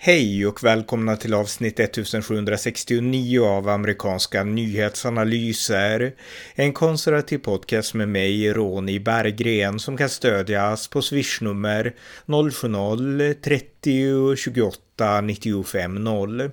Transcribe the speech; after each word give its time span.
Hej 0.00 0.46
och 0.46 0.64
välkomna 0.64 1.16
till 1.16 1.34
avsnitt 1.34 1.80
1769 1.80 3.44
av 3.44 3.68
amerikanska 3.68 4.44
nyhetsanalyser. 4.44 6.14
En 6.54 6.72
konservativ 6.72 7.38
podcast 7.38 7.94
med 7.94 8.08
mig, 8.08 8.52
Ronny 8.52 8.98
Berggren, 8.98 9.78
som 9.78 9.96
kan 9.96 10.08
stödjas 10.08 10.88
på 10.88 11.02
swishnummer 11.02 11.94
070-30 12.26 14.36
28 14.36 15.20
95 15.20 15.94
0. 15.94 16.50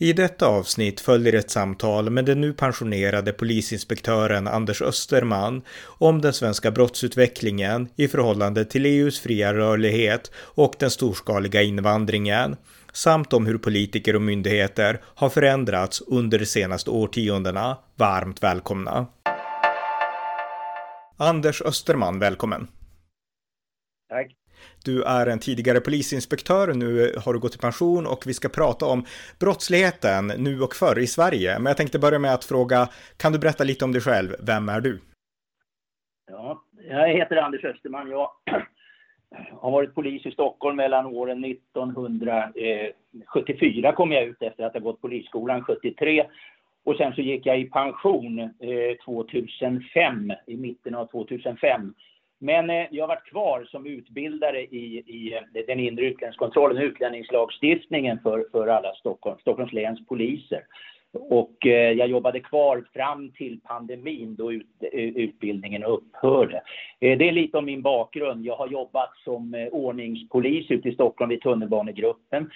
I 0.00 0.12
detta 0.12 0.46
avsnitt 0.46 1.00
följer 1.00 1.32
ett 1.32 1.50
samtal 1.50 2.10
med 2.10 2.24
den 2.24 2.40
nu 2.40 2.52
pensionerade 2.52 3.32
polisinspektören 3.32 4.48
Anders 4.48 4.82
Österman 4.82 5.62
om 5.84 6.20
den 6.20 6.32
svenska 6.32 6.70
brottsutvecklingen 6.70 7.88
i 7.96 8.08
förhållande 8.08 8.64
till 8.64 8.86
EUs 8.86 9.20
fria 9.20 9.54
rörlighet 9.54 10.30
och 10.36 10.74
den 10.78 10.90
storskaliga 10.90 11.62
invandringen 11.62 12.56
samt 12.98 13.32
om 13.32 13.46
hur 13.46 13.58
politiker 13.58 14.14
och 14.16 14.22
myndigheter 14.22 15.00
har 15.04 15.28
förändrats 15.28 16.00
under 16.00 16.38
de 16.38 16.46
senaste 16.46 16.90
årtiondena. 16.90 17.78
Varmt 17.96 18.42
välkomna! 18.42 19.06
Anders 21.18 21.62
Österman, 21.62 22.18
välkommen! 22.18 22.68
Tack! 24.08 24.34
Du 24.84 25.02
är 25.02 25.26
en 25.26 25.38
tidigare 25.38 25.80
polisinspektör, 25.80 26.74
nu 26.74 27.14
har 27.24 27.32
du 27.32 27.38
gått 27.38 27.54
i 27.54 27.58
pension 27.58 28.06
och 28.06 28.26
vi 28.26 28.34
ska 28.34 28.48
prata 28.48 28.86
om 28.86 29.04
brottsligheten 29.40 30.26
nu 30.26 30.62
och 30.62 30.74
förr 30.74 30.98
i 30.98 31.06
Sverige. 31.06 31.58
Men 31.58 31.66
jag 31.66 31.76
tänkte 31.76 31.98
börja 31.98 32.18
med 32.18 32.34
att 32.34 32.44
fråga, 32.44 32.88
kan 33.16 33.32
du 33.32 33.38
berätta 33.38 33.64
lite 33.64 33.84
om 33.84 33.92
dig 33.92 34.02
själv? 34.02 34.34
Vem 34.40 34.68
är 34.68 34.80
du? 34.80 35.00
Ja, 36.30 36.62
jag 36.88 37.08
heter 37.08 37.36
Anders 37.36 37.64
Österman. 37.64 38.10
Jag 38.10 38.30
har 39.50 39.70
varit 39.70 39.94
polis 39.94 40.26
i 40.26 40.30
Stockholm 40.30 40.76
mellan 40.76 41.06
åren 41.06 41.44
1974 41.44 43.92
kom 43.92 44.12
jag 44.12 44.24
ut 44.24 44.42
efter 44.42 44.64
att 44.64 44.72
ha 44.72 44.80
gått 44.80 45.00
polisskolan 45.00 45.64
73 45.64 46.26
och 46.84 46.96
sen 46.96 47.14
så 47.14 47.20
gick 47.20 47.46
jag 47.46 47.60
i 47.60 47.64
pension 47.64 48.38
eh, 48.38 48.48
2005, 49.04 50.32
i 50.46 50.56
mitten 50.56 50.94
av 50.94 51.06
2005. 51.06 51.94
Men 52.38 52.70
eh, 52.70 52.86
jag 52.90 53.02
har 53.02 53.08
varit 53.08 53.30
kvar 53.30 53.64
som 53.64 53.86
utbildare 53.86 54.60
i, 54.60 55.02
i 55.06 55.34
eh, 55.34 55.42
den 55.66 55.80
inre 55.80 56.04
utlänningskontrollen, 56.04 56.82
utlänningslagstiftningen 56.82 58.18
för, 58.22 58.46
för 58.52 58.66
alla 58.66 58.94
Stockholm, 58.94 59.38
Stockholms 59.40 59.72
läns 59.72 60.06
poliser. 60.06 60.62
Och 61.12 61.66
eh, 61.66 61.92
jag 61.92 62.08
jobbade 62.08 62.40
kvar 62.40 62.84
fram 62.92 63.30
till 63.30 63.60
pandemin 63.60 64.34
då 64.36 64.50
eh, 64.50 64.58
utbildningen 64.92 65.84
upphörde. 65.84 66.62
Eh, 67.00 67.18
det 67.18 67.28
är 67.28 67.32
lite 67.32 67.58
om 67.58 67.64
min 67.64 67.82
bakgrund. 67.82 68.44
Jag 68.44 68.56
har 68.56 68.68
jobbat 68.68 69.16
som 69.24 69.68
ordningspolis 69.72 70.70
ute 70.70 70.88
i 70.88 70.94
Stockholm 70.94 71.28
vid 71.28 71.40
tunnelbanegruppen 71.40 72.50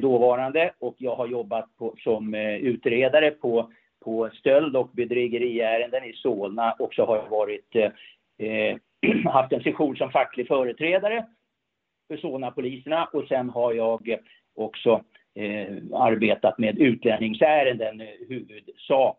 dåvarande 0.00 0.72
och 0.78 0.94
jag 0.98 1.16
har 1.16 1.26
jobbat 1.26 1.76
på, 1.78 1.94
som 1.98 2.34
utredare 2.34 3.30
på, 3.30 3.70
på 4.04 4.30
stöld 4.32 4.76
och 4.76 4.90
bedrägeriärenden 4.92 6.04
i 6.04 6.12
Solna 6.12 6.72
och 6.72 6.94
så 6.94 7.06
har 7.06 7.16
jag 7.16 7.28
varit 7.28 7.76
eh, 8.38 8.76
haft 9.32 9.52
en 9.52 9.62
session 9.62 9.96
som 9.96 10.10
facklig 10.10 10.48
företrädare 10.48 11.26
för 12.08 12.16
Solna-poliserna 12.16 13.04
och 13.12 13.28
sen 13.28 13.50
har 13.50 13.72
jag 13.72 14.16
också 14.54 15.04
Eh, 15.38 15.76
arbetat 15.92 16.58
med 16.58 16.78
utlänningsärenden 16.78 18.00
eh, 18.00 18.06
huvudsak 18.28 19.18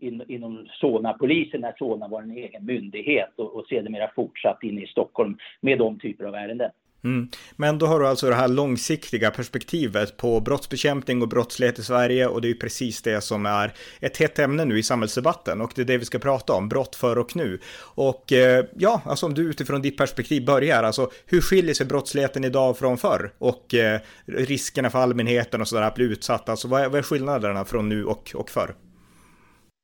in, 0.00 0.24
inom 0.28 0.66
Solna-polisen 0.72 1.60
när 1.60 1.74
Solna 1.78 2.08
var 2.08 2.22
en 2.22 2.30
egen 2.30 2.64
myndighet 2.64 3.30
och, 3.36 3.56
och 3.56 3.66
sedermera 3.66 4.10
fortsatt 4.14 4.62
in 4.62 4.78
i 4.78 4.86
Stockholm 4.86 5.38
med 5.60 5.78
de 5.78 5.98
typer 5.98 6.24
av 6.24 6.34
ärenden. 6.34 6.70
Mm. 7.04 7.28
Men 7.56 7.78
då 7.78 7.86
har 7.86 8.00
du 8.00 8.06
alltså 8.06 8.28
det 8.28 8.34
här 8.34 8.48
långsiktiga 8.48 9.30
perspektivet 9.30 10.16
på 10.16 10.40
brottsbekämpning 10.40 11.22
och 11.22 11.28
brottslighet 11.28 11.78
i 11.78 11.82
Sverige 11.82 12.26
och 12.26 12.40
det 12.40 12.48
är 12.48 12.50
ju 12.50 12.58
precis 12.58 13.02
det 13.02 13.20
som 13.20 13.46
är 13.46 13.74
ett 14.00 14.16
hett 14.16 14.38
ämne 14.38 14.64
nu 14.64 14.78
i 14.78 14.82
samhällsdebatten 14.82 15.60
och 15.60 15.72
det 15.74 15.82
är 15.82 15.86
det 15.86 15.98
vi 15.98 16.04
ska 16.04 16.18
prata 16.18 16.52
om, 16.52 16.68
brott 16.68 16.96
för 16.96 17.18
och 17.18 17.36
nu. 17.36 17.60
Och 17.80 18.32
eh, 18.32 18.64
ja, 18.76 19.02
alltså 19.04 19.26
om 19.26 19.34
du 19.34 19.42
utifrån 19.42 19.82
ditt 19.82 19.96
perspektiv 19.96 20.44
börjar, 20.44 20.82
alltså 20.82 21.10
hur 21.26 21.40
skiljer 21.40 21.74
sig 21.74 21.86
brottsligheten 21.86 22.44
idag 22.44 22.78
från 22.78 22.98
förr 22.98 23.32
och 23.38 23.74
eh, 23.74 24.00
riskerna 24.26 24.90
för 24.90 24.98
allmänheten 24.98 25.60
och 25.60 25.68
sådär 25.68 25.82
att 25.82 25.94
bli 25.94 26.04
utsatta, 26.04 26.52
alltså 26.52 26.68
vad 26.68 26.82
är, 26.82 26.88
vad 26.88 26.98
är 26.98 27.02
skillnaderna 27.02 27.64
från 27.64 27.88
nu 27.88 28.04
och, 28.04 28.32
och 28.34 28.50
förr? 28.50 28.74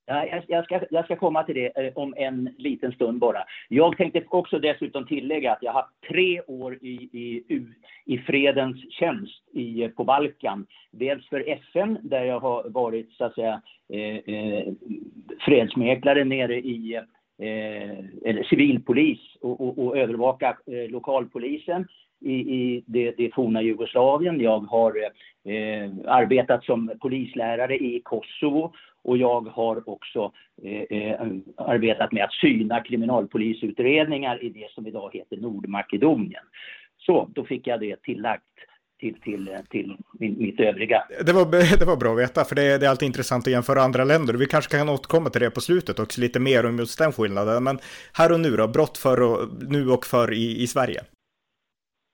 Ja, 0.06 0.42
jag, 0.48 0.64
ska, 0.64 0.80
jag 0.90 1.04
ska 1.04 1.16
komma 1.16 1.42
till 1.42 1.54
det 1.54 1.86
eh, 1.86 1.92
om 1.94 2.14
en 2.16 2.54
liten 2.58 2.92
stund 2.92 3.18
bara. 3.18 3.44
Jag 3.68 3.96
tänkte 3.96 4.24
också 4.28 4.58
dessutom 4.58 5.06
tillägga 5.06 5.52
att 5.52 5.62
jag 5.62 5.72
har 5.72 5.80
haft 5.80 5.94
tre 6.08 6.40
år 6.40 6.74
i, 6.74 6.94
i, 7.12 7.62
i 8.04 8.18
fredens 8.18 8.92
tjänst 8.92 9.42
i, 9.52 9.82
eh, 9.82 9.90
på 9.90 10.04
Balkan. 10.04 10.66
Dels 10.90 11.28
för 11.28 11.48
FN, 11.48 11.98
där 12.02 12.24
jag 12.24 12.40
har 12.40 12.68
varit 12.68 13.12
så 13.12 13.24
att 13.24 13.34
säga 13.34 13.62
eh, 13.92 14.34
eh, 14.34 14.72
fredsmäklare 15.40 16.24
nere 16.24 16.58
i 16.58 16.94
eh, 17.38 17.98
eller 18.24 18.42
civilpolis 18.42 19.20
och, 19.40 19.60
och, 19.60 19.86
och 19.86 19.98
övervaka 19.98 20.56
eh, 20.66 20.90
lokalpolisen 20.90 21.86
i, 22.20 22.34
i 22.34 22.84
det, 22.86 23.14
det 23.16 23.34
forna 23.34 23.62
Jugoslavien. 23.62 24.40
Jag 24.40 24.58
har 24.58 24.96
eh, 25.44 25.90
arbetat 26.06 26.64
som 26.64 26.92
polislärare 27.00 27.76
i 27.76 28.00
Kosovo 28.04 28.72
och 29.04 29.16
jag 29.16 29.40
har 29.40 29.88
också 29.88 30.32
eh, 30.62 30.98
eh, 30.98 31.20
arbetat 31.56 32.12
med 32.12 32.24
att 32.24 32.32
syna 32.32 32.80
kriminalpolisutredningar 32.80 34.44
i 34.44 34.48
det 34.48 34.70
som 34.70 34.86
idag 34.86 35.10
heter 35.12 35.36
Nordmakedonien. 35.36 36.44
Så 36.98 37.30
då 37.34 37.44
fick 37.44 37.66
jag 37.66 37.80
det 37.80 38.02
tillagt 38.02 38.44
till, 39.00 39.20
till, 39.20 39.48
eh, 39.48 39.60
till 39.70 39.96
mitt 40.18 40.60
övriga. 40.60 41.04
Det 41.26 41.32
var, 41.32 41.44
det 41.78 41.84
var 41.84 41.96
bra 41.96 42.12
att 42.12 42.18
veta, 42.18 42.44
för 42.44 42.54
det 42.54 42.62
är, 42.62 42.78
det 42.78 42.86
är 42.86 42.90
alltid 42.90 43.06
intressant 43.06 43.46
att 43.46 43.52
jämföra 43.52 43.82
andra 43.82 44.04
länder. 44.04 44.34
Vi 44.34 44.46
kanske 44.46 44.78
kan 44.78 44.88
återkomma 44.88 45.30
till 45.30 45.40
det 45.40 45.50
på 45.50 45.60
slutet 45.60 45.98
också, 45.98 46.20
lite 46.20 46.40
mer 46.40 46.66
om 46.66 46.78
just 46.78 46.98
den 46.98 47.12
skillnaden. 47.12 47.64
Men 47.64 47.78
här 48.12 48.32
och 48.32 48.40
nu 48.40 48.56
då, 48.56 48.68
brott 48.68 48.98
för 48.98 49.22
och, 49.22 49.48
nu 49.68 49.90
och 49.90 50.06
för 50.06 50.32
i, 50.32 50.62
i 50.62 50.66
Sverige? 50.66 51.00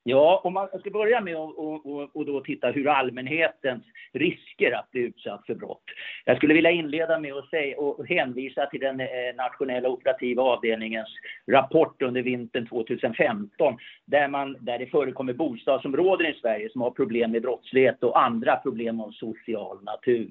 Ja, 0.03 0.41
om 0.45 0.53
man 0.53 0.69
ska 0.81 0.91
börja 0.91 1.21
med 1.21 1.37
att 1.37 1.55
och, 1.57 1.87
och, 1.87 2.17
och 2.17 2.27
då 2.27 2.41
titta 2.41 2.71
hur 2.71 2.89
allmänhetens 2.89 3.85
risker 4.13 4.73
att 4.73 4.91
bli 4.91 5.01
utsatt 5.01 5.47
för 5.47 5.55
brott. 5.55 5.83
Jag 6.25 6.37
skulle 6.37 6.55
vilja 6.55 6.71
inleda 6.71 7.19
med 7.19 7.33
att 7.33 7.49
säga, 7.49 7.79
och 7.79 8.07
hänvisa 8.07 8.67
till 8.67 8.81
den 8.81 9.01
eh, 9.01 9.07
nationella 9.37 9.89
operativa 9.89 10.43
avdelningens 10.43 11.09
rapport 11.47 12.03
under 12.03 12.23
vintern 12.23 12.67
2015 12.67 13.77
där, 14.05 14.29
man, 14.29 14.57
där 14.61 14.79
det 14.79 14.87
förekommer 14.87 15.33
bostadsområden 15.33 16.27
i 16.27 16.39
Sverige 16.41 16.71
som 16.71 16.81
har 16.81 16.91
problem 16.91 17.31
med 17.33 17.43
brottslighet 17.43 18.03
och 18.03 18.23
andra 18.23 18.57
problem 18.57 19.01
av 19.01 19.11
social 19.11 19.83
natur. 19.83 20.31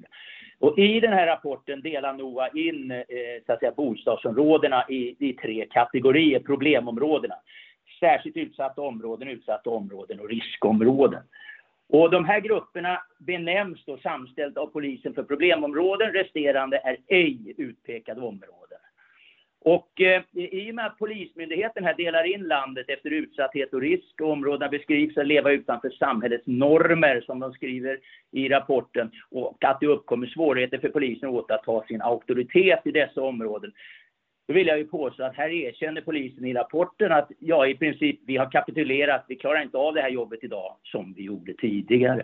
Och 0.60 0.80
I 0.80 1.00
den 1.00 1.14
här 1.14 1.28
rapporten 1.28 1.82
delar 1.82 2.14
NOA 2.14 2.48
in 2.48 2.92
eh, 2.92 3.06
så 3.46 3.54
att 3.54 3.60
säga, 3.60 3.72
bostadsområdena 3.78 4.86
i, 4.90 5.16
i 5.20 5.34
tre 5.34 5.66
kategorier, 5.72 6.40
problemområdena 6.40 7.36
särskilt 8.00 8.38
utsatta 8.38 8.82
områden, 8.82 9.28
utsatta 9.28 9.70
områden 9.70 10.20
och 10.20 10.30
riskområden. 10.30 11.24
Och 11.90 12.12
de 12.12 12.26
här 12.26 12.40
grupperna 12.40 13.02
benämns 13.18 13.86
då 13.86 13.98
samställt 13.98 14.58
av 14.58 14.68
polisen 14.68 15.14
för 15.14 15.24
problemområden, 15.24 16.14
resterande 16.14 16.78
är 16.78 16.98
ej 17.08 17.54
utpekade 17.58 18.22
områden. 18.22 18.80
Och 19.62 20.02
eh, 20.02 20.24
i 20.34 20.72
och 20.72 20.76
med 20.76 20.86
att 20.86 20.98
Polismyndigheten 20.98 21.84
här 21.84 21.94
delar 21.94 22.24
in 22.24 22.44
landet 22.44 22.90
efter 22.90 23.10
utsatthet 23.10 23.74
och 23.74 23.82
risk, 23.82 24.22
och 24.22 24.32
områdena 24.32 24.70
beskrivs 24.70 25.18
att 25.18 25.28
leva 25.28 25.52
utanför 25.52 25.90
samhällets 25.90 26.48
normer, 26.48 27.22
som 27.26 27.40
de 27.40 27.54
skriver 27.54 28.00
i 28.32 28.50
rapporten, 28.50 29.12
och 29.32 29.64
att 29.64 29.80
det 29.80 29.88
uppkommer 29.88 30.28
svårigheter 30.28 30.78
för 30.78 30.90
polisen 30.90 31.30
att 31.30 31.36
återta 31.36 31.84
sin 31.88 32.02
auktoritet 32.02 32.82
i 32.86 32.92
dessa 32.92 33.22
områden, 33.22 33.72
då 34.50 34.54
vill 34.54 34.68
jag 34.68 34.78
ju 34.78 34.86
påstå 34.86 35.24
att 35.24 35.36
här 35.36 35.50
erkänner 35.50 36.02
polisen 36.02 36.46
i 36.46 36.54
rapporten 36.54 37.12
att 37.12 37.32
ja, 37.40 37.68
i 37.68 37.76
princip, 37.76 38.20
vi 38.26 38.38
har 38.38 38.52
kapitulerat, 38.52 39.26
vi 39.28 39.36
klarar 39.36 39.62
inte 39.62 39.78
av 39.78 39.94
det 39.94 40.02
här 40.02 40.10
jobbet 40.10 40.40
idag 40.42 40.76
som 40.84 41.14
vi 41.14 41.24
gjorde 41.24 41.54
tidigare. 41.54 42.24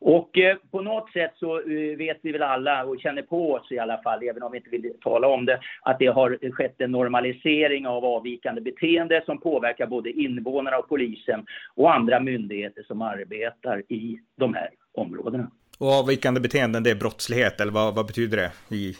Och 0.00 0.38
eh, 0.38 0.56
på 0.70 0.80
något 0.80 1.12
sätt 1.12 1.32
så 1.36 1.58
eh, 1.58 1.96
vet 1.96 2.18
vi 2.22 2.32
väl 2.32 2.42
alla 2.42 2.84
och 2.84 3.00
känner 3.00 3.22
på 3.22 3.52
oss 3.52 3.72
i 3.72 3.78
alla 3.78 4.02
fall, 4.02 4.22
även 4.22 4.42
om 4.42 4.52
vi 4.52 4.58
inte 4.58 4.70
vill 4.70 4.92
tala 5.00 5.28
om 5.28 5.46
det, 5.46 5.60
att 5.82 5.98
det 5.98 6.06
har 6.06 6.52
skett 6.52 6.80
en 6.80 6.90
normalisering 6.90 7.86
av 7.86 8.04
avvikande 8.04 8.60
beteende 8.60 9.22
som 9.26 9.40
påverkar 9.40 9.86
både 9.86 10.10
invånarna 10.10 10.78
och 10.78 10.88
polisen 10.88 11.46
och 11.74 11.94
andra 11.94 12.20
myndigheter 12.20 12.82
som 12.82 13.02
arbetar 13.02 13.82
i 13.88 14.18
de 14.36 14.54
här 14.54 14.70
områdena. 14.94 15.50
Och 15.78 15.88
avvikande 15.88 16.40
beteenden, 16.40 16.82
det 16.82 16.90
är 16.90 16.94
brottslighet, 16.94 17.60
eller 17.60 17.72
vad, 17.72 17.94
vad 17.94 18.06
betyder 18.06 18.36
det? 18.36 18.76
I 18.76 18.94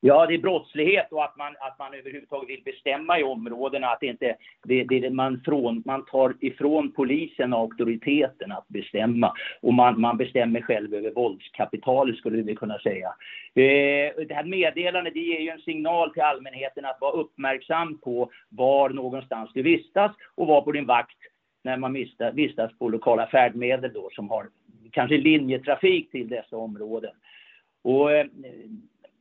Ja, 0.00 0.26
det 0.26 0.34
är 0.34 0.38
brottslighet 0.38 1.12
och 1.12 1.24
att 1.24 1.36
man, 1.36 1.54
att 1.60 1.78
man 1.78 1.94
överhuvudtaget 1.94 2.48
vill 2.48 2.62
bestämma 2.64 3.18
i 3.18 3.22
områdena. 3.22 3.86
Att 3.86 4.00
det 4.00 4.06
inte, 4.06 4.36
det, 4.64 4.84
det, 4.84 5.10
man, 5.10 5.42
från, 5.44 5.82
man 5.86 6.04
tar 6.04 6.34
ifrån 6.40 6.92
polisen 6.92 7.52
auktoriteten 7.52 8.52
att 8.52 8.68
bestämma. 8.68 9.32
Och 9.62 9.74
man, 9.74 10.00
man 10.00 10.16
bestämmer 10.16 10.60
själv 10.60 10.94
över 10.94 11.10
våldskapitalet 11.10 12.16
skulle 12.16 12.42
vi 12.42 12.54
kunna 12.54 12.78
säga. 12.78 13.08
Eh, 13.54 14.26
det 14.28 14.34
här 14.34 14.44
meddelandet 14.44 15.14
det 15.14 15.20
ger 15.20 15.40
ju 15.40 15.48
en 15.48 15.60
signal 15.60 16.12
till 16.12 16.22
allmänheten 16.22 16.84
att 16.84 17.00
vara 17.00 17.12
uppmärksam 17.12 17.98
på 17.98 18.30
var 18.48 18.90
någonstans 18.90 19.50
du 19.54 19.62
vistas 19.62 20.12
och 20.34 20.46
vara 20.46 20.62
på 20.62 20.72
din 20.72 20.86
vakt 20.86 21.18
när 21.64 21.76
man 21.76 21.92
vistas, 21.92 22.34
vistas 22.34 22.78
på 22.78 22.88
lokala 22.88 23.26
färdmedel 23.26 23.92
då 23.94 24.08
som 24.12 24.30
har 24.30 24.48
kanske 24.92 25.16
linjetrafik 25.16 26.10
till 26.10 26.28
dessa 26.28 26.56
områden. 26.56 27.12
Och 27.82 28.12
eh, 28.12 28.26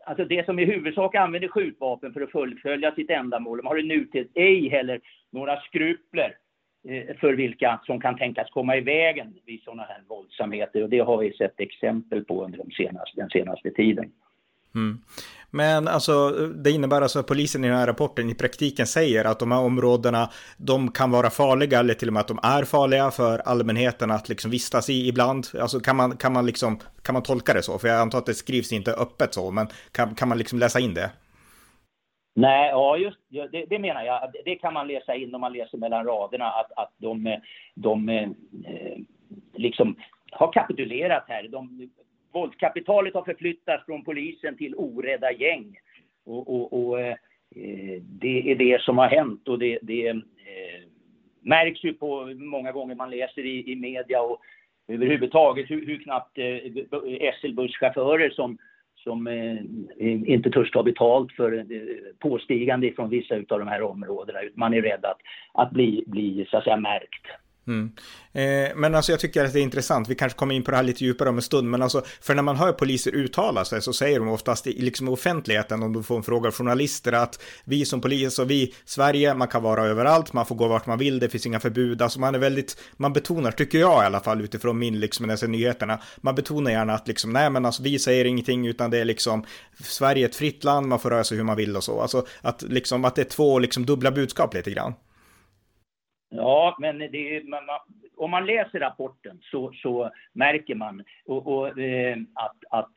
alltså 0.05 0.25
det 0.25 0.45
som 0.45 0.59
i 0.59 0.65
huvudsak 0.65 1.15
använder 1.15 1.47
skjutvapen 1.47 2.13
för 2.13 2.21
att 2.21 2.31
fullfölja 2.31 2.95
sitt 2.95 3.09
ändamål, 3.09 3.57
de 3.57 3.67
har 3.67 3.79
i 3.79 3.83
nutid 3.83 4.29
ej 4.33 4.69
heller 4.69 4.99
några 5.31 5.61
skrupler 5.61 6.37
eh, 6.87 7.15
för 7.15 7.33
vilka 7.33 7.79
som 7.85 8.01
kan 8.01 8.17
tänkas 8.17 8.49
komma 8.49 8.77
i 8.77 8.81
vägen 8.81 9.33
vid 9.45 9.63
sådana 9.63 9.83
här 9.83 10.01
våldsamheter. 10.07 10.83
Och 10.83 10.89
det 10.89 10.99
har 10.99 11.17
vi 11.17 11.33
sett 11.33 11.59
exempel 11.59 12.25
på 12.25 12.45
under 12.45 12.57
de 12.57 12.71
senaste, 12.71 13.21
den 13.21 13.29
senaste 13.29 13.71
tiden. 13.71 14.11
Mm. 14.75 14.97
Men 15.51 15.87
alltså, 15.87 16.29
det 16.63 16.71
innebär 16.71 17.01
alltså 17.01 17.19
att 17.19 17.27
polisen 17.27 17.63
i 17.63 17.67
den 17.67 17.77
här 17.77 17.87
rapporten 17.87 18.29
i 18.29 18.35
praktiken 18.35 18.87
säger 18.87 19.25
att 19.25 19.39
de 19.39 19.51
här 19.51 19.59
områdena, 19.59 20.29
de 20.57 20.91
kan 20.91 21.11
vara 21.11 21.29
farliga 21.29 21.79
eller 21.79 21.93
till 21.93 22.07
och 22.07 22.13
med 22.13 22.19
att 22.21 22.27
de 22.27 22.39
är 22.43 22.63
farliga 22.63 23.11
för 23.11 23.39
allmänheten 23.39 24.11
att 24.11 24.29
liksom 24.29 24.51
vistas 24.51 24.89
i 24.89 25.07
ibland. 25.07 25.47
Alltså 25.61 25.79
kan 25.79 25.95
man, 25.95 26.17
kan 26.17 26.33
man 26.33 26.45
liksom, 26.45 26.79
kan 27.01 27.13
man 27.13 27.23
tolka 27.23 27.53
det 27.53 27.61
så? 27.61 27.79
För 27.79 27.87
jag 27.87 28.01
antar 28.01 28.17
att 28.17 28.25
det 28.25 28.33
skrivs 28.33 28.73
inte 28.73 28.91
öppet 28.91 29.33
så, 29.33 29.51
men 29.51 29.67
kan, 29.91 30.15
kan 30.15 30.29
man 30.29 30.37
liksom 30.37 30.59
läsa 30.59 30.79
in 30.79 30.93
det? 30.93 31.09
Nej, 32.35 32.69
ja 32.69 32.97
just 32.97 33.17
det, 33.51 33.65
det 33.69 33.79
menar 33.79 34.03
jag. 34.03 34.31
Det 34.45 34.55
kan 34.55 34.73
man 34.73 34.87
läsa 34.87 35.15
in 35.15 35.35
om 35.35 35.41
man 35.41 35.53
läser 35.53 35.77
mellan 35.77 36.05
raderna 36.05 36.45
att, 36.45 36.71
att 36.75 36.91
de, 36.97 37.37
de 37.75 38.09
eh, 38.09 38.29
liksom 39.53 39.95
har 40.31 40.53
kapitulerat 40.53 41.23
här. 41.27 41.47
De 41.47 41.89
våldskapitalet 42.35 43.13
har 43.13 43.23
förflyttats 43.23 43.85
från 43.85 44.03
polisen 44.03 44.57
till 44.57 44.75
orädda 44.75 45.31
gäng. 45.31 45.77
Och, 46.25 46.55
och, 46.55 46.73
och 46.73 47.01
eh, 47.01 47.15
det 48.01 48.51
är 48.51 48.55
det 48.55 48.81
som 48.81 48.97
har 48.97 49.07
hänt 49.07 49.47
och 49.47 49.59
det, 49.59 49.79
det 49.81 50.07
eh, 50.07 50.15
märks 51.41 51.83
ju 51.83 51.93
på 51.93 52.25
många 52.35 52.71
gånger 52.71 52.95
man 52.95 53.09
läser 53.09 53.45
i, 53.45 53.71
i 53.71 53.75
media 53.75 54.21
och 54.21 54.41
överhuvudtaget 54.87 55.69
hur, 55.69 55.85
hur 55.85 55.97
knappt 56.03 56.37
eh, 56.37 57.31
SL-busschaufförer 57.41 58.29
som, 58.29 58.57
som 58.95 59.27
eh, 59.27 59.57
inte 60.33 60.49
törs 60.49 60.71
ta 60.71 60.83
betalt 60.83 61.31
för 61.31 61.57
eh, 61.57 61.63
påstigande 62.19 62.91
från 62.91 63.09
vissa 63.09 63.35
av 63.35 63.59
de 63.59 63.67
här 63.67 63.81
områdena. 63.81 64.39
Man 64.53 64.73
är 64.73 64.81
rädd 64.81 65.05
att, 65.05 65.19
att 65.53 65.71
bli, 65.71 66.03
bli 66.07 66.45
så 66.49 66.57
att 66.57 66.63
säga 66.63 66.77
märkt. 66.77 67.25
Mm. 67.67 67.91
Eh, 68.33 68.75
men 68.75 68.95
alltså 68.95 69.11
jag 69.11 69.19
tycker 69.19 69.45
att 69.45 69.53
det 69.53 69.59
är 69.59 69.63
intressant, 69.63 70.09
vi 70.09 70.15
kanske 70.15 70.39
kommer 70.39 70.55
in 70.55 70.63
på 70.63 70.71
det 70.71 70.77
här 70.77 70.83
lite 70.83 71.03
djupare 71.05 71.29
om 71.29 71.35
en 71.35 71.41
stund, 71.41 71.69
men 71.69 71.81
alltså 71.81 72.03
för 72.21 72.35
när 72.35 72.41
man 72.41 72.55
hör 72.55 72.71
poliser 72.71 73.11
uttala 73.11 73.65
sig 73.65 73.81
så 73.81 73.93
säger 73.93 74.19
de 74.19 74.29
oftast 74.29 74.67
i 74.67 74.81
liksom 74.81 75.09
offentligheten 75.09 75.83
om 75.83 75.93
du 75.93 76.03
får 76.03 76.17
en 76.17 76.23
fråga 76.23 76.47
av 76.47 76.53
journalister 76.53 77.11
att 77.11 77.41
vi 77.63 77.85
som 77.85 78.01
polis 78.01 78.39
och 78.39 78.51
vi, 78.51 78.73
Sverige, 78.85 79.33
man 79.33 79.47
kan 79.47 79.63
vara 79.63 79.85
överallt, 79.85 80.33
man 80.33 80.45
får 80.45 80.55
gå 80.55 80.67
vart 80.67 80.85
man 80.85 80.97
vill, 80.97 81.19
det 81.19 81.29
finns 81.29 81.45
inga 81.45 81.59
förbud, 81.59 82.01
alltså 82.01 82.19
man 82.19 82.35
är 82.35 82.39
väldigt, 82.39 82.77
man 82.97 83.13
betonar, 83.13 83.51
tycker 83.51 83.77
jag 83.77 84.03
i 84.03 84.05
alla 84.05 84.19
fall 84.19 84.41
utifrån 84.41 84.79
min 84.79 84.99
liksom 84.99 85.25
när 85.25 85.31
jag 85.31 85.39
ser 85.39 85.47
nyheterna, 85.47 85.99
man 86.17 86.35
betonar 86.35 86.71
gärna 86.71 86.93
att 86.93 87.07
liksom 87.07 87.33
nej 87.33 87.49
men 87.49 87.65
alltså 87.65 87.83
vi 87.83 87.99
säger 87.99 88.25
ingenting 88.25 88.67
utan 88.67 88.91
det 88.91 88.97
är 88.97 89.05
liksom 89.05 89.45
Sverige 89.83 90.25
är 90.25 90.29
ett 90.29 90.35
fritt 90.35 90.63
land, 90.63 90.87
man 90.87 90.99
får 90.99 91.09
röra 91.09 91.23
sig 91.23 91.37
hur 91.37 91.43
man 91.43 91.57
vill 91.57 91.75
och 91.75 91.83
så, 91.83 92.01
alltså 92.01 92.25
att 92.41 92.61
liksom 92.61 93.05
att 93.05 93.15
det 93.15 93.21
är 93.21 93.29
två 93.29 93.59
liksom 93.59 93.85
dubbla 93.85 94.11
budskap 94.11 94.53
lite 94.53 94.71
grann. 94.71 94.93
Ja, 96.29 96.77
men 96.79 97.01
är, 97.01 97.49
man, 97.49 97.65
man, 97.65 97.79
om 98.17 98.31
man 98.31 98.45
läser 98.45 98.79
rapporten 98.79 99.39
så, 99.41 99.71
så 99.73 100.11
märker 100.33 100.75
man 100.75 101.03
och, 101.25 101.47
och, 101.47 101.79
eh, 101.79 102.17
att, 102.33 102.57
att, 102.69 102.91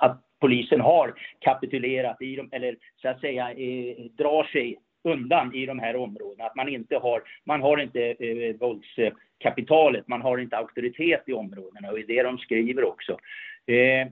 att 0.00 0.20
polisen 0.40 0.80
har 0.80 1.14
kapitulerat 1.40 2.22
i 2.22 2.36
dem, 2.36 2.48
eller 2.52 2.76
så 3.02 3.08
att 3.08 3.20
säga 3.20 3.50
eh, 3.50 4.04
drar 4.18 4.44
sig 4.44 4.78
undan 5.04 5.54
i 5.54 5.66
de 5.66 5.78
här 5.78 5.96
områdena. 5.96 6.44
Att 6.44 6.56
man 6.56 6.68
inte 6.68 6.96
har, 6.96 7.22
man 7.44 7.62
har 7.62 7.78
inte 7.78 8.14
eh, 8.18 8.56
våldskapitalet, 8.56 10.08
man 10.08 10.22
har 10.22 10.38
inte 10.38 10.56
auktoritet 10.56 11.22
i 11.26 11.32
områdena 11.32 11.90
och 11.90 11.94
det 11.94 12.02
är 12.02 12.06
det 12.06 12.22
de 12.22 12.38
skriver 12.38 12.84
också. 12.84 13.12
Eh, 13.66 14.08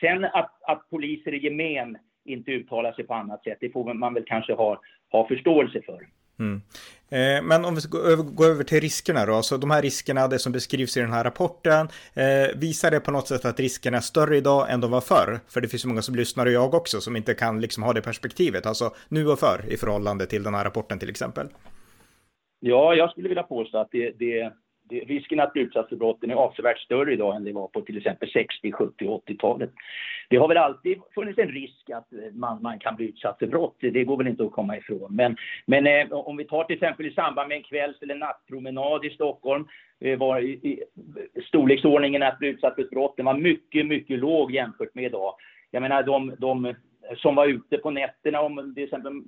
sen 0.00 0.24
att, 0.24 0.62
att 0.62 0.90
poliser 0.90 1.34
i 1.34 1.38
gemen 1.38 1.98
inte 2.24 2.50
uttalar 2.50 2.92
sig 2.92 3.04
på 3.04 3.14
annat 3.14 3.44
sätt, 3.44 3.58
det 3.60 3.70
får 3.70 3.94
man 3.94 4.14
väl 4.14 4.24
kanske 4.26 4.52
ha, 4.52 4.80
ha 5.10 5.28
förståelse 5.28 5.82
för. 5.82 6.06
Mm. 6.38 6.62
Eh, 7.08 7.42
men 7.42 7.64
om 7.64 7.74
vi 7.74 7.80
ska 7.80 7.98
gå 7.98 8.04
över, 8.04 8.22
gå 8.22 8.44
över 8.44 8.64
till 8.64 8.80
riskerna 8.80 9.26
då, 9.26 9.42
så 9.42 9.56
de 9.56 9.70
här 9.70 9.82
riskerna, 9.82 10.28
det 10.28 10.38
som 10.38 10.52
beskrivs 10.52 10.96
i 10.96 11.00
den 11.00 11.12
här 11.12 11.24
rapporten, 11.24 11.88
eh, 12.14 12.56
visar 12.56 12.90
det 12.90 13.00
på 13.00 13.10
något 13.10 13.28
sätt 13.28 13.44
att 13.44 13.60
riskerna 13.60 13.96
är 13.96 14.00
större 14.00 14.36
idag 14.36 14.70
än 14.70 14.80
de 14.80 14.90
var 14.90 15.00
förr? 15.00 15.40
För 15.48 15.60
det 15.60 15.68
finns 15.68 15.84
ju 15.84 15.88
många 15.88 16.02
som 16.02 16.14
lyssnar 16.14 16.46
och 16.46 16.52
jag 16.52 16.74
också 16.74 17.00
som 17.00 17.16
inte 17.16 17.34
kan 17.34 17.60
liksom 17.60 17.82
ha 17.82 17.92
det 17.92 18.02
perspektivet, 18.02 18.66
alltså 18.66 18.94
nu 19.08 19.28
och 19.28 19.38
förr 19.38 19.64
i 19.68 19.76
förhållande 19.76 20.26
till 20.26 20.42
den 20.42 20.54
här 20.54 20.64
rapporten 20.64 20.98
till 20.98 21.10
exempel. 21.10 21.48
Ja, 22.60 22.94
jag 22.94 23.10
skulle 23.10 23.28
vilja 23.28 23.42
påstå 23.42 23.78
att 23.78 23.88
det, 23.90 24.10
det 24.18 24.52
risken 24.90 25.40
att 25.40 25.52
bli 25.52 25.62
utsatt 25.62 25.88
för 25.88 25.96
brotten 25.96 26.30
är 26.30 26.34
avsevärt 26.34 26.78
större 26.78 27.12
idag 27.12 27.36
än 27.36 27.44
det 27.44 27.52
var 27.52 27.68
på 27.68 27.80
till 27.80 27.98
exempel 27.98 28.30
60, 28.30 28.72
70 28.72 29.08
och 29.08 29.28
80-talet. 29.28 29.70
Det 30.28 30.36
har 30.36 30.48
väl 30.48 30.56
alltid 30.56 30.98
funnits 31.14 31.38
en 31.38 31.48
risk 31.48 31.90
att 31.90 32.12
eh, 32.12 32.18
man, 32.32 32.62
man 32.62 32.78
kan 32.78 32.96
bli 32.96 33.08
utsatt 33.08 33.38
för 33.38 33.46
brott, 33.46 33.76
det 33.80 34.04
går 34.04 34.16
väl 34.16 34.26
inte 34.26 34.44
att 34.44 34.52
komma 34.52 34.76
ifrån. 34.76 35.16
Men, 35.16 35.36
men 35.66 35.86
eh, 35.86 36.12
om 36.12 36.36
vi 36.36 36.44
tar 36.44 36.64
till 36.64 36.74
exempel 36.74 37.06
i 37.06 37.14
samband 37.14 37.48
med 37.48 37.56
en 37.56 37.62
kvälls 37.62 38.02
eller 38.02 38.14
nattpromenad 38.14 39.04
i 39.04 39.10
Stockholm 39.10 39.68
eh, 40.00 40.18
var 40.18 40.40
i, 40.40 40.50
i, 40.50 40.82
storleksordningen 41.48 42.22
att 42.22 42.38
bli 42.38 42.48
utsatt 42.48 42.74
för 42.74 42.82
ett 42.82 42.90
brott 42.90 43.16
den 43.16 43.26
var 43.26 43.34
mycket, 43.34 43.86
mycket 43.86 44.18
låg 44.18 44.52
jämfört 44.52 44.94
med 44.94 45.04
idag. 45.04 45.34
Jag 45.70 45.80
menar 45.80 46.02
de, 46.02 46.34
de 46.38 46.74
som 47.16 47.34
var 47.34 47.46
ute 47.46 47.78
på 47.78 47.90
nätterna, 47.90 48.40
om 48.40 48.74
till 48.74 48.84
exempel 48.84 49.22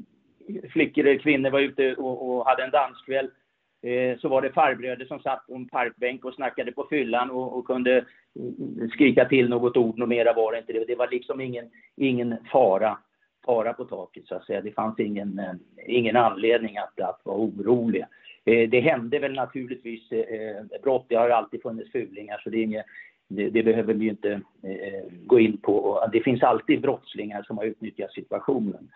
flickor 0.72 1.06
eller 1.06 1.18
kvinnor 1.18 1.50
var 1.50 1.60
ute 1.60 1.94
och, 1.94 2.30
och 2.30 2.46
hade 2.46 2.64
en 2.64 2.70
danskväll 2.70 3.30
Eh, 3.86 4.18
så 4.18 4.28
var 4.28 4.42
det 4.42 4.52
farbröder 4.52 5.06
som 5.06 5.20
satt 5.20 5.46
på 5.46 5.54
en 5.54 5.68
parkbänk 5.68 6.24
och 6.24 6.34
snackade 6.34 6.72
på 6.72 6.86
fyllan 6.90 7.30
och, 7.30 7.58
och 7.58 7.66
kunde 7.66 8.04
skrika 8.92 9.24
till 9.24 9.48
något 9.48 9.76
ord, 9.76 9.98
något 9.98 10.08
mera 10.08 10.32
var 10.32 10.52
det 10.52 10.58
inte. 10.58 10.72
Det, 10.72 10.84
det 10.84 10.94
var 10.94 11.08
liksom 11.10 11.40
ingen, 11.40 11.70
ingen 11.96 12.36
fara, 12.52 12.98
fara 13.44 13.72
på 13.72 13.84
taket 13.84 14.26
så 14.26 14.34
att 14.34 14.44
säga. 14.44 14.60
Det 14.60 14.72
fanns 14.72 15.00
ingen, 15.00 15.38
eh, 15.38 15.54
ingen 15.86 16.16
anledning 16.16 16.76
att, 16.76 17.00
att 17.00 17.20
vara 17.24 17.36
orolig. 17.36 18.04
Eh, 18.44 18.68
det 18.68 18.80
hände 18.80 19.18
väl 19.18 19.32
naturligtvis 19.32 20.02
brott, 20.82 21.06
det 21.08 21.14
har 21.14 21.30
alltid 21.30 21.62
funnits 21.62 21.92
fulingar 21.92 22.40
så 22.44 22.50
det 22.50 22.58
är 22.58 22.62
inget 22.62 22.86
det, 23.28 23.50
det, 23.50 23.62
behöver 23.62 23.94
vi 23.94 24.08
inte 24.08 24.40
gå 25.26 25.40
in 25.40 25.58
på. 25.58 26.08
Det 26.12 26.20
finns 26.20 26.42
alltid 26.42 26.80
brottslingar 26.80 27.42
som 27.42 27.58
har 27.58 27.64
utnyttjat 27.64 28.12
situationen. 28.12 28.88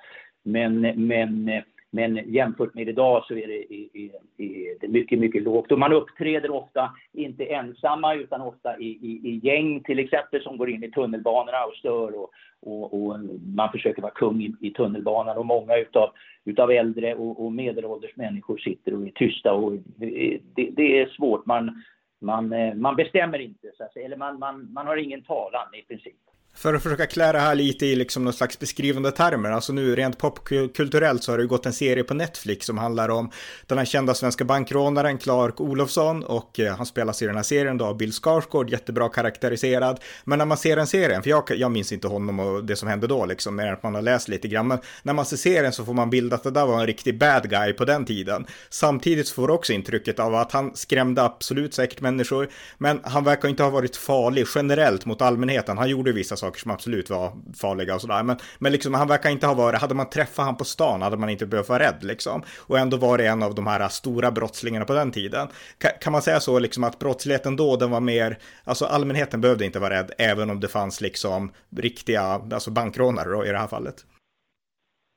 Men, 0.43 0.81
men 0.81 1.63
men 1.91 2.33
jämfört 2.33 2.75
med 2.75 2.89
idag 2.89 3.25
så 3.25 3.35
är 3.35 3.47
det, 3.47 3.75
är, 3.75 4.11
är 4.37 4.81
det 4.81 4.89
mycket, 4.89 5.19
mycket 5.19 5.43
lågt. 5.43 5.73
Och 5.73 5.79
man 5.79 5.93
uppträder 5.93 6.51
ofta 6.51 6.91
inte 7.13 7.45
ensamma 7.45 8.15
utan 8.15 8.41
ofta 8.41 8.79
i, 8.79 8.87
i, 8.87 9.21
i 9.29 9.41
gäng 9.43 9.83
till 9.83 9.99
exempel 9.99 10.43
som 10.43 10.57
går 10.57 10.71
in 10.71 10.85
i 10.85 10.91
tunnelbanorna 10.91 11.65
och 11.65 11.75
stör 11.75 12.19
och, 12.19 12.31
och, 12.61 12.95
och 12.95 13.21
man 13.57 13.73
försöker 13.73 14.03
vara 14.03 14.13
kung 14.13 14.43
i, 14.43 14.55
i 14.61 14.71
tunnelbanan 14.71 15.37
och 15.39 15.47
många 15.47 15.77
utav, 15.77 16.11
utav 16.45 16.71
äldre 16.71 17.15
och, 17.15 17.45
och 17.45 17.53
medelålders 17.53 18.17
människor 18.17 18.59
sitter 18.59 18.95
och 18.95 19.07
är 19.07 19.11
tysta 19.11 19.53
och 19.53 19.73
det, 19.97 20.39
det 20.55 21.01
är 21.01 21.07
svårt. 21.07 21.47
Man, 21.47 21.83
man, 22.21 22.53
eh, 22.53 22.75
man 22.75 22.97
bestämmer 22.97 23.39
inte, 23.39 23.71
så 23.77 23.85
att 23.85 23.93
säga. 23.93 24.07
eller 24.07 24.17
man, 24.17 24.39
man, 24.39 24.73
man 24.73 24.87
har 24.87 24.97
ingen 24.97 25.23
talan 25.23 25.75
i 25.75 25.83
princip. 25.83 26.20
För 26.55 26.75
att 26.75 26.83
försöka 26.83 27.07
klä 27.07 27.33
det 27.33 27.39
här 27.39 27.55
lite 27.55 27.87
i 27.87 27.97
liksom 27.97 28.25
någon 28.25 28.33
slags 28.33 28.59
beskrivande 28.59 29.11
termer, 29.11 29.51
alltså 29.51 29.73
nu 29.73 29.97
rent 29.97 30.19
popkulturellt 30.19 31.25
så 31.25 31.33
har 31.33 31.39
det 31.39 31.47
gått 31.47 31.67
en 31.67 31.73
serie 31.73 32.05
på 32.05 32.15
Netflix 32.15 32.67
som 32.67 32.79
handlar 32.79 33.09
om 33.09 33.31
den 33.67 33.79
här 33.79 33.85
kända 33.85 34.15
svenska 34.15 34.45
bankrånaren 34.45 35.19
Clark 35.19 35.61
Olofsson 35.61 36.25
och 36.25 36.61
eh, 36.61 36.77
han 36.77 36.87
spelas 36.87 37.23
i 37.23 37.27
den 37.27 37.37
här 37.37 37.43
serien 37.43 37.79
då 37.79 37.85
av 37.85 37.97
Bill 37.97 38.13
Skarsgård, 38.13 38.71
jättebra 38.71 39.09
karaktäriserad. 39.09 40.01
Men 40.25 40.39
när 40.39 40.47
man 40.47 40.57
ser 40.57 40.77
den 40.77 40.87
serien, 40.87 41.23
för 41.23 41.31
jag, 41.31 41.51
jag 41.57 41.71
minns 41.71 41.93
inte 41.93 42.09
honom 42.09 42.41
och 42.41 42.65
det 42.65 42.77
som 42.77 42.89
hände 42.89 43.07
då 43.07 43.27
liksom, 43.27 43.57
mer 43.57 43.67
än 43.67 43.73
att 43.73 43.83
man 43.83 43.95
har 43.95 44.03
läst 44.03 44.29
lite 44.29 44.49
grann, 44.49 44.69
men 44.69 44.79
när 45.03 45.13
man 45.13 45.25
ser 45.25 45.37
serien 45.37 45.73
så 45.73 45.85
får 45.85 45.95
man 45.95 46.11
bild 46.11 46.33
att 46.33 46.43
det 46.43 46.51
där 46.51 46.67
var 46.67 46.81
en 46.81 46.87
riktig 46.87 47.19
bad 47.19 47.51
guy 47.51 47.73
på 47.73 47.85
den 47.85 48.05
tiden. 48.05 48.47
Samtidigt 48.71 49.29
så 49.29 49.35
får 49.35 49.49
du 49.49 49.55
också 49.55 49.73
intrycket 49.73 50.19
av 50.19 50.35
att 50.35 50.53
han 50.53 50.77
skrämde 50.77 51.23
absolut 51.23 51.75
säkert 51.75 52.01
människor, 52.01 52.49
men 52.79 53.01
han 53.05 53.25
verkar 53.25 53.49
inte 53.49 53.63
ha 53.63 53.71
varit 53.71 53.97
farlig 53.97 54.47
generellt 54.55 55.07
mot 55.07 55.23
allmänheten. 55.23 55.79
Han 55.79 55.89
gjorde 55.89 56.13
vissa 56.13 56.37
saker 56.41 56.61
som 56.61 56.71
absolut 56.71 57.11
var 57.11 57.33
farliga 57.61 57.95
och 57.95 58.01
sådär. 58.01 58.23
Men, 58.23 58.37
men 58.59 58.73
liksom, 58.73 58.95
han 58.95 59.09
verkar 59.09 59.31
inte 59.31 59.47
ha 59.47 59.55
varit, 59.55 59.81
hade 59.81 59.95
man 59.95 60.11
träffat 60.11 60.45
han 60.45 60.57
på 60.57 60.65
stan 60.65 61.03
hade 61.03 61.17
man 61.17 61.29
inte 61.29 61.47
behövt 61.47 61.69
vara 61.69 61.83
rädd 61.83 61.99
liksom. 62.01 62.43
Och 62.67 62.79
ändå 62.79 62.97
var 62.97 63.19
det 63.19 63.27
en 63.27 63.43
av 63.43 63.55
de 63.55 63.67
här 63.67 63.89
stora 63.89 64.31
brottslingarna 64.31 64.85
på 64.85 64.93
den 64.93 65.13
tiden. 65.13 65.49
Kan, 65.79 65.91
kan 66.01 66.13
man 66.13 66.23
säga 66.23 66.41
så 66.41 66.59
liksom 66.59 66.85
att 66.85 66.99
brottsligheten 66.99 67.57
då, 67.57 67.77
den 67.77 67.91
var 67.91 68.01
mer, 68.01 68.39
alltså 68.65 68.85
allmänheten 68.85 69.41
behövde 69.41 69.65
inte 69.65 69.79
vara 69.79 69.95
rädd, 69.95 70.11
även 70.19 70.51
om 70.51 70.61
det 70.61 70.69
fanns 70.69 71.01
liksom 71.01 71.53
riktiga, 71.77 72.23
alltså 72.23 72.71
bankrånare 72.71 73.29
då, 73.29 73.47
i 73.47 73.49
det 73.49 73.59
här 73.59 73.67
fallet? 73.67 73.95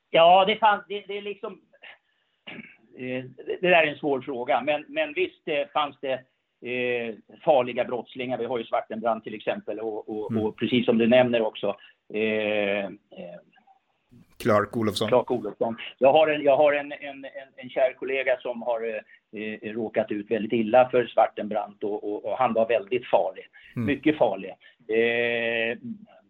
Ja, 0.09 0.45
det 0.45 0.55
fanns, 0.55 0.83
det, 0.87 1.03
det 1.07 1.17
är 1.17 1.21
liksom, 1.21 1.53
eh, 2.97 3.23
det 3.61 3.69
där 3.69 3.83
är 3.83 3.87
en 3.87 3.99
svår 3.99 4.21
fråga, 4.21 4.61
men, 4.61 4.85
men 4.87 5.13
visst 5.13 5.41
det 5.45 5.71
fanns 5.73 5.97
det 6.01 6.19
eh, 6.63 7.15
farliga 7.45 7.83
brottslingar. 7.83 8.37
Vi 8.37 8.45
har 8.45 8.57
ju 8.57 8.63
Svartenbrand 8.63 9.23
till 9.23 9.35
exempel 9.35 9.79
och, 9.79 10.09
och, 10.09 10.31
mm. 10.31 10.43
och 10.43 10.57
precis 10.57 10.85
som 10.85 10.97
du 10.97 11.07
nämner 11.07 11.41
också 11.41 11.75
eh, 12.13 12.85
eh 12.85 13.39
Clark 14.43 14.77
Olofsson. 14.77 15.07
Clark 15.07 15.31
Olofsson. 15.31 15.77
Jag 15.97 16.13
har 16.13 16.27
en, 16.27 16.41
jag 16.41 16.57
har 16.57 16.73
en, 16.73 16.91
en, 16.91 17.25
en, 17.25 17.25
en 17.55 17.69
kär 17.69 17.93
kollega 17.93 18.37
som 18.39 18.61
har 18.61 18.81
eh, 19.33 19.73
råkat 19.73 20.11
ut 20.11 20.31
väldigt 20.31 20.53
illa 20.53 20.89
för 20.89 21.05
Svartenbrandt 21.05 21.83
och, 21.83 22.03
och, 22.03 22.25
och 22.25 22.37
han 22.37 22.53
var 22.53 22.67
väldigt 22.67 23.07
farlig. 23.07 23.45
Mm. 23.75 23.85
Mycket 23.85 24.17
farlig. 24.17 24.53
Eh, 24.87 25.77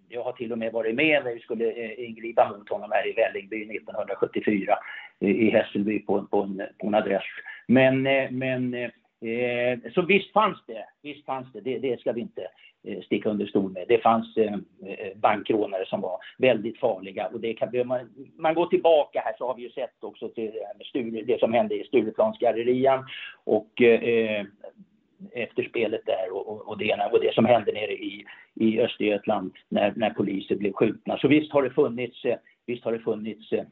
jag 0.10 0.24
har 0.24 0.32
till 0.32 0.52
och 0.52 0.58
med 0.58 0.72
varit 0.72 0.96
med 0.96 1.24
när 1.24 1.34
vi 1.34 1.40
skulle 1.40 1.72
eh, 1.72 2.06
ingripa 2.10 2.56
mot 2.58 2.70
honom 2.70 2.92
här 2.94 3.08
i 3.08 3.13
Vällingby 3.13 3.62
1974 3.62 4.78
i 5.20 5.50
Hässelby 5.50 6.00
på, 6.00 6.24
på, 6.24 6.42
en, 6.42 6.62
på 6.78 6.88
en 6.88 6.96
adress. 6.96 7.24
Men, 7.68 8.08
eh, 8.08 8.32
men 8.32 8.92
eh, 9.24 9.92
så 9.94 10.01
visst 10.01 10.32
fanns 10.32 10.58
det, 10.68 10.86
visst 11.01 11.25
fanns 11.25 11.53
det, 11.53 11.62
det, 11.62 11.80
det 11.80 12.00
ska 12.00 12.12
vi 12.12 12.22
inte 12.22 12.48
eh, 12.84 13.01
sticka 13.01 13.30
under 13.30 13.46
stol 13.46 13.72
med. 13.72 13.86
Det 13.88 13.98
fanns 13.98 14.38
eh, 14.38 14.53
eh, 14.86 15.18
bankrånare 15.18 15.86
som 15.86 16.01
var 16.01 16.18
väldigt 16.38 16.80
farliga 16.80 17.27
och 17.27 17.39
det 17.39 17.53
kan, 17.53 17.88
man, 17.88 18.10
man 18.38 18.53
går 18.53 18.65
tillbaka 18.65 19.22
här 19.25 19.34
så 19.38 19.48
har 19.48 19.56
vi 19.56 19.62
ju 19.62 19.70
sett 19.70 20.03
också 20.03 20.30
till 20.30 20.51
det, 20.94 21.22
det 21.22 21.39
som 21.39 21.53
hände 21.53 21.75
i 21.75 21.84
Stureplansgallerian 21.84 23.06
och 23.44 23.82
eh, 23.82 24.46
efterspelet 25.32 26.01
där 26.06 26.34
och, 26.34 26.48
och, 26.48 26.68
och, 26.68 26.77
det, 26.77 27.10
och 27.12 27.20
det 27.20 27.34
som 27.34 27.46
hände 27.46 27.72
nere 27.72 27.94
i, 27.94 28.25
i 28.56 28.80
Östergötland 28.82 29.53
när, 29.70 29.94
när 29.96 30.10
poliser 30.10 30.56
blev 30.56 30.74
skjutna. 30.74 31.18
Så 31.18 31.27
visst 31.27 31.51
har 31.51 31.63
det 31.63 31.70
funnits, 31.70 32.25
visst 32.65 32.86
har 32.86 32.92
det 32.92 33.00
funnits 33.00 33.51
eh, 33.51 33.65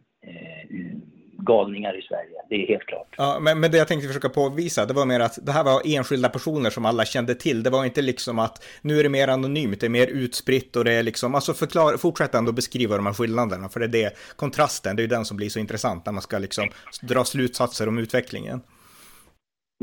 galningar 1.42 2.00
i 2.00 2.02
Sverige, 2.02 2.42
det 2.50 2.56
är 2.56 2.68
helt 2.68 2.86
klart. 2.86 3.16
Ja, 3.18 3.38
men, 3.42 3.60
men 3.60 3.72
det 3.72 3.78
jag 3.78 3.88
tänkte 3.88 4.08
försöka 4.08 4.30
påvisa, 4.30 4.86
det 4.86 4.94
var 4.94 5.06
mer 5.06 5.20
att 5.20 5.46
det 5.46 5.52
här 5.52 5.64
var 5.64 5.82
enskilda 5.86 6.30
personer 6.30 6.70
som 6.70 6.86
alla 6.86 7.06
kände 7.06 7.36
till. 7.36 7.64
Det 7.64 7.70
var 7.70 7.86
inte 7.86 8.02
liksom 8.02 8.40
att 8.40 8.66
nu 8.82 9.00
är 9.00 9.04
det 9.04 9.10
mer 9.10 9.28
anonymt, 9.28 9.80
det 9.80 9.88
är 9.88 9.90
mer 9.90 10.08
utspritt 10.08 10.76
och 10.76 10.86
det 10.86 10.94
är 10.94 11.04
liksom, 11.04 11.36
alltså 11.36 11.54
förklara, 11.54 11.98
fortsätt 11.98 12.36
ändå 12.36 12.52
beskriva 12.52 12.96
de 12.96 13.06
här 13.06 13.14
skillnaderna, 13.14 13.70
för 13.70 13.80
det 13.80 13.86
är 13.86 13.90
det, 14.04 14.18
kontrasten, 14.36 14.96
det 14.96 15.00
är 15.00 15.04
ju 15.04 15.08
den 15.08 15.26
som 15.26 15.38
blir 15.38 15.50
så 15.50 15.60
intressant 15.60 16.06
när 16.06 16.14
man 16.14 16.22
ska 16.22 16.38
liksom 16.38 16.70
dra 17.02 17.24
slutsatser 17.24 17.88
om 17.88 17.98
utvecklingen. 17.98 18.62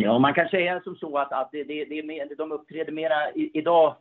Ja, 0.01 0.19
man 0.19 0.35
kan 0.35 0.49
säga 0.49 0.81
som 0.81 0.97
så 0.97 1.19
att, 1.19 1.33
att 1.33 1.49
det, 1.53 1.65
det, 1.65 1.85
det 1.85 2.35
de 2.39 2.53
uppträder 2.53 2.93
mera, 2.93 3.31
i, 3.31 3.51
idag 3.55 3.97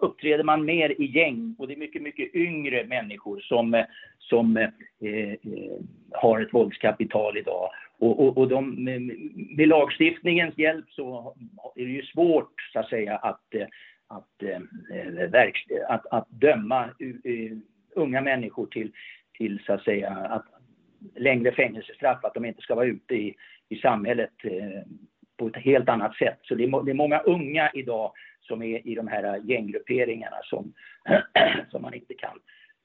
uppträder 0.00 0.44
man 0.44 0.64
mer 0.64 1.00
i 1.00 1.04
gäng 1.04 1.54
och 1.58 1.68
det 1.68 1.74
är 1.74 1.78
mycket, 1.78 2.02
mycket 2.02 2.34
yngre 2.34 2.84
människor 2.84 3.40
som, 3.40 3.74
eh, 3.74 3.84
som 4.18 4.56
eh, 4.56 4.68
eh, 5.00 5.38
har 6.12 6.40
ett 6.40 6.54
våldskapital 6.54 7.36
idag. 7.38 7.70
Och, 7.98 8.26
och, 8.26 8.38
och 8.38 8.48
de, 8.48 8.84
med, 8.84 9.02
med 9.56 9.68
lagstiftningens 9.68 10.58
hjälp 10.58 10.90
så 10.90 11.34
är 11.76 11.84
det 11.84 11.92
ju 11.92 12.02
svårt 12.02 12.52
så 12.72 12.78
att 12.78 12.88
säga 12.88 13.16
att, 13.16 13.54
eh, 13.54 13.66
att, 14.08 14.42
eh, 14.42 14.60
att, 15.88 15.90
att, 15.90 16.06
att 16.10 16.28
döma 16.30 16.90
unga 17.94 18.20
människor 18.20 18.66
till, 18.66 18.92
till 19.38 19.60
så 19.66 19.72
att 19.72 19.84
säga 19.84 20.10
att 20.10 20.46
längre 21.16 21.52
fängelsestraff, 21.52 22.24
att 22.24 22.34
de 22.34 22.44
inte 22.44 22.62
ska 22.62 22.74
vara 22.74 22.86
ute 22.86 23.14
i, 23.14 23.34
i 23.68 23.76
samhället 23.76 24.32
eh, 24.42 24.82
på 25.36 25.46
ett 25.46 25.56
helt 25.56 25.88
annat 25.88 26.16
sätt. 26.16 26.38
Så 26.42 26.54
det 26.54 26.64
är, 26.64 26.84
det 26.84 26.90
är 26.90 26.94
många 26.94 27.18
unga 27.18 27.70
idag 27.74 28.12
som 28.48 28.62
är 28.62 28.88
i 28.88 28.94
de 28.94 29.08
här 29.08 29.40
gänggrupperingarna 29.44 30.36
som, 30.42 30.72
som 31.70 31.82
man 31.82 31.94
inte 31.94 32.14
kan 32.14 32.38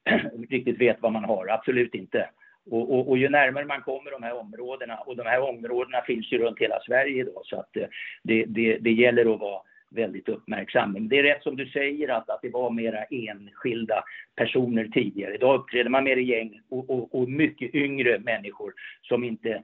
riktigt 0.50 0.82
vet 0.82 0.98
vad 1.01 1.12
man 1.12 1.24
har. 1.24 1.48
Absolut 1.48 1.96
inte. 1.96 2.29
Och, 2.72 2.93
och, 2.93 3.10
och, 3.10 3.17
ju 3.17 3.29
närmare 3.29 3.65
man 3.65 3.82
kommer 3.82 4.12
de 4.12 4.24
här 4.24 4.39
områdena, 4.39 4.98
och 4.98 5.15
de 5.15 5.25
här 5.25 5.39
områdena 5.39 6.01
finns 6.01 6.32
ju 6.32 6.38
runt 6.38 6.60
hela 6.60 6.79
Sverige 6.79 7.24
då, 7.24 7.41
så 7.43 7.60
att 7.60 7.77
eh, 7.77 7.88
det, 8.24 8.46
det, 8.46 8.77
det 8.77 8.91
gäller 8.91 9.34
att 9.34 9.39
vara 9.39 9.62
väldigt 9.89 10.29
uppmärksam. 10.29 10.91
Men 10.93 11.08
det 11.08 11.20
är 11.20 11.24
rätt 11.24 11.43
som 11.43 11.55
du 11.55 11.65
säger 11.65 12.10
att, 12.10 12.29
att 12.29 12.41
det 12.41 12.50
var 12.50 12.70
mera 12.70 13.03
enskilda 13.03 14.03
personer 14.36 14.88
tidigare. 14.88 15.36
Idag 15.36 15.60
uppträder 15.60 15.89
man 15.89 16.03
mer 16.03 16.17
i 16.17 16.24
gäng 16.24 16.62
och, 16.70 16.89
och, 16.89 17.15
och 17.15 17.29
mycket 17.29 17.75
yngre 17.75 18.20
människor 18.20 18.74
som 19.01 19.24
inte 19.24 19.63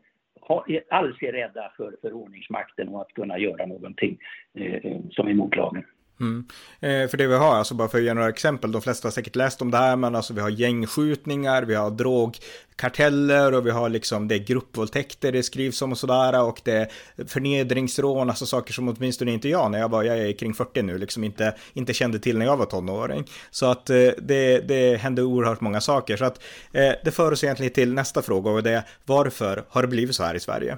alls 0.90 1.22
är 1.22 1.32
rädda 1.32 1.72
för, 1.78 1.96
för 2.02 2.14
ordningsmakten 2.14 2.90
och 2.90 3.02
att 3.02 3.14
kunna 3.14 3.38
göra 3.38 3.66
någonting 3.66 4.18
eh, 4.54 5.00
som 5.12 5.28
är 5.28 5.34
mot 5.34 5.56
lagen. 5.56 5.84
Mm. 6.20 6.46
Eh, 6.80 7.10
för 7.10 7.18
det 7.18 7.28
vi 7.28 7.36
har, 7.36 7.56
alltså 7.56 7.74
bara 7.74 7.88
för 7.88 7.98
att 7.98 8.04
ge 8.04 8.14
några 8.14 8.30
exempel, 8.30 8.72
de 8.72 8.82
flesta 8.82 9.08
har 9.08 9.12
säkert 9.12 9.36
läst 9.36 9.62
om 9.62 9.72
det 9.72 9.78
här, 9.78 9.96
men 9.96 10.16
alltså 10.16 10.34
vi 10.34 10.42
har 10.42 10.50
gängskjutningar, 10.50 11.64
vi 11.64 11.76
har 11.76 11.92
drogkarteller 11.92 13.54
och 13.54 13.66
vi 13.66 13.72
har 13.72 13.90
liksom 13.90 14.28
det 14.28 14.36
är 14.36 14.40
gruppvåldtäkter 14.40 15.32
det 15.32 15.44
skrivs 15.44 15.82
om 15.82 15.92
och 15.92 15.98
sådär 15.98 16.44
och 16.44 16.62
det 16.64 16.72
är 16.72 16.88
förnedringsrån, 17.28 18.30
alltså 18.30 18.46
saker 18.46 18.74
som 18.74 18.90
åtminstone 18.90 19.32
inte 19.32 19.50
jag 19.50 19.72
när 19.72 19.80
jag 19.80 19.90
var, 19.90 20.04
jag 20.04 20.18
är 20.18 20.34
kring 20.34 20.54
40 20.54 20.82
nu, 20.82 20.98
liksom 20.98 21.24
inte, 21.24 21.56
inte 21.74 21.94
kände 21.94 22.20
till 22.20 22.38
när 22.38 22.46
jag 22.46 22.58
var 22.58 22.66
tonåring. 22.66 23.24
Så 23.52 23.66
att 23.66 23.90
eh, 23.90 24.10
det, 24.18 24.68
det 24.68 24.98
hände 24.98 25.24
oerhört 25.24 25.62
många 25.62 25.82
saker. 25.82 26.18
Så 26.18 26.26
att 26.26 26.44
eh, 26.74 26.94
det 27.04 27.12
för 27.16 27.32
oss 27.32 27.44
egentligen 27.44 27.74
till 27.74 27.94
nästa 27.94 28.22
fråga 28.22 28.52
och 28.52 28.64
det 28.64 28.72
är 28.72 28.84
varför 29.06 29.64
har 29.70 29.82
det 29.82 29.88
blivit 29.88 30.16
så 30.16 30.24
här 30.24 30.36
i 30.36 30.40
Sverige? 30.40 30.78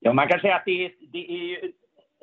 Ja, 0.00 0.12
man 0.12 0.28
kan 0.28 0.40
säga 0.40 0.56
att 0.56 0.64
det 0.64 0.84
är, 0.84 0.90
det 1.12 1.18
är 1.18 1.79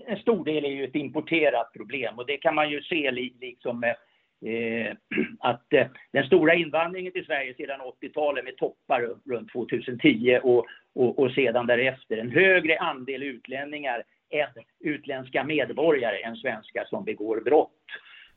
en 0.08 0.18
stor 0.18 0.46
del 0.46 0.66
är 0.66 0.70
ju 0.70 0.84
ett 0.84 0.96
importerat 0.96 1.74
problem 1.74 2.18
och 2.18 2.26
det 2.26 2.38
kan 2.38 2.56
man 2.56 2.70
ju 2.70 2.82
se 2.82 3.12
liksom 3.12 3.84
eh, 3.84 4.52
eh, 4.52 4.96
att 5.40 5.74
eh, 5.74 5.88
den 6.12 6.28
stora 6.28 6.54
invandringen 6.54 7.12
till 7.12 7.26
Sverige 7.26 7.54
sedan 7.54 7.82
80-talet 8.02 8.44
med 8.46 8.58
toppar 8.58 9.10
runt 9.30 9.52
2010 9.52 10.40
och, 10.44 10.66
och, 10.96 11.20
och 11.20 11.32
sedan 11.32 11.68
därefter, 11.68 12.18
en 12.18 12.32
högre 12.32 12.80
andel 12.80 13.24
utlänningar 13.24 14.04
än 14.30 14.64
utländska 14.80 15.44
medborgare 15.44 16.18
än 16.18 16.36
svenskar 16.36 16.86
som 16.86 17.06
begår 17.06 17.42
brott. 17.42 17.72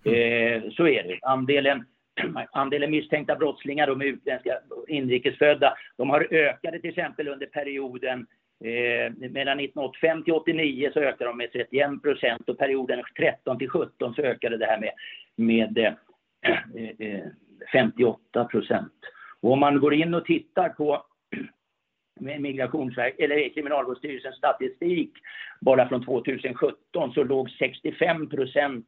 Eh, 0.05 0.71
så 0.71 0.89
är 0.89 1.03
det. 1.03 1.19
Andelen, 1.23 1.85
andelen 2.53 2.91
misstänkta 2.91 3.37
brottslingar, 3.37 3.87
de 3.87 4.03
utländska 4.03 4.59
inrikesfödda, 4.89 5.75
de 5.97 6.11
har 6.11 6.29
ökat 6.31 6.73
till 6.73 6.91
exempel 6.91 7.29
under 7.29 7.47
perioden 7.47 8.27
Eh, 8.65 9.13
mellan 9.31 9.61
1985 9.61 10.25
till 10.25 10.33
89 10.33 10.91
så 10.93 11.01
ökade 11.01 11.31
de 11.31 11.37
med 11.37 11.53
31 11.53 12.03
procent 12.03 12.49
och 12.49 12.59
perioden 12.59 13.03
13 13.17 13.59
till 13.59 13.69
17 13.69 14.15
så 14.15 14.23
ökade 14.23 14.57
det 14.57 14.67
här 14.67 14.81
med, 14.81 14.93
med 15.37 15.79
eh, 15.79 15.93
eh, 16.75 17.15
eh 17.15 17.25
58 17.73 18.45
procent. 18.45 18.93
Och 19.41 19.53
om 19.53 19.61
man 19.61 19.81
går 19.81 19.95
in 19.95 20.15
och 20.15 20.25
tittar 20.25 20.69
på 20.69 21.05
Migrationsverk, 22.21 23.15
eller 23.19 23.55
Kriminalvårdsstyrelsens 23.55 24.37
statistik 24.37 25.13
bara 25.61 25.89
från 25.89 26.05
2017 26.05 27.13
så 27.13 27.25
låg 27.25 27.51
65 27.51 28.29
procent 28.29 28.87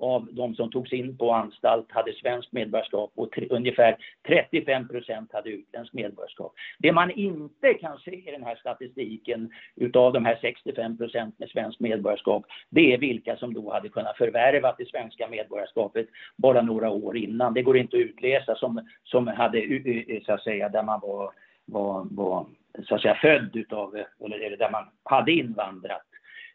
av 0.00 0.28
de 0.32 0.54
som 0.54 0.70
togs 0.70 0.92
in 0.92 1.18
på 1.18 1.32
anstalt 1.32 1.92
hade 1.92 2.12
svenskt 2.12 2.52
medborgarskap 2.52 3.12
och 3.14 3.38
ungefär 3.50 3.96
35 4.26 4.88
procent 4.88 5.32
hade 5.32 5.50
utländskt 5.50 5.94
medborgarskap. 5.94 6.52
Det 6.78 6.92
man 6.92 7.10
inte 7.10 7.74
kan 7.74 7.98
se 7.98 8.28
i 8.28 8.30
den 8.30 8.42
här 8.42 8.56
statistiken 8.56 9.50
utav 9.76 10.12
de 10.12 10.24
här 10.24 10.38
65 10.40 10.96
procent 10.96 11.38
med 11.38 11.48
svenskt 11.48 11.80
medborgarskap, 11.80 12.44
det 12.70 12.94
är 12.94 12.98
vilka 12.98 13.36
som 13.36 13.54
då 13.54 13.72
hade 13.72 13.88
kunnat 13.88 14.16
förvärva 14.16 14.74
det 14.78 14.88
svenska 14.88 15.28
medborgarskapet 15.28 16.06
bara 16.36 16.62
några 16.62 16.90
år 16.90 17.16
innan. 17.16 17.54
Det 17.54 17.62
går 17.62 17.76
inte 17.76 17.96
att 17.96 18.00
utläsa 18.00 18.54
som, 18.54 18.88
som 19.04 19.26
hade, 19.26 19.82
så 20.26 20.32
att 20.32 20.42
säga, 20.42 20.68
där 20.68 20.82
man 20.82 21.00
var, 21.00 21.32
var, 21.64 22.06
var 22.10 22.46
så 22.88 22.94
att 22.94 23.02
säga 23.02 23.14
född 23.14 23.56
utav, 23.56 23.96
eller 24.24 24.56
där 24.56 24.70
man 24.70 24.84
hade 25.02 25.32
invandrat. 25.32 26.06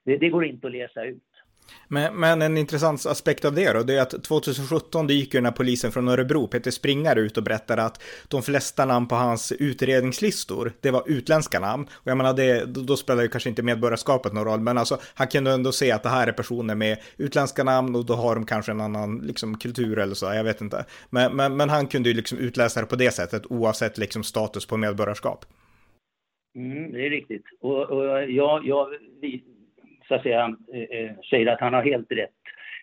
Det, 0.04 0.18
det 0.18 0.30
går 0.30 0.46
inte 0.46 0.68
att 0.68 0.74
läsa 0.74 1.04
ut. 1.04 1.24
Men, 1.88 2.20
men, 2.20 2.42
en 2.42 2.58
intressant 2.58 3.06
aspekt 3.06 3.46
av 3.46 3.54
det 3.54 3.74
då, 3.74 3.84
det 3.84 3.98
är 3.98 4.02
att 4.02 4.24
2017 4.24 5.08
det 5.08 5.14
gick 5.14 5.34
ju 5.34 5.38
den 5.38 5.46
här 5.46 5.52
polisen 5.52 5.92
från 5.92 6.08
Örebro, 6.08 6.48
Peter 6.48 6.72
Springare, 6.72 7.20
ut 7.20 7.38
och 7.38 7.44
berättade 7.44 7.84
att 7.84 8.04
de 8.28 8.44
flesta 8.44 8.86
namn 8.86 9.08
på 9.08 9.16
hans 9.16 9.52
utredningslistor, 9.52 10.74
det 10.82 10.92
var 10.92 11.04
utländska 11.06 11.60
namn. 11.60 11.88
Och 11.94 12.08
jag 12.08 12.18
menar, 12.18 12.34
det, 12.34 12.66
då, 12.66 12.98
spelar 12.98 13.24
ju 13.24 13.30
kanske 13.30 13.50
inte 13.50 13.64
medborgarskapet 13.64 14.34
någon 14.34 14.46
roll, 14.46 14.60
men 14.60 14.78
alltså 14.78 14.98
han 15.14 15.28
kunde 15.28 15.52
ändå 15.52 15.72
se 15.72 15.92
att 15.92 16.04
det 16.04 16.10
här 16.10 16.28
är 16.28 16.32
personer 16.32 16.76
med 16.76 16.98
utländska 17.18 17.64
namn 17.64 17.96
och 17.96 18.06
då 18.06 18.14
har 18.14 18.36
de 18.36 18.46
kanske 18.46 18.72
en 18.72 18.82
annan 18.82 19.18
liksom, 19.18 19.58
kultur 19.58 20.00
eller 20.00 20.16
så, 20.16 20.26
jag 20.26 20.44
vet 20.44 20.62
inte. 20.62 20.86
Men, 21.10 21.36
men, 21.36 21.58
men 21.58 21.70
han 21.70 21.88
kunde 21.88 22.10
ju 22.10 22.16
liksom 22.16 22.38
utläsa 22.38 22.82
det 22.82 22.88
på 22.88 22.96
det 22.96 23.12
sättet, 23.12 23.44
oavsett 23.50 23.98
liksom 23.98 24.24
status 24.24 24.66
på 24.66 24.78
medborgarskap. 24.78 25.46
Mm, 26.56 26.92
det 26.92 27.06
är 27.06 27.10
riktigt. 27.10 27.44
Och, 27.62 27.84
och 27.84 28.06
jag, 28.32 28.66
jag, 28.66 28.88
så 30.08 30.16
att 30.16 30.24
säga, 30.24 30.56
eh, 30.74 31.00
eh, 31.00 31.12
säger 31.30 31.48
att 31.48 31.60
han 31.60 31.74
har 31.74 31.84
helt 31.84 32.12
rätt. 32.12 32.32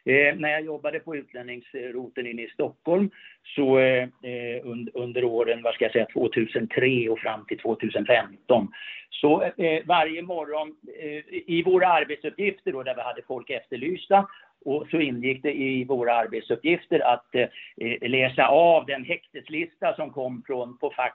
Eh, 0.04 0.36
när 0.36 0.48
jag 0.48 0.64
jobbade 0.64 0.98
på 0.98 1.16
utlänningsroten 1.16 2.26
inne 2.26 2.42
i 2.42 2.48
Stockholm 2.48 3.10
så 3.56 3.78
eh, 3.78 4.02
eh 4.02 4.60
under, 4.62 4.96
under 4.96 5.24
åren, 5.24 5.62
vad 5.62 5.74
ska 5.74 5.84
jag 5.84 5.92
säga, 5.92 6.06
2003 6.12 7.08
och 7.08 7.18
fram 7.18 7.44
till 7.46 7.58
2015 7.58 8.68
så 9.10 9.42
eh, 9.42 9.82
varje 9.86 10.22
morgon 10.22 10.76
i 11.46 11.62
våra 11.62 11.88
arbetsuppgifter 11.88 12.72
då 12.72 12.82
där 12.82 12.94
vi 12.94 13.00
hade 13.00 13.22
folk 13.22 13.50
efterlysta 13.50 14.28
och 14.64 14.86
så 14.90 15.00
ingick 15.00 15.42
det 15.42 15.52
i 15.52 15.84
våra 15.84 16.14
arbetsuppgifter 16.14 17.00
att 17.00 17.34
läsa 18.00 18.46
av 18.46 18.86
den 18.86 19.04
häkteslista 19.04 19.94
som 19.96 20.10
kom 20.10 20.42
från, 20.46 20.78
på 20.78 20.92
fax 20.96 21.14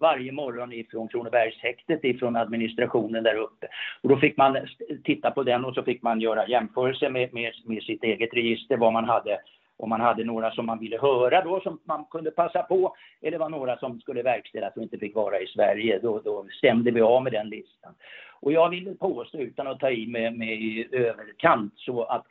varje 0.00 0.32
morgon 0.32 0.72
ifrån 0.72 1.08
Kronobergshäktet, 1.08 2.04
ifrån 2.04 2.36
administrationen 2.36 3.22
där 3.22 3.34
uppe. 3.34 3.66
Och 4.02 4.08
då 4.08 4.16
fick 4.16 4.36
man 4.36 4.56
titta 5.04 5.30
på 5.30 5.42
den 5.42 5.64
och 5.64 5.74
så 5.74 5.82
fick 5.82 6.02
man 6.02 6.20
göra 6.20 6.48
jämförelser 6.48 7.10
med, 7.10 7.34
med, 7.34 7.52
med 7.64 7.82
sitt 7.82 8.04
eget 8.04 8.34
register, 8.34 8.76
vad 8.76 8.92
man 8.92 9.04
hade 9.04 9.38
om 9.80 9.88
man 9.88 10.00
hade 10.00 10.24
några 10.24 10.50
som 10.50 10.66
man 10.66 10.78
ville 10.78 10.98
höra 10.98 11.44
då 11.44 11.60
som 11.60 11.78
man 11.84 12.04
kunde 12.04 12.30
passa 12.30 12.62
på 12.62 12.96
eller 13.22 13.38
var 13.38 13.48
några 13.48 13.78
som 13.78 14.00
skulle 14.00 14.22
verkställas 14.22 14.76
och 14.76 14.82
inte 14.82 14.98
fick 14.98 15.14
vara 15.14 15.40
i 15.40 15.46
Sverige. 15.46 15.98
Då, 16.02 16.20
då 16.24 16.46
stämde 16.50 16.90
vi 16.90 17.00
av 17.00 17.22
med 17.22 17.32
den 17.32 17.48
listan. 17.48 17.94
Och 18.40 18.52
jag 18.52 18.68
vill 18.68 18.96
påstå, 18.98 19.38
utan 19.38 19.66
att 19.66 19.80
ta 19.80 19.90
i 19.90 20.06
med, 20.06 20.38
med 20.38 20.60
i 20.60 20.88
överkant, 20.92 21.72
så 21.76 22.02
att 22.02 22.26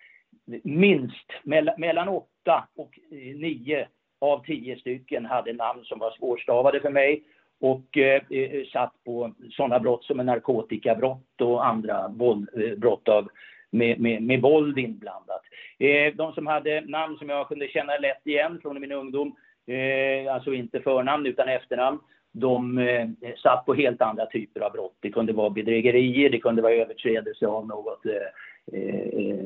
minst 0.64 1.32
mellan 1.78 2.10
åtta 2.10 2.68
och 2.76 3.00
eh, 3.12 3.36
nio 3.36 3.88
av 4.20 4.46
tio 4.46 4.80
stycken 4.80 5.26
hade 5.26 5.54
namn 5.54 5.84
som 5.84 6.00
var 6.00 6.12
svårstavade 6.12 6.80
för 6.80 6.90
mig 6.90 7.24
och 7.60 7.98
eh, 7.98 8.22
eh, 8.30 8.66
satt 8.74 8.94
på 9.06 9.34
sådana 9.52 9.80
brott 9.80 10.04
som 10.04 10.18
narkotikabrott 10.18 11.42
och 11.42 11.66
andra 11.66 12.08
våld, 12.08 12.50
eh, 12.54 12.78
brott 12.78 13.10
av, 13.10 13.28
med, 13.70 14.00
med, 14.00 14.24
med 14.24 14.42
våld 14.42 14.78
inblandat. 14.78 15.42
Eh, 15.80 16.16
de 16.16 16.34
som 16.34 16.48
hade 16.48 16.82
namn 16.82 17.18
som 17.18 17.30
jag 17.30 17.48
kunde 17.48 17.68
känna 17.68 17.98
lätt 17.98 18.28
igen 18.28 18.60
från 18.62 18.82
min 18.82 18.92
ungdom, 18.92 19.36
eh, 19.68 20.34
alltså 20.34 20.54
inte 20.54 20.80
förnamn 20.80 21.26
utan 21.26 21.50
efternamn, 21.50 22.00
de 22.32 22.78
eh, 22.78 23.08
satt 23.44 23.66
på 23.66 23.74
helt 23.74 24.02
andra 24.02 24.26
typer 24.26 24.62
av 24.62 24.72
brott. 24.72 24.98
Det 25.00 25.12
kunde 25.12 25.34
vara 25.34 25.50
bedrägerier, 25.50 26.30
det 26.30 26.40
kunde 26.40 26.62
vara 26.62 26.74
överträdelse 26.74 27.48
av 27.48 27.68
något 27.68 28.06
eh, 28.06 28.80
eh 28.80 29.46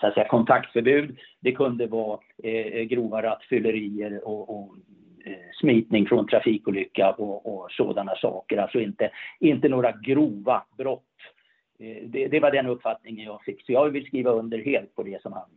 så 0.00 0.06
att 0.06 0.14
säga, 0.14 0.28
kontaktförbud. 0.28 1.18
Det 1.40 1.52
kunde 1.52 1.86
vara 1.86 2.20
eh, 2.42 2.66
eh 2.66 2.82
grova 2.82 3.22
rattfyllerier 3.22 4.28
och, 4.28 4.56
och 4.56 4.74
Eh, 5.24 5.34
smitning 5.60 6.06
från 6.06 6.26
trafikolycka 6.26 7.10
och, 7.10 7.54
och, 7.54 7.70
sådana 7.70 8.16
saker. 8.16 8.58
Alltså 8.58 8.80
inte, 8.80 9.10
inte 9.40 9.68
några 9.68 9.92
grova 9.92 10.64
brott. 10.76 11.02
Eh, 11.78 12.02
det, 12.06 12.28
det, 12.28 12.40
var 12.40 12.50
den 12.50 12.66
uppfattningen 12.66 13.26
jag 13.26 13.42
fick. 13.42 13.66
Så 13.66 13.72
jag 13.72 13.90
vill 13.90 14.06
skriva 14.06 14.30
under 14.30 14.58
helt 14.58 14.94
på 14.94 15.02
det 15.02 15.22
som 15.22 15.32
han, 15.32 15.48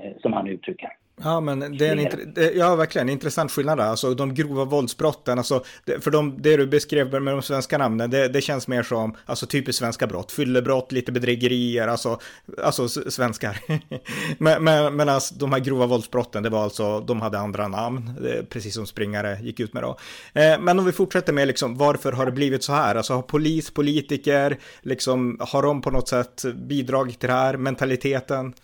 eh, 0.00 0.16
som 0.18 0.32
han 0.32 0.46
uttrycker. 0.46 0.90
Ja, 1.22 1.40
men 1.40 1.78
det 1.78 1.86
är 1.86 1.96
en 1.96 2.32
det, 2.34 2.52
ja, 2.52 2.76
verkligen 2.76 3.08
intressant 3.08 3.52
skillnad 3.52 3.78
där. 3.78 3.84
Alltså 3.84 4.14
de 4.14 4.34
grova 4.34 4.64
våldsbrotten, 4.64 5.38
alltså, 5.38 5.64
det, 5.84 6.00
för 6.00 6.10
de, 6.10 6.42
det 6.42 6.56
du 6.56 6.66
beskrev 6.66 7.22
med 7.22 7.34
de 7.34 7.42
svenska 7.42 7.78
namnen, 7.78 8.10
det, 8.10 8.28
det 8.28 8.40
känns 8.40 8.68
mer 8.68 8.82
som 8.82 9.16
alltså, 9.26 9.46
typiskt 9.46 9.78
svenska 9.78 10.06
brott. 10.06 10.32
Fyllebrott, 10.32 10.92
lite 10.92 11.12
bedrägerier, 11.12 11.88
alltså, 11.88 12.20
alltså 12.62 12.88
svenskar. 12.88 13.58
men, 14.38 14.64
men, 14.64 14.96
men 14.96 15.08
alltså, 15.08 15.34
de 15.34 15.52
här 15.52 15.60
grova 15.60 15.86
våldsbrotten, 15.86 16.42
det 16.42 16.50
var 16.50 16.64
alltså, 16.64 17.00
de 17.00 17.20
hade 17.20 17.38
andra 17.38 17.68
namn, 17.68 18.10
precis 18.48 18.74
som 18.74 18.86
springare 18.86 19.38
gick 19.42 19.60
ut 19.60 19.72
med 19.72 19.82
då. 19.82 19.98
Eh, 20.32 20.60
men 20.60 20.78
om 20.78 20.84
vi 20.84 20.92
fortsätter 20.92 21.32
med 21.32 21.48
liksom, 21.48 21.76
varför 21.76 22.12
har 22.12 22.26
det 22.26 22.32
blivit 22.32 22.62
så 22.62 22.72
här? 22.72 22.94
Alltså 22.94 23.14
har 23.14 23.22
polis, 23.22 23.70
politiker, 23.70 24.58
liksom, 24.82 25.36
har 25.40 25.62
de 25.62 25.82
på 25.82 25.90
något 25.90 26.08
sätt 26.08 26.44
bidragit 26.54 27.20
till 27.20 27.28
det 27.28 27.34
här, 27.34 27.56
mentaliteten? 27.56 28.54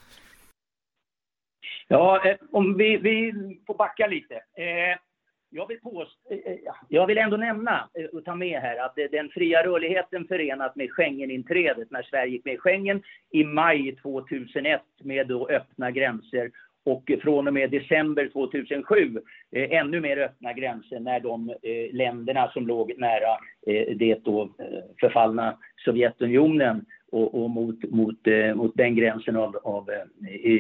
Ja, 1.93 2.23
eh, 2.25 2.37
om 2.51 2.77
vi, 2.77 2.97
vi 2.97 3.33
får 3.67 3.75
backa 3.75 4.07
lite. 4.07 4.35
Eh, 4.35 4.99
jag 5.51 5.69
vill, 5.69 5.81
påst 5.81 6.19
eh, 6.31 6.53
eh 6.53 6.59
jag 6.89 7.07
vill 7.07 7.19
ändå 7.19 7.37
nämna 7.37 7.89
eh, 7.95 8.05
och 8.05 8.25
ta 8.25 8.35
med 8.35 8.61
här 8.61 8.77
att 8.77 8.95
den 9.11 9.29
fria 9.29 9.63
rörligheten 9.63 10.27
förenat 10.29 10.77
med 10.77 10.91
Schengeninträdet 10.91 11.91
när 11.91 12.03
Sverige 12.03 12.33
gick 12.33 12.45
med 12.45 12.55
i 12.55 12.59
Schengen 12.59 13.03
i 13.31 13.45
maj 13.45 13.97
2001 13.97 14.81
med 15.03 15.27
då 15.27 15.49
öppna 15.49 15.91
gränser 15.91 16.51
och 16.85 17.11
från 17.23 17.49
och 17.49 17.55
med 17.55 17.71
december 17.71 18.29
2007 18.33 19.19
eh, 19.51 19.73
ännu 19.73 20.01
mer 20.01 20.17
öppna 20.17 20.53
gränser 20.53 21.01
när 21.01 21.21
de 21.21 21.51
eh, 21.51 21.95
länderna 21.95 22.51
som 22.53 22.67
låg 22.67 22.93
nära 22.99 23.33
eh, 23.67 23.97
det 23.97 24.25
då 24.25 24.43
eh, 24.43 24.67
förfallna 25.01 25.59
Sovjetunionen 25.85 26.85
och, 27.13 27.43
och 27.43 27.51
mot, 27.51 27.83
mot, 27.91 28.27
eh, 28.27 28.55
mot 28.55 28.73
den 28.75 28.95
gränsen 28.95 29.37
av, 29.37 29.57
av 29.57 29.91
eh, 29.91 30.35
i, 30.35 30.55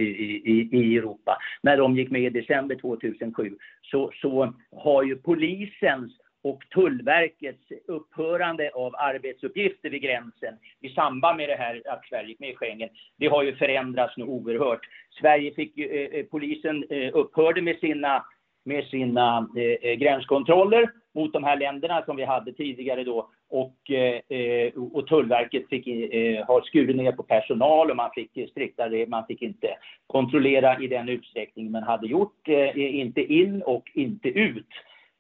i, 0.44 0.68
i, 0.72 0.96
Europa. 0.96 1.38
När 1.62 1.76
de 1.76 1.96
gick 1.96 2.10
med 2.10 2.22
i 2.22 2.30
december 2.30 2.76
2007 2.76 3.56
så, 3.82 4.10
så 4.14 4.54
har 4.76 5.02
ju 5.02 5.16
polisens 5.16 6.12
och 6.44 6.62
Tullverkets 6.74 7.72
upphörande 7.86 8.70
av 8.74 8.94
arbetsuppgifter 8.96 9.90
vid 9.90 10.02
gränsen 10.02 10.54
i 10.80 10.88
samband 10.88 11.36
med 11.36 11.48
det 11.48 11.56
här 11.56 11.82
att 11.86 12.06
Sverige 12.08 12.28
gick 12.28 12.40
med 12.40 12.50
i 12.50 12.56
Schengen, 12.56 12.88
det 13.16 13.26
har 13.26 13.42
ju 13.42 13.54
förändrats 13.56 14.16
nu 14.16 14.24
oerhört. 14.24 14.80
Sverige 15.20 15.54
fick 15.54 15.76
ju, 15.76 15.86
eh, 15.86 16.18
eh 16.18 16.26
polisen 16.26 16.84
eh, 16.90 17.10
upphörde 17.14 17.62
med 17.62 17.78
sina, 17.78 18.24
med 18.64 18.84
sina 18.84 19.48
eh, 19.56 19.90
eh 19.90 19.94
gränskontroller 19.94 20.90
mot 21.14 21.32
de 21.32 21.44
här 21.44 21.56
länderna 21.56 22.02
som 22.04 22.16
vi 22.16 22.24
hade 22.24 22.52
tidigare 22.52 23.04
då. 23.04 23.28
Och, 23.48 23.90
eh, 23.90 24.72
och 24.92 25.06
Tullverket 25.06 25.68
fick 25.68 25.86
eh, 25.86 26.46
ha 26.46 26.62
skurit 26.62 26.96
ner 26.96 27.12
på 27.12 27.22
personal 27.22 27.90
och 27.90 27.96
man 27.96 28.10
fick 28.14 28.50
striktare, 28.50 29.06
man 29.06 29.26
fick 29.26 29.42
inte 29.42 29.68
kontrollera 30.06 30.78
i 30.78 30.86
den 30.86 31.08
utsträckning 31.08 31.70
man 31.70 31.82
hade 31.82 32.06
gjort, 32.06 32.48
eh, 32.48 33.00
inte 33.00 33.20
in 33.20 33.62
och 33.62 33.90
inte 33.94 34.28
ut. 34.28 34.68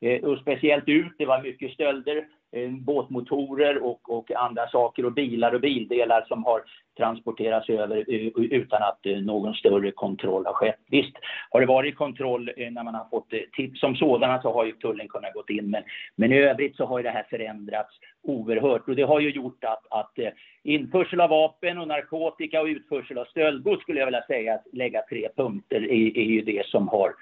Eh, 0.00 0.24
och 0.24 0.38
speciellt 0.38 0.88
ut, 0.88 1.12
det 1.18 1.26
var 1.26 1.42
mycket 1.42 1.72
stölder, 1.72 2.26
Eh, 2.54 2.70
båtmotorer 2.70 3.82
och, 3.82 4.18
och, 4.18 4.30
andra 4.30 4.68
saker 4.68 5.04
och 5.04 5.12
bilar 5.12 5.54
och 5.54 5.60
bildelar 5.60 6.24
som 6.28 6.44
har 6.44 6.62
transporterats 6.96 7.68
över 7.68 8.04
utan 8.52 8.82
att 8.82 9.06
eh, 9.06 9.16
någon 9.16 9.54
större 9.54 9.90
kontroll 9.90 10.46
har 10.46 10.52
skett. 10.52 10.78
Visst 10.90 11.16
har 11.50 11.60
det 11.60 11.66
varit 11.66 11.96
kontroll 11.96 12.50
eh, 12.56 12.70
när 12.70 12.82
man 12.82 12.94
har 12.94 13.06
fått 13.10 13.30
tips. 13.56 13.80
Som 13.80 13.96
sådana 13.96 14.42
så 14.42 14.52
har 14.52 14.64
ju 14.64 14.72
tullen 14.72 15.08
kunnat 15.08 15.34
gått 15.34 15.50
in 15.50 15.70
men, 15.70 15.82
men 16.16 16.32
i 16.32 16.38
övrigt 16.38 16.76
så 16.76 16.86
har 16.86 17.02
det 17.02 17.10
här 17.10 17.26
förändrats 17.30 17.94
oerhört. 18.22 18.88
Och 18.88 18.96
det 18.96 19.02
har 19.02 19.20
ju 19.20 19.30
gjort 19.30 19.64
att, 19.64 19.86
att 19.90 20.18
införsel 20.62 21.20
av 21.20 21.30
vapen 21.30 21.78
och 21.78 21.88
narkotika 21.88 22.60
och 22.60 22.66
utförsel 22.66 23.18
av 23.18 23.24
stöldgods 23.24 23.82
skulle 23.82 23.98
jag 23.98 24.06
vilja 24.06 24.26
säga 24.26 24.54
att 24.54 24.66
lägga 24.72 25.02
tre 25.08 25.28
punkter 25.36 25.82
är, 25.82 26.18
är 26.18 26.24
ju 26.24 26.42
det 26.42 26.66
som 26.66 26.88
har, 26.88 27.14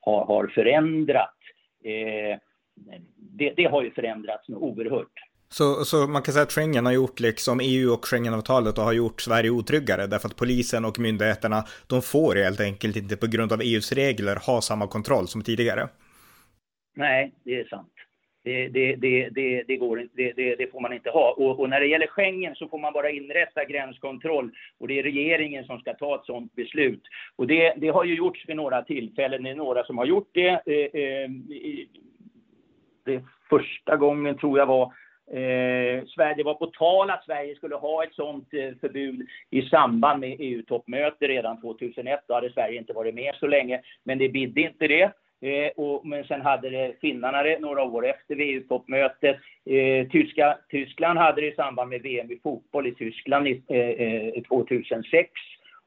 har, 0.00 0.24
har 0.24 0.46
förändrat 0.46 1.34
Eh, 1.84 2.38
det, 3.16 3.52
det, 3.56 3.64
har 3.64 3.82
ju 3.82 3.90
förändrats 3.90 4.48
oerhört. 4.48 5.12
Så, 5.48 5.84
så 5.84 5.96
man 5.96 6.22
kan 6.22 6.34
säga 6.34 6.42
att 6.42 6.52
Schengen 6.52 6.86
har 6.86 6.92
gjort 6.92 7.20
liksom 7.20 7.60
EU 7.62 7.92
och 7.92 8.04
Schengenavtalet 8.04 8.78
och 8.78 8.84
har 8.84 8.92
gjort 8.92 9.20
Sverige 9.20 9.50
otryggare 9.50 10.06
därför 10.06 10.28
att 10.28 10.36
polisen 10.36 10.84
och 10.84 10.98
myndigheterna 10.98 11.64
de 11.86 12.02
får 12.02 12.34
helt 12.34 12.60
enkelt 12.60 12.96
inte 12.96 13.16
på 13.16 13.26
grund 13.26 13.52
av 13.52 13.60
EUs 13.60 13.92
regler 13.92 14.36
ha 14.46 14.60
samma 14.60 14.86
kontroll 14.86 15.28
som 15.28 15.42
tidigare. 15.42 15.88
Nej, 16.96 17.34
det 17.44 17.60
är 17.60 17.64
sant. 17.64 17.92
Det, 18.44 18.68
det, 18.68 18.96
det, 18.96 19.62
det, 19.66 19.76
går, 19.76 20.08
det, 20.12 20.32
det, 20.56 20.72
får 20.72 20.80
man 20.80 20.92
inte 20.92 21.10
ha. 21.10 21.32
Och, 21.32 21.60
och, 21.60 21.68
när 21.68 21.80
det 21.80 21.86
gäller 21.86 22.06
Schengen 22.06 22.54
så 22.54 22.68
får 22.68 22.78
man 22.78 22.92
bara 22.92 23.10
inrätta 23.10 23.64
gränskontroll 23.64 24.50
och 24.78 24.88
det 24.88 24.98
är 24.98 25.02
regeringen 25.02 25.64
som 25.64 25.78
ska 25.80 25.94
ta 25.94 26.14
ett 26.14 26.24
sådant 26.26 26.54
beslut. 26.54 27.02
Och 27.36 27.46
det, 27.46 27.74
det 27.76 27.88
har 27.88 28.04
ju 28.04 28.14
gjorts 28.16 28.48
vid 28.48 28.56
några 28.56 28.82
tillfällen, 28.82 29.42
det 29.42 29.50
är 29.50 29.54
några 29.54 29.84
som 29.84 29.98
har 29.98 30.06
gjort 30.06 30.30
det. 30.32 30.48
Eh, 30.48 31.02
eh, 31.02 31.30
det 33.08 33.24
första 33.50 33.96
gången 33.96 34.38
tror 34.38 34.58
jag 34.58 34.66
var 34.66 34.84
eh, 35.30 36.04
Sverige, 36.06 36.34
det 36.36 36.42
var 36.42 36.54
på 36.54 36.66
tal 36.66 37.10
att 37.10 37.24
Sverige 37.24 37.56
skulle 37.56 37.74
ha 37.74 38.04
ett 38.04 38.14
sådant 38.14 38.54
eh, 38.54 38.70
förbud 38.80 39.26
i 39.50 39.62
samband 39.62 40.20
med 40.20 40.36
EU-toppmöte 40.38 41.28
redan 41.28 41.60
2001. 41.60 42.20
Då 42.28 42.34
hade 42.34 42.52
Sverige 42.52 42.78
inte 42.78 42.92
varit 42.92 43.14
med 43.14 43.34
så 43.34 43.46
länge, 43.46 43.80
men 44.04 44.18
det 44.18 44.28
bidde 44.28 44.60
inte 44.60 44.88
det. 44.88 45.12
Eh, 45.40 45.70
och, 45.76 46.06
men 46.06 46.24
sen 46.24 46.40
hade 46.40 46.70
det 46.70 47.00
finnarna 47.00 47.42
det 47.42 47.58
några 47.58 47.82
år 47.82 48.06
efter 48.06 48.40
EU-toppmötet. 48.40 49.36
Eh, 49.66 50.08
Tyska, 50.08 50.58
Tyskland 50.68 51.18
hade 51.18 51.40
det 51.40 51.52
i 51.52 51.54
samband 51.54 51.90
med 51.90 52.02
VM 52.02 52.30
i 52.30 52.38
fotboll 52.42 52.86
i 52.86 52.94
Tyskland 52.94 53.48
i, 53.48 53.62
eh, 53.68 53.78
eh 53.78 54.42
2006. 54.42 55.30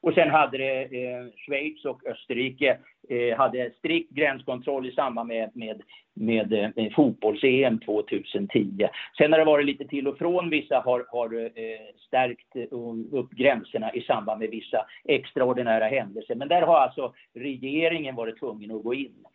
Och 0.02 0.14
sen 0.14 0.30
hade 0.30 0.58
det 0.58 0.84
eh, 0.84 1.26
Schweiz 1.36 1.86
och 1.86 2.06
Österrike 2.06 2.78
eh, 3.10 3.38
hade 3.38 3.72
strikt 3.78 4.12
gränskontroll 4.12 4.88
i 4.88 4.92
samband 4.92 5.28
med, 5.28 5.52
med, 5.54 5.82
med, 6.14 6.54
eh, 6.54 6.70
med 6.76 6.94
fotbolls-EM 6.94 7.80
2010. 7.80 8.88
Sen 9.18 9.32
har 9.32 9.40
det 9.40 9.46
varit 9.46 9.66
lite 9.66 9.88
till 9.88 10.08
och 10.08 10.18
från. 10.18 10.50
Vissa 10.50 10.80
har, 10.80 11.06
har 11.10 11.34
eh, 11.34 11.52
stärkt 12.08 12.56
eh, 12.56 13.18
upp 13.20 13.32
gränserna 13.32 13.94
i 13.94 14.02
samband 14.02 14.40
med 14.40 14.50
vissa 14.50 14.86
extraordinära 15.04 15.86
händelser. 15.86 16.36
Men 16.36 16.48
där 16.48 16.62
har 16.62 16.78
alltså 16.78 17.14
regeringen 17.34 18.16
varit 18.16 18.40
tvungen 18.40 18.72
att 18.72 18.84
gå 18.84 18.94
in. 18.94 19.26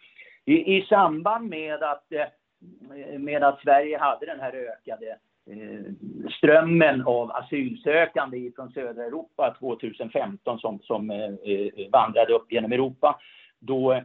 I, 0.44 0.76
i 0.76 0.82
samband 0.82 1.48
med 1.48 1.82
att, 1.82 2.12
eh, 2.12 3.18
med 3.18 3.44
att 3.44 3.60
Sverige 3.60 3.98
hade 3.98 4.26
den 4.26 4.40
här 4.40 4.52
ökade 4.52 5.06
eh, 5.10 5.16
Eh, 5.50 5.92
strömmen 6.38 7.02
av 7.02 7.30
asylsökande 7.30 8.52
från 8.56 8.72
södra 8.72 9.04
Europa 9.04 9.56
2015 9.58 10.58
som, 10.58 10.78
som 10.82 11.10
eh, 11.10 11.52
eh, 11.52 11.90
vandrade 11.92 12.32
upp 12.32 12.52
genom 12.52 12.72
Europa. 12.72 13.18
Då 13.60 14.02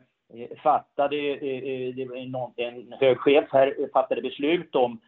fattade 0.63 1.17
en 2.58 2.93
hög 2.99 3.17
chef 3.17 3.45
här 3.51 3.91
fattade 3.93 4.21
beslut 4.21 4.75
om 4.75 4.99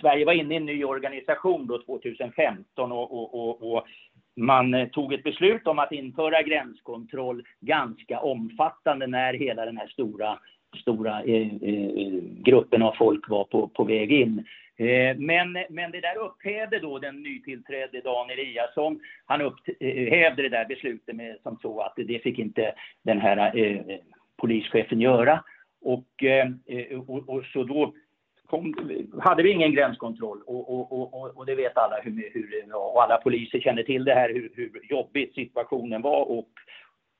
Sverige 0.00 0.24
var 0.24 0.32
inne 0.32 0.54
i 0.54 0.56
en 0.56 0.66
ny 0.66 0.84
organisation 0.84 1.66
då 1.66 1.82
2015 1.82 2.92
och, 2.92 3.12
och, 3.12 3.34
och, 3.34 3.72
och 3.72 3.84
man 4.36 4.90
tog 4.92 5.12
ett 5.12 5.22
beslut 5.22 5.66
om 5.66 5.78
att 5.78 5.92
införa 5.92 6.42
gränskontroll 6.42 7.42
ganska 7.60 8.20
omfattande 8.20 9.06
när 9.06 9.34
hela 9.34 9.64
den 9.64 9.76
här 9.76 9.86
stora 9.88 10.38
stora 10.80 11.22
gruppen 12.44 12.82
av 12.82 12.92
folk 12.92 13.28
var 13.28 13.44
på, 13.44 13.68
på 13.68 13.84
väg 13.84 14.12
in. 14.12 14.44
Eh, 14.78 15.16
men, 15.16 15.52
men 15.68 15.90
det 15.90 16.00
där 16.00 16.16
upphävde 16.18 16.78
då 16.78 16.98
den 16.98 17.22
nytillträdde 17.22 18.00
Dan 18.00 18.30
Eliasson. 18.30 19.00
Han 19.26 19.40
upphävde 19.40 20.26
eh, 20.26 20.36
det 20.36 20.48
där 20.48 20.64
beslutet 20.64 21.16
med, 21.16 21.36
som 21.42 21.58
så 21.62 21.80
att 21.80 21.94
det 21.96 22.22
fick 22.22 22.38
inte 22.38 22.74
den 23.02 23.20
här 23.20 23.56
eh, 23.58 23.98
polischefen 24.36 25.00
göra. 25.00 25.44
Och, 25.80 26.24
eh, 26.24 26.48
och, 27.06 27.28
och 27.28 27.44
så 27.44 27.64
då 27.64 27.94
kom, 28.46 28.74
hade 29.20 29.42
vi 29.42 29.50
ingen 29.50 29.74
gränskontroll 29.74 30.42
och, 30.46 30.92
och, 30.92 31.14
och, 31.14 31.36
och 31.36 31.46
det 31.46 31.54
vet 31.54 31.76
alla 31.76 31.96
hur, 32.02 32.30
hur, 32.32 32.74
och 32.74 33.02
alla 33.02 33.16
poliser 33.16 33.60
känner 33.60 33.82
till 33.82 34.04
det 34.04 34.14
här 34.14 34.28
hur, 34.28 34.52
hur 34.54 34.80
jobbigt 34.90 35.34
situationen 35.34 36.02
var 36.02 36.30
och 36.30 36.48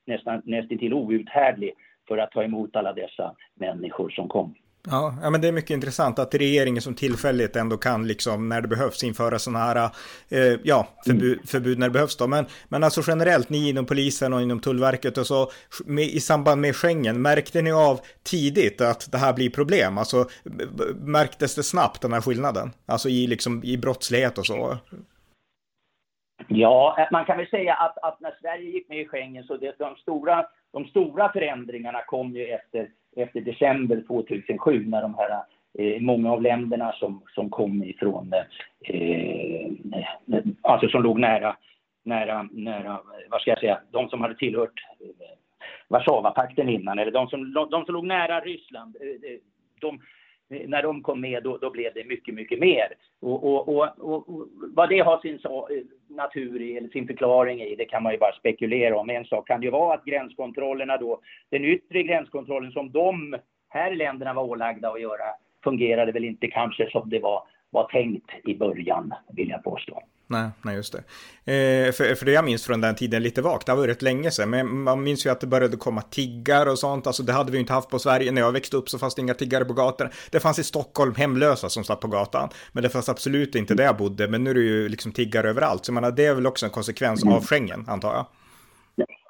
nästan 0.06 0.42
nästintill 0.44 0.94
outhärdlig 0.94 1.72
för 2.08 2.18
att 2.18 2.30
ta 2.30 2.44
emot 2.44 2.76
alla 2.76 2.92
dessa 2.92 3.34
människor 3.54 4.10
som 4.10 4.28
kom. 4.28 4.54
Ja, 4.90 5.14
ja, 5.22 5.30
men 5.30 5.40
det 5.40 5.48
är 5.48 5.52
mycket 5.52 5.70
intressant 5.70 6.18
att 6.18 6.34
regeringen 6.34 6.82
som 6.82 6.94
tillfälligt 6.94 7.56
ändå 7.56 7.76
kan 7.76 8.06
liksom 8.06 8.48
när 8.48 8.60
det 8.60 8.68
behövs 8.68 9.04
införa 9.04 9.38
sådana 9.38 9.64
här 9.64 9.90
eh, 10.28 10.60
ja, 10.62 10.88
förbud, 11.06 11.32
mm. 11.32 11.46
förbud, 11.46 11.78
när 11.78 11.86
det 11.86 11.92
behövs 11.92 12.16
då. 12.16 12.26
Men, 12.26 12.46
men 12.68 12.84
alltså 12.84 13.02
generellt, 13.06 13.50
ni 13.50 13.68
inom 13.68 13.86
polisen 13.86 14.32
och 14.32 14.42
inom 14.42 14.60
Tullverket 14.60 15.18
och 15.18 15.26
så 15.26 15.50
med, 15.86 16.04
i 16.04 16.20
samband 16.20 16.60
med 16.60 16.76
Schengen, 16.76 17.22
märkte 17.22 17.62
ni 17.62 17.72
av 17.72 18.00
tidigt 18.22 18.80
att 18.80 19.12
det 19.12 19.18
här 19.18 19.32
blir 19.32 19.50
problem? 19.50 19.98
Alltså 19.98 20.26
märktes 21.00 21.54
det 21.54 21.62
snabbt 21.62 22.02
den 22.02 22.12
här 22.12 22.20
skillnaden? 22.20 22.70
Alltså 22.86 23.08
i, 23.08 23.26
liksom, 23.26 23.64
i 23.64 23.76
brottslighet 23.76 24.38
och 24.38 24.46
så? 24.46 24.76
Ja, 26.48 27.08
man 27.12 27.24
kan 27.24 27.36
väl 27.36 27.48
säga 27.48 27.74
att, 27.74 27.98
att 27.98 28.20
när 28.20 28.34
Sverige 28.40 28.70
gick 28.70 28.88
med 28.88 29.00
i 29.00 29.08
Schengen 29.08 29.44
så 29.44 29.56
det, 29.56 29.74
de, 29.78 29.96
stora, 29.96 30.46
de 30.72 30.84
stora 30.84 31.32
förändringarna 31.32 32.02
kom 32.06 32.36
ju 32.36 32.44
efter 32.46 32.90
efter 33.18 33.40
december 33.40 34.04
2007 34.06 34.84
när 34.86 35.02
de 35.02 35.14
här 35.14 35.30
eh, 35.78 36.00
många 36.00 36.32
av 36.32 36.42
länderna 36.42 36.92
som, 36.92 37.22
som 37.34 37.50
kom 37.50 37.84
ifrån, 37.84 38.32
eh, 38.84 39.70
alltså 40.62 40.88
som 40.88 41.02
låg 41.02 41.18
nära, 41.20 41.56
nära, 42.04 42.48
nära, 42.52 43.00
vad 43.30 43.40
ska 43.40 43.50
jag 43.50 43.60
säga, 43.60 43.80
de 43.90 44.08
som 44.08 44.20
hade 44.20 44.34
tillhört 44.34 44.84
eh, 45.00 45.38
Warszawapakten 45.88 46.68
innan, 46.68 46.98
eller 46.98 47.12
de 47.12 47.28
som, 47.28 47.52
de 47.70 47.84
som 47.84 47.94
låg 47.94 48.06
nära 48.06 48.40
Ryssland, 48.40 48.96
eh, 49.00 49.38
de, 49.80 50.00
när 50.48 50.82
de 50.82 51.02
kom 51.02 51.20
med 51.20 51.42
då, 51.42 51.56
då, 51.56 51.70
blev 51.70 51.94
det 51.94 52.04
mycket, 52.04 52.34
mycket 52.34 52.58
mer. 52.58 52.88
Och, 53.20 53.44
och, 53.44 53.68
och, 53.68 54.14
och, 54.14 54.48
vad 54.74 54.88
det 54.88 54.98
har 54.98 55.18
sin 55.18 55.38
natur 56.08 56.62
i, 56.62 56.76
eller 56.76 56.88
sin 56.88 57.06
förklaring 57.06 57.60
i, 57.60 57.74
det 57.74 57.84
kan 57.84 58.02
man 58.02 58.12
ju 58.12 58.18
bara 58.18 58.32
spekulera 58.32 58.98
om. 58.98 59.10
En 59.10 59.24
sak 59.24 59.46
kan 59.46 59.62
ju 59.62 59.70
vara 59.70 59.94
att 59.94 60.04
gränskontrollerna 60.04 60.96
då, 60.96 61.20
den 61.50 61.64
yttre 61.64 62.02
gränskontrollen 62.02 62.72
som 62.72 62.92
de 62.92 63.36
här 63.68 63.94
länderna 63.94 64.34
var 64.34 64.42
ålagda 64.42 64.88
att 64.88 65.00
göra, 65.00 65.24
fungerade 65.64 66.12
väl 66.12 66.24
inte 66.24 66.46
kanske 66.46 66.90
som 66.90 67.10
det 67.10 67.18
var, 67.18 67.42
var 67.70 67.84
tänkt 67.84 68.30
i 68.44 68.54
början, 68.54 69.14
vill 69.32 69.48
jag 69.48 69.64
påstå. 69.64 70.02
Nej, 70.30 70.48
nej 70.62 70.76
just 70.76 70.92
det. 70.92 70.98
Eh, 71.52 71.92
för, 71.92 72.14
för 72.14 72.26
det 72.26 72.32
jag 72.32 72.44
minns 72.44 72.66
från 72.66 72.80
den 72.80 72.94
tiden 72.94 73.22
lite 73.22 73.42
vagt, 73.42 73.66
det 73.66 73.72
har 73.72 73.76
varit 73.76 74.02
länge 74.02 74.30
sedan, 74.30 74.50
men 74.50 74.82
man 74.82 75.02
minns 75.02 75.26
ju 75.26 75.30
att 75.30 75.40
det 75.40 75.46
började 75.46 75.76
komma 75.76 76.02
tiggar 76.02 76.66
och 76.66 76.78
sånt, 76.78 77.06
alltså 77.06 77.22
det 77.22 77.32
hade 77.32 77.52
vi 77.52 77.58
inte 77.58 77.72
haft 77.72 77.90
på 77.90 77.98
Sverige. 77.98 78.32
När 78.32 78.42
jag 78.42 78.52
växte 78.52 78.76
upp 78.76 78.88
så 78.88 78.98
fanns 78.98 79.14
det 79.14 79.22
inga 79.22 79.34
tiggare 79.34 79.64
på 79.64 79.72
gatorna. 79.72 80.10
Det 80.30 80.40
fanns 80.40 80.58
i 80.58 80.64
Stockholm 80.64 81.14
hemlösa 81.14 81.68
som 81.68 81.84
satt 81.84 82.00
på 82.00 82.08
gatan, 82.08 82.48
men 82.72 82.82
det 82.82 82.88
fanns 82.88 83.08
absolut 83.08 83.54
inte 83.54 83.74
där 83.74 83.84
jag 83.84 83.96
bodde, 83.96 84.28
men 84.28 84.44
nu 84.44 84.50
är 84.50 84.54
det 84.54 84.60
ju 84.60 84.88
liksom 84.88 85.12
tiggare 85.12 85.48
överallt, 85.48 85.84
så 85.84 85.92
menar, 85.92 86.10
det 86.10 86.26
är 86.26 86.34
väl 86.34 86.46
också 86.46 86.66
en 86.66 86.72
konsekvens 86.72 87.26
av 87.26 87.44
Schengen, 87.44 87.84
antar 87.88 88.14
jag? 88.14 88.26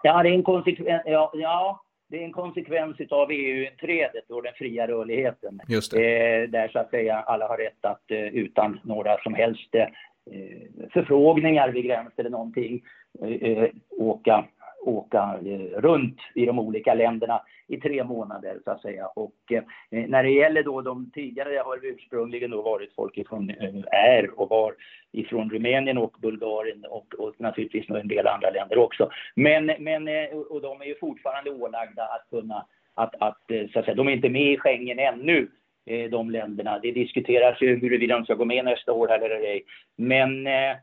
Ja, 0.03 0.23
det 0.23 0.29
är 0.29 0.33
en 0.33 0.43
konsekvens, 0.43 1.03
ja, 1.07 1.31
ja 1.35 1.85
det 2.09 2.17
är 2.17 2.25
en 2.25 2.33
konsekvens 2.33 2.97
av 3.11 3.31
EU-inträdet 3.31 4.31
och 4.31 4.43
den 4.43 4.53
fria 4.55 4.87
rörligheten. 4.87 5.61
Just 5.69 5.93
det. 5.93 6.43
Eh, 6.43 6.49
där 6.49 6.69
så 6.69 6.79
att 6.79 6.91
säga 6.91 7.17
alla 7.17 7.49
har 7.49 7.57
rätt 7.57 7.85
att 7.85 8.11
eh, 8.11 8.27
utan 8.27 8.81
några 8.85 9.19
som 9.19 9.35
helst 9.35 9.75
eh, 9.75 9.87
Eh, 10.31 10.89
förfrågningar 10.93 11.69
vid 11.69 11.85
gräns 11.85 12.13
eller 12.17 12.31
någonting 12.31 12.83
eh, 13.23 13.51
eh, 13.51 13.71
åka, 13.91 14.45
åka 14.85 15.39
runt 15.77 16.19
i 16.35 16.47
de 16.47 16.59
olika 16.59 16.95
länderna 16.95 17.43
i 17.69 17.77
tre 17.77 18.05
månader 18.05 18.59
så 18.65 18.71
att 18.71 18.83
säga. 18.83 19.07
Och 19.07 19.35
eh, 19.51 19.63
när 19.91 20.23
det 20.23 20.31
gäller 20.31 20.63
då 20.63 20.81
de 20.81 21.11
tidigare, 21.11 21.51
det 21.51 21.63
har 21.63 21.87
ursprungligen 21.87 22.51
då 22.51 22.63
varit 22.63 22.95
folk 22.95 23.19
ifrån, 23.19 23.51
eh, 23.51 23.75
är 23.91 24.41
och 24.41 24.49
var 24.49 24.75
ifrån 25.13 25.51
Rumänien 25.51 25.99
och 25.99 26.17
Bulgarien 26.21 26.85
och, 26.85 27.15
och 27.19 27.35
naturligtvis 27.39 27.91
en 27.91 28.09
del 28.09 28.27
andra 28.27 28.51
länder 28.51 28.79
också. 28.79 29.11
Men, 29.35 29.67
men 29.67 30.09
eh, 30.09 30.37
och 30.51 30.63
de 30.63 30.81
är 30.81 30.87
ju 30.87 30.95
fortfarande 30.95 31.51
ålagda 31.51 32.03
att 32.03 32.27
kunna 32.31 32.67
att, 32.95 33.15
att, 33.19 33.43
så 33.73 33.79
att 33.79 33.85
säga, 33.85 33.95
de 33.95 34.09
är 34.09 34.13
inte 34.13 34.29
med 34.29 34.53
i 34.53 34.59
Schengen 34.59 34.99
ännu, 34.99 35.49
Eh, 35.89 36.11
de 36.11 36.31
länderna. 36.31 36.79
Det 36.79 36.93
diskuteras 36.93 37.63
ju 37.63 37.77
huruvida 37.77 38.15
de 38.15 38.25
ska 38.25 38.35
gå 38.35 38.45
med 38.45 38.65
nästa 38.65 38.93
år 38.93 39.13
eller 39.13 39.31
ej. 39.31 39.65
Men 39.97 40.47
eh, 40.47 40.77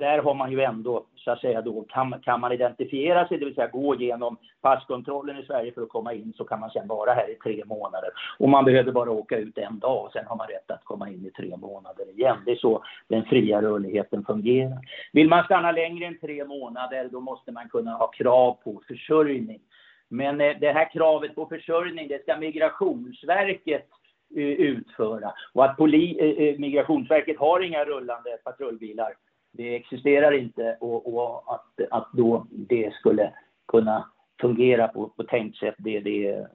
där 0.00 0.18
har 0.18 0.34
man 0.34 0.52
ju 0.52 0.60
ändå, 0.60 1.04
så 1.16 1.30
att 1.30 1.40
säga 1.40 1.62
då, 1.62 1.84
kan, 1.88 2.20
kan 2.22 2.40
man 2.40 2.52
identifiera 2.52 3.28
sig, 3.28 3.38
det 3.38 3.44
vill 3.44 3.54
säga 3.54 3.66
gå 3.66 3.94
igenom 3.94 4.36
passkontrollen 4.60 5.38
i 5.38 5.42
Sverige 5.42 5.72
för 5.72 5.82
att 5.82 5.88
komma 5.88 6.12
in, 6.14 6.32
så 6.36 6.44
kan 6.44 6.60
man 6.60 6.70
sedan 6.70 6.88
vara 6.88 7.12
här 7.12 7.30
i 7.30 7.34
tre 7.34 7.64
månader. 7.66 8.10
Och 8.38 8.48
man 8.48 8.64
behöver 8.64 8.92
bara 8.92 9.10
åka 9.10 9.36
ut 9.36 9.58
en 9.58 9.78
dag 9.78 10.04
och 10.04 10.12
sen 10.12 10.26
har 10.26 10.36
man 10.36 10.46
rätt 10.46 10.70
att 10.70 10.84
komma 10.84 11.08
in 11.08 11.26
i 11.26 11.30
tre 11.30 11.56
månader 11.56 12.10
igen. 12.10 12.36
Det 12.44 12.50
är 12.50 12.56
så 12.56 12.84
den 13.08 13.24
fria 13.24 13.62
rörligheten 13.62 14.24
fungerar. 14.24 14.78
Vill 15.12 15.28
man 15.28 15.44
stanna 15.44 15.72
längre 15.72 16.06
än 16.06 16.18
tre 16.18 16.44
månader, 16.44 17.08
då 17.12 17.20
måste 17.20 17.52
man 17.52 17.68
kunna 17.68 17.90
ha 17.90 18.06
krav 18.06 18.58
på 18.64 18.82
försörjning. 18.88 19.60
Men 20.08 20.40
eh, 20.40 20.56
det 20.60 20.72
här 20.72 20.92
kravet 20.92 21.34
på 21.34 21.46
försörjning, 21.46 22.08
det 22.08 22.22
ska 22.22 22.36
Migrationsverket 22.36 23.88
eh, 24.36 24.42
utföra. 24.42 25.32
Och 25.52 25.64
att 25.64 25.80
eh, 25.80 25.86
eh, 25.86 26.58
Migrationsverket 26.58 27.38
har 27.38 27.60
inga 27.60 27.84
rullande 27.84 28.38
patrullbilar, 28.44 29.14
det 29.52 29.76
existerar 29.76 30.32
inte. 30.32 30.76
Och, 30.80 31.14
och 31.14 31.54
att, 31.54 31.80
att 31.90 32.08
då 32.12 32.46
det 32.50 32.94
skulle 32.94 33.32
kunna 33.68 34.10
fungera 34.40 34.88
på, 34.88 35.08
på 35.08 35.22
tänkt 35.22 35.56
sätt, 35.56 35.74
det, 35.78 36.00
det, 36.00 36.46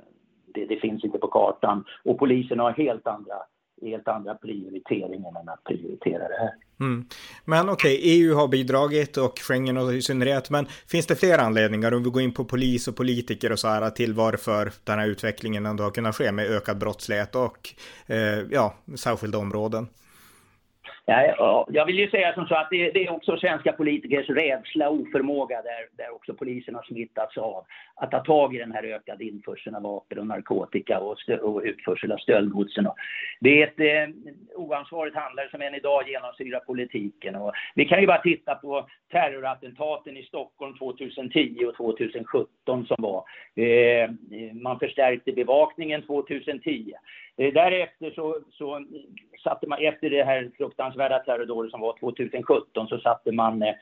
det, 0.54 0.66
det 0.66 0.80
finns 0.80 1.04
inte 1.04 1.18
på 1.18 1.28
kartan. 1.28 1.86
Och 2.04 2.20
polisen 2.20 2.60
har 2.60 2.72
helt 2.72 3.08
andra 3.08 3.36
helt 3.82 4.08
andra 4.08 4.36
prioriteringar 4.36 5.42
än 5.42 5.50
att 5.50 5.64
prioritera 5.64 6.28
det 6.28 6.38
här. 6.40 6.54
Mm. 6.80 7.06
Men 7.46 7.70
okej, 7.70 7.98
okay, 7.98 8.12
EU 8.12 8.36
har 8.36 8.48
bidragit 8.48 9.18
och 9.18 9.40
Schengen 9.40 9.78
och 9.78 9.94
i 9.94 10.02
synnerhet, 10.02 10.50
men 10.50 10.66
finns 10.66 11.08
det 11.08 11.16
fler 11.16 11.38
anledningar 11.38 11.94
om 11.94 12.04
vi 12.04 12.10
går 12.10 12.22
in 12.22 12.34
på 12.34 12.46
polis 12.46 12.88
och 12.88 12.96
politiker 12.96 13.52
och 13.52 13.60
så 13.60 13.68
här 13.68 13.90
till 13.90 14.14
varför 14.14 14.72
den 14.84 15.00
här 15.00 15.08
utvecklingen 15.08 15.66
ändå 15.66 15.84
har 15.84 15.92
kunnat 15.92 16.16
ske 16.16 16.32
med 16.32 16.46
ökad 16.46 16.78
brottslighet 16.78 17.36
och 17.36 17.70
eh, 18.08 18.40
ja, 18.52 18.74
särskilda 18.96 19.38
områden? 19.38 19.88
Ja, 21.08 21.68
jag 21.70 21.86
vill 21.86 22.00
ju 22.00 22.10
säga 22.10 22.34
som 22.34 22.48
så 22.48 22.56
att 22.56 22.68
det, 22.70 22.92
det, 22.92 23.06
är 23.06 23.14
också 23.14 23.38
svenska 23.38 23.72
politikers 23.72 24.30
rädsla 24.30 24.90
och 24.90 25.00
oförmåga 25.00 25.62
där, 25.62 26.04
där 26.04 26.16
också 26.16 26.34
polisen 26.34 26.76
har 26.76 26.84
smittats 26.84 27.38
av 27.38 27.66
att 27.96 28.12
ta 28.12 28.20
tag 28.20 28.56
i 28.56 28.58
den 28.58 28.72
här 28.72 28.84
ökade 28.84 29.24
införseln 29.24 29.76
av 29.76 29.82
vapen 29.82 30.20
och 30.20 30.28
narkotika 30.28 31.00
och, 31.00 31.20
stö, 31.20 31.38
och 31.38 31.62
utförsel 31.64 32.12
av 32.12 32.18
stöldgodsen. 32.18 32.88
Det 33.40 33.62
är 33.62 33.68
ett 33.68 33.80
eh, 33.80 34.16
oansvarigt 34.56 35.16
handlare 35.16 35.50
som 35.52 35.62
än 35.62 35.76
idag 35.76 36.10
genomsyrar 36.10 36.60
politiken. 36.60 37.36
Och 37.36 37.54
vi 37.76 37.86
kan 37.86 38.02
ju 38.02 38.08
bara 38.08 38.22
titta 38.22 38.56
på 38.56 38.88
terrorattentaten 39.12 40.18
i 40.18 40.24
Stockholm 40.24 40.78
2010 40.78 41.66
och 41.66 41.76
2017 41.76 42.86
som 42.86 42.98
var. 42.98 43.24
Eh, 43.56 44.10
man 44.54 44.80
förstärkte 44.80 45.32
bevakningen 45.32 46.02
2010. 46.02 46.94
Eh, 47.38 47.54
därefter 47.54 48.12
så, 48.12 48.38
så 48.52 48.86
satte 49.44 49.68
man, 49.68 49.80
efter 49.80 50.10
det 50.10 50.24
här 50.24 50.52
fruktansvärda 50.58 51.20
terrordådet 51.20 51.72
som 51.72 51.82
var 51.82 51.98
2017, 52.00 52.88
så 52.88 52.98
satte 52.98 53.32
man 53.32 53.62
eh, 53.62 53.76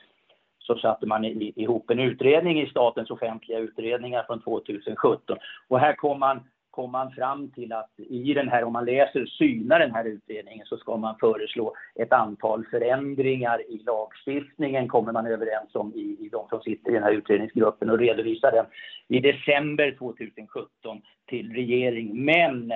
så 0.64 0.76
satte 0.76 1.06
man 1.06 1.26
ihop 1.26 1.90
en 1.90 2.00
utredning 2.00 2.62
i 2.62 2.70
statens 2.70 3.12
offentliga 3.12 3.60
utredningar 3.60 4.24
från 4.24 4.42
2017. 4.42 5.38
Och 5.68 5.80
här 5.80 5.94
kom 5.94 6.20
man, 6.20 6.40
kom 6.70 6.92
man 6.92 7.12
fram 7.12 7.52
till 7.52 7.74
att 7.74 7.92
i 7.98 8.34
den 8.34 8.50
här, 8.50 8.64
om 8.64 8.74
man 8.74 8.86
läser, 8.86 9.26
synar 9.26 9.80
den 9.80 9.92
här 9.92 10.06
utredningen 10.06 10.66
så 10.66 10.78
ska 10.78 10.98
man 10.98 11.16
föreslå 11.20 11.76
ett 11.96 12.14
antal 12.14 12.66
förändringar 12.66 13.62
i 13.72 13.84
lagstiftningen, 13.86 14.88
kommer 14.88 15.12
man 15.12 15.28
överens 15.28 15.76
om 15.76 15.94
i, 15.96 16.18
i 16.20 16.30
de 16.32 16.48
som 16.50 16.62
sitter 16.62 16.92
i 16.92 16.94
den 16.94 17.04
här 17.04 17.12
utredningsgruppen 17.12 17.90
och 17.90 18.00
redovisar 18.00 18.52
den 18.52 18.66
i 19.08 19.20
december 19.20 19.96
2017 20.00 21.02
till 21.26 21.54
regeringen. 21.54 22.26
Men 22.26 22.74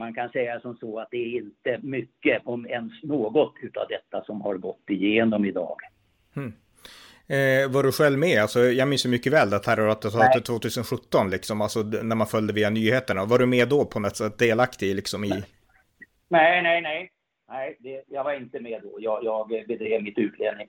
man 0.00 0.14
kan 0.14 0.28
säga 0.28 0.60
som 0.60 0.76
så 0.76 0.98
att 0.98 1.08
det 1.10 1.16
är 1.16 1.36
inte 1.36 1.78
mycket, 1.82 2.42
om 2.44 2.66
ens 2.66 3.02
något, 3.02 3.54
utav 3.62 3.86
detta 3.88 4.24
som 4.24 4.40
har 4.40 4.54
gått 4.54 4.90
igenom 4.90 5.44
idag. 5.44 5.76
Hmm. 6.34 6.52
Eh, 7.36 7.70
var 7.70 7.82
du 7.82 7.92
själv 7.92 8.18
med? 8.18 8.42
Alltså, 8.42 8.60
jag 8.60 8.88
minns 8.88 9.06
ju 9.06 9.10
mycket 9.10 9.32
väl 9.32 9.50
det 9.50 9.58
terrorattentatet 9.58 10.44
2017, 10.44 11.30
liksom, 11.30 11.60
alltså, 11.60 11.82
när 11.82 12.16
man 12.16 12.26
följde 12.26 12.52
via 12.52 12.70
nyheterna. 12.70 13.24
Var 13.24 13.38
du 13.38 13.46
med 13.46 13.68
då 13.68 13.84
på 13.84 14.00
något 14.00 14.16
sätt 14.16 14.38
delaktig 14.38 14.94
liksom, 14.94 15.24
i? 15.24 15.30
Nej, 16.28 16.62
nej, 16.62 16.80
nej. 16.80 17.10
Nej, 17.48 17.76
det, 17.80 18.02
jag 18.08 18.24
var 18.24 18.32
inte 18.32 18.60
med 18.60 18.80
då. 18.82 18.96
Jag, 18.98 19.24
jag 19.24 19.48
bedrev 19.48 20.02
mitt 20.02 20.18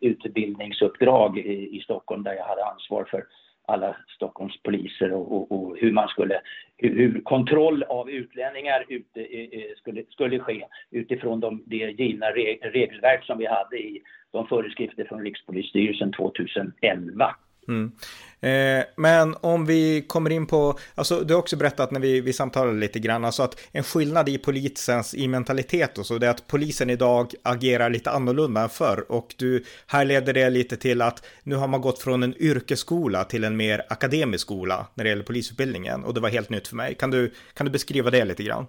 utbildningsuppdrag 0.02 1.38
i, 1.38 1.78
i 1.78 1.82
Stockholm 1.84 2.24
där 2.24 2.34
jag 2.34 2.46
hade 2.46 2.66
ansvar 2.66 3.08
för 3.12 3.26
alla 3.72 3.96
Stockholms 4.08 4.62
poliser 4.64 5.14
och, 5.14 5.32
och, 5.32 5.52
och 5.52 5.78
hur 5.78 5.92
man 5.92 6.08
skulle, 6.08 6.42
hur, 6.78 6.96
hur, 6.96 7.22
kontroll 7.22 7.84
av 7.84 8.10
utlänningar 8.10 8.86
ute, 8.90 9.22
eh, 9.22 9.60
eh, 9.60 9.76
skulle, 9.78 10.04
skulle 10.10 10.40
ske 10.40 10.66
utifrån 10.92 11.40
de, 11.40 11.64
det 11.66 11.76
givna 11.76 12.26
regelverk 12.26 13.26
som 13.26 13.38
vi 13.38 13.46
hade 13.46 13.78
i 13.78 14.02
de 14.32 14.48
föreskrifter 14.48 15.06
från 15.06 15.22
Rikspolisstyrelsen 15.22 16.12
2011. 16.12 17.36
Mm. 17.68 17.92
Eh, 18.44 18.84
men 18.98 19.36
om 19.42 19.66
vi 19.66 20.02
kommer 20.08 20.30
in 20.30 20.48
på, 20.48 20.74
alltså 20.96 21.20
du 21.20 21.34
har 21.34 21.40
också 21.40 21.58
berättat 21.58 21.92
när 21.92 22.00
vi, 22.00 22.22
vi 22.22 22.34
samtalade 22.34 22.80
lite 22.80 23.00
grann, 23.00 23.26
alltså 23.26 23.44
att 23.44 23.70
en 23.74 23.84
skillnad 23.84 24.30
i 24.30 24.38
polisens 24.38 25.16
i 25.16 25.28
mentalitet 25.28 25.98
och 25.98 26.06
så, 26.06 26.18
det 26.18 26.28
är 26.28 26.32
att 26.32 26.48
polisen 26.48 26.90
idag 26.90 27.32
agerar 27.44 27.90
lite 27.90 28.12
annorlunda 28.12 28.62
än 28.62 28.70
förr 28.70 29.06
och 29.10 29.36
du 29.38 29.64
härleder 29.88 30.34
det 30.34 30.50
lite 30.50 30.78
till 30.78 31.02
att 31.02 31.26
nu 31.44 31.56
har 31.56 31.68
man 31.68 31.82
gått 31.82 32.00
från 32.00 32.24
en 32.24 32.36
yrkesskola 32.42 33.24
till 33.24 33.44
en 33.44 33.58
mer 33.58 33.82
akademisk 33.90 34.42
skola 34.42 34.88
när 34.94 35.04
det 35.04 35.10
gäller 35.10 35.24
polisutbildningen 35.24 36.04
och 36.04 36.14
det 36.14 36.20
var 36.20 36.30
helt 36.30 36.50
nytt 36.50 36.68
för 36.68 36.76
mig. 36.76 36.96
Kan 36.96 37.12
du, 37.12 37.32
kan 37.54 37.66
du 37.66 37.72
beskriva 37.72 38.10
det 38.10 38.26
lite 38.26 38.44
grann? 38.44 38.68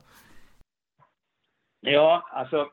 Ja, 1.80 2.28
alltså 2.32 2.68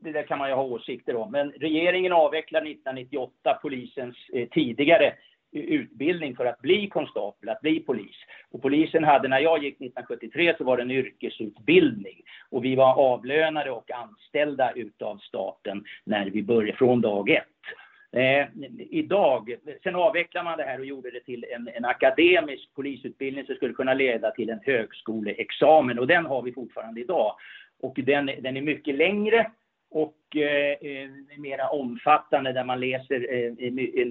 det 0.00 0.12
där 0.12 0.22
kan 0.22 0.38
man 0.38 0.48
ju 0.48 0.54
ha 0.54 0.62
åsikter 0.62 1.16
om, 1.16 1.32
men 1.32 1.50
regeringen 1.50 2.12
avvecklade 2.12 2.70
1998 2.70 3.58
polisens 3.62 4.16
eh, 4.32 4.48
tidigare 4.48 5.14
utbildning 5.60 6.36
för 6.36 6.46
att 6.46 6.60
bli 6.60 6.88
konstapel, 6.88 7.48
att 7.48 7.60
bli 7.60 7.80
polis. 7.80 8.16
Och 8.50 8.62
polisen 8.62 9.04
hade, 9.04 9.28
när 9.28 9.40
jag 9.40 9.64
gick 9.64 9.74
1973 9.74 10.54
så 10.58 10.64
var 10.64 10.76
det 10.76 10.82
en 10.82 10.90
yrkesutbildning. 10.90 12.22
Och 12.50 12.64
vi 12.64 12.74
var 12.74 12.94
avlönade 12.94 13.70
och 13.70 13.90
anställda 13.90 14.72
utav 14.72 15.16
staten 15.16 15.84
när 16.04 16.30
vi 16.30 16.42
började, 16.42 16.78
från 16.78 17.00
dag 17.00 17.30
ett. 17.30 17.46
Eh, 18.12 18.46
idag, 18.90 19.54
sen 19.82 19.94
avvecklade 19.94 20.44
man 20.44 20.58
det 20.58 20.64
här 20.64 20.78
och 20.78 20.86
gjorde 20.86 21.10
det 21.10 21.20
till 21.20 21.44
en, 21.54 21.68
en, 21.74 21.84
akademisk 21.84 22.74
polisutbildning 22.74 23.46
som 23.46 23.54
skulle 23.54 23.74
kunna 23.74 23.94
leda 23.94 24.30
till 24.30 24.50
en 24.50 24.60
högskoleexamen 24.62 25.98
och 25.98 26.06
den 26.06 26.26
har 26.26 26.42
vi 26.42 26.52
fortfarande 26.52 27.00
idag. 27.00 27.34
Och 27.80 27.94
den, 27.96 28.26
den 28.26 28.56
är 28.56 28.62
mycket 28.62 28.94
längre 28.94 29.50
och 29.90 30.36
eh, 30.36 31.10
mera 31.38 31.68
omfattande 31.68 32.52
där 32.52 32.64
man 32.64 32.80
läser 32.80 33.26
eh, 33.34 33.52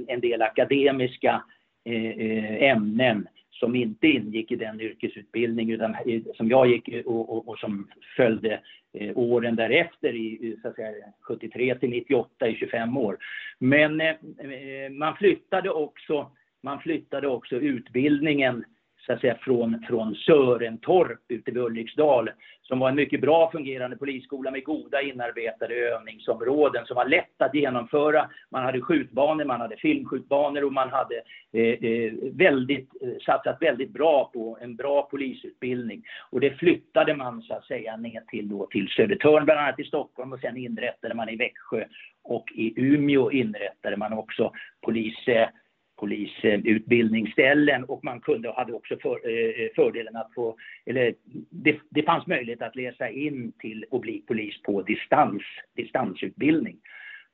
en 0.08 0.20
del 0.20 0.42
akademiska 0.42 1.44
eh, 1.86 2.10
eh, 2.10 2.64
ämnen 2.72 3.28
som 3.60 3.76
inte 3.76 4.08
ingick 4.08 4.52
i 4.52 4.56
den 4.56 4.82
yrkesutbildning 4.82 5.72
utan, 5.72 5.96
som 6.36 6.50
jag 6.50 6.68
gick 6.68 7.06
och, 7.06 7.30
och, 7.30 7.48
och 7.48 7.60
som 7.60 7.88
följde 8.16 8.60
eh, 8.94 9.18
åren 9.18 9.56
därefter 9.56 10.16
i 10.16 10.58
så 10.62 10.68
att 10.68 10.76
säga, 10.76 10.94
73 11.22 11.76
till 11.76 11.90
98 11.90 12.48
i 12.48 12.56
25 12.56 12.98
år. 12.98 13.18
Men 13.60 14.02
eh, 14.02 14.16
eh, 14.40 14.90
man 14.92 15.16
flyttade 15.16 15.70
också 15.70 16.32
man 16.66 16.80
flyttade 16.80 17.28
också 17.28 17.56
utbildningen 17.56 18.66
så 19.06 19.14
att 19.14 19.22
säga, 19.22 19.38
från, 19.42 19.84
från 19.88 20.16
Sörentorp 20.16 21.20
ute 21.28 21.52
vid 21.52 21.64
Ulriksdal 21.64 22.30
som 22.62 22.80
var 22.80 22.90
en 22.90 22.96
mycket 22.96 23.22
bra 23.22 23.52
fungerande 23.52 23.98
polisskola 23.98 24.52
med 24.52 24.64
goda 24.64 25.02
inarbetade 25.02 25.76
övningsområden 25.76 26.86
som 26.86 26.96
var 26.96 27.06
lätt 27.06 27.42
att 27.42 27.56
genomföra. 27.56 28.30
Man 28.52 28.64
hade 28.64 28.82
skjutbanor, 28.82 29.46
man 29.46 29.62
hade 29.62 29.78
filmskjutbanor 29.78 30.64
och 30.64 30.74
man 30.74 30.90
hade 30.90 31.16
eh, 31.54 31.90
eh, 31.92 32.14
väldigt, 32.34 32.90
eh, 33.02 33.10
satsat 33.26 33.62
väldigt 33.62 33.94
bra 33.94 34.30
på 34.34 34.58
en 34.62 34.76
bra 34.76 35.02
polisutbildning. 35.02 36.04
Och 36.30 36.40
det 36.40 36.52
flyttade 36.52 37.16
man 37.16 37.42
så 37.42 37.54
att 37.54 37.66
säga 37.66 37.98
ner 37.98 38.24
till, 38.28 38.50
då, 38.50 38.68
till 38.68 38.88
Södertörn, 38.88 39.46
bland 39.46 39.60
annat 39.60 39.80
i 39.80 39.84
Stockholm 39.84 40.34
och 40.34 40.40
sen 40.40 40.58
inrättade 40.58 41.16
man 41.16 41.30
i 41.30 41.36
Växjö 41.36 41.86
och 42.24 42.52
i 42.56 42.74
Umeå 42.76 43.32
inrättade 43.32 43.98
man 43.98 44.14
också 44.14 44.52
polis 44.82 45.28
eh, 45.28 45.48
polisutbildningsställen 45.96 47.84
och 47.84 48.04
man 48.04 48.20
kunde 48.20 48.52
hade 48.52 48.74
också 48.74 48.98
för, 49.02 49.30
eh, 49.30 49.70
fördelen 49.76 50.16
att 50.16 50.34
få, 50.36 50.56
eller 50.86 51.14
det, 51.50 51.80
det 51.90 52.04
fanns 52.04 52.28
möjlighet 52.28 52.62
att 52.62 52.76
läsa 52.76 53.10
in 53.10 53.54
till 53.60 53.86
att 53.92 54.02
bli 54.02 54.24
polis 54.28 54.62
på 54.62 54.82
distans, 54.82 55.42
distansutbildning. 55.76 56.78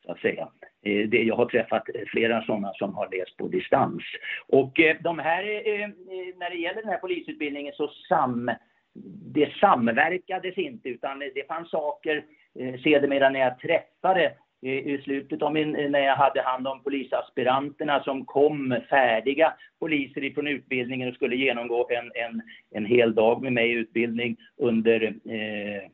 Så 0.06 0.12
att 0.12 0.20
säga. 0.20 0.48
Eh, 0.84 1.10
det, 1.10 1.24
jag 1.24 1.36
har 1.36 1.46
träffat 1.46 1.90
eh, 1.96 2.02
flera 2.08 2.44
sådana 2.44 2.74
som 2.74 2.96
har 2.96 3.10
läst 3.12 3.38
på 3.38 3.48
distans. 3.48 4.04
Och 4.48 4.80
eh, 4.80 4.98
de 5.02 5.20
här, 5.20 5.44
eh, 5.44 5.84
eh, 5.84 5.90
när 6.38 6.50
det 6.50 6.58
gäller 6.58 6.82
den 6.82 6.92
här 6.92 6.98
polisutbildningen 6.98 7.74
så 7.74 7.88
sam, 8.10 8.52
det 9.34 9.54
samverkades 9.54 10.58
inte 10.58 10.90
utan 10.90 11.20
det 11.20 11.48
fanns 11.48 11.70
saker 11.70 12.26
sedermera 12.84 13.30
när 13.30 13.40
jag 13.40 13.60
träffade 13.60 14.34
i 14.62 15.02
slutet 15.04 15.42
av 15.42 15.54
min, 15.54 15.72
när 15.72 16.00
jag 16.00 16.16
hade 16.16 16.42
hand 16.42 16.68
om 16.68 16.84
polisaspiranterna 16.84 18.04
som 18.04 18.26
kom 18.26 18.80
färdiga 18.90 19.54
poliser 19.80 20.24
ifrån 20.24 20.48
utbildningen 20.48 21.10
och 21.10 21.16
skulle 21.16 21.36
genomgå 21.36 21.88
en, 21.90 22.12
en, 22.24 22.42
en 22.72 22.86
hel 22.86 23.16
dag 23.16 23.42
med 23.42 23.54
mig 23.54 23.72
i 23.72 23.74
utbildning 23.74 24.38
under 24.58 25.04
eh, 25.04 25.90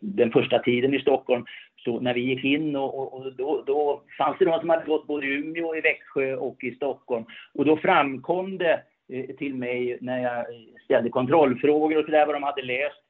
den 0.00 0.30
första 0.32 0.58
tiden 0.58 0.94
i 0.94 0.98
Stockholm. 0.98 1.44
Så 1.76 2.00
när 2.00 2.14
vi 2.14 2.20
gick 2.20 2.44
in 2.44 2.76
och, 2.76 2.98
och, 2.98 3.14
och 3.14 3.36
då, 3.36 3.62
då, 3.66 4.02
fanns 4.18 4.38
det 4.38 4.44
de 4.44 4.60
som 4.60 4.70
hade 4.70 4.84
gått 4.84 5.06
både 5.06 5.26
i 5.26 5.34
Umeå, 5.34 5.76
i 5.76 5.80
Växjö 5.80 6.36
och 6.36 6.64
i 6.64 6.74
Stockholm. 6.74 7.24
Och 7.54 7.64
då 7.64 7.76
framkom 7.76 8.58
det 8.58 8.82
eh, 9.08 9.36
till 9.36 9.54
mig 9.54 9.98
när 10.00 10.18
jag 10.18 10.46
ställde 10.84 11.10
kontrollfrågor 11.10 11.98
och 11.98 12.04
sådär 12.04 12.26
vad 12.26 12.34
de 12.34 12.42
hade 12.42 12.62
läst 12.62 13.03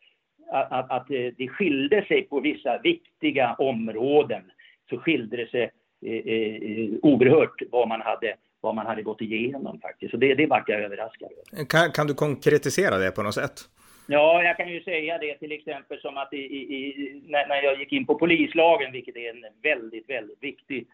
att, 0.51 0.91
att, 0.91 1.09
det 1.09 1.49
skilde 1.49 2.05
sig 2.05 2.23
på 2.23 2.41
vissa 2.41 2.79
viktiga 2.79 3.55
områden. 3.55 4.43
Så 4.91 4.99
skilde 4.99 5.37
det 5.37 5.51
sig 5.51 5.71
eh, 6.07 6.13
eh, 6.13 6.91
oerhört 7.03 7.63
vad 7.71 7.89
man 7.89 8.01
hade 8.01 8.35
vad 8.61 8.75
man 8.75 8.87
hade 8.87 9.03
gått 9.03 9.21
igenom 9.21 9.81
faktiskt. 9.81 10.15
Och 10.15 10.21
det, 10.21 10.35
det 10.35 10.47
vart 10.47 10.69
jag 10.69 10.81
överraskad 10.81 11.29
över. 11.33 11.65
Kan, 11.65 11.93
kan 11.93 12.07
du 12.07 12.15
konkretisera 12.15 12.99
det 12.99 13.11
på 13.11 13.23
något 13.23 13.35
sätt? 13.35 13.61
Ja, 14.07 14.43
jag 14.43 14.57
kan 14.57 14.73
ju 14.73 14.83
säga 14.83 15.19
det 15.19 15.35
till 15.35 15.53
exempel 15.53 16.01
som 16.01 16.17
att 16.17 16.33
i, 16.33 16.37
i, 16.37 17.23
när 17.29 17.63
jag 17.63 17.79
gick 17.79 17.93
in 17.93 18.07
på 18.07 18.15
polislagen, 18.15 18.93
vilket 18.93 19.17
är 19.17 19.31
en 19.31 19.45
väldigt, 19.63 20.11
väldigt 20.11 20.43
viktig 20.43 20.87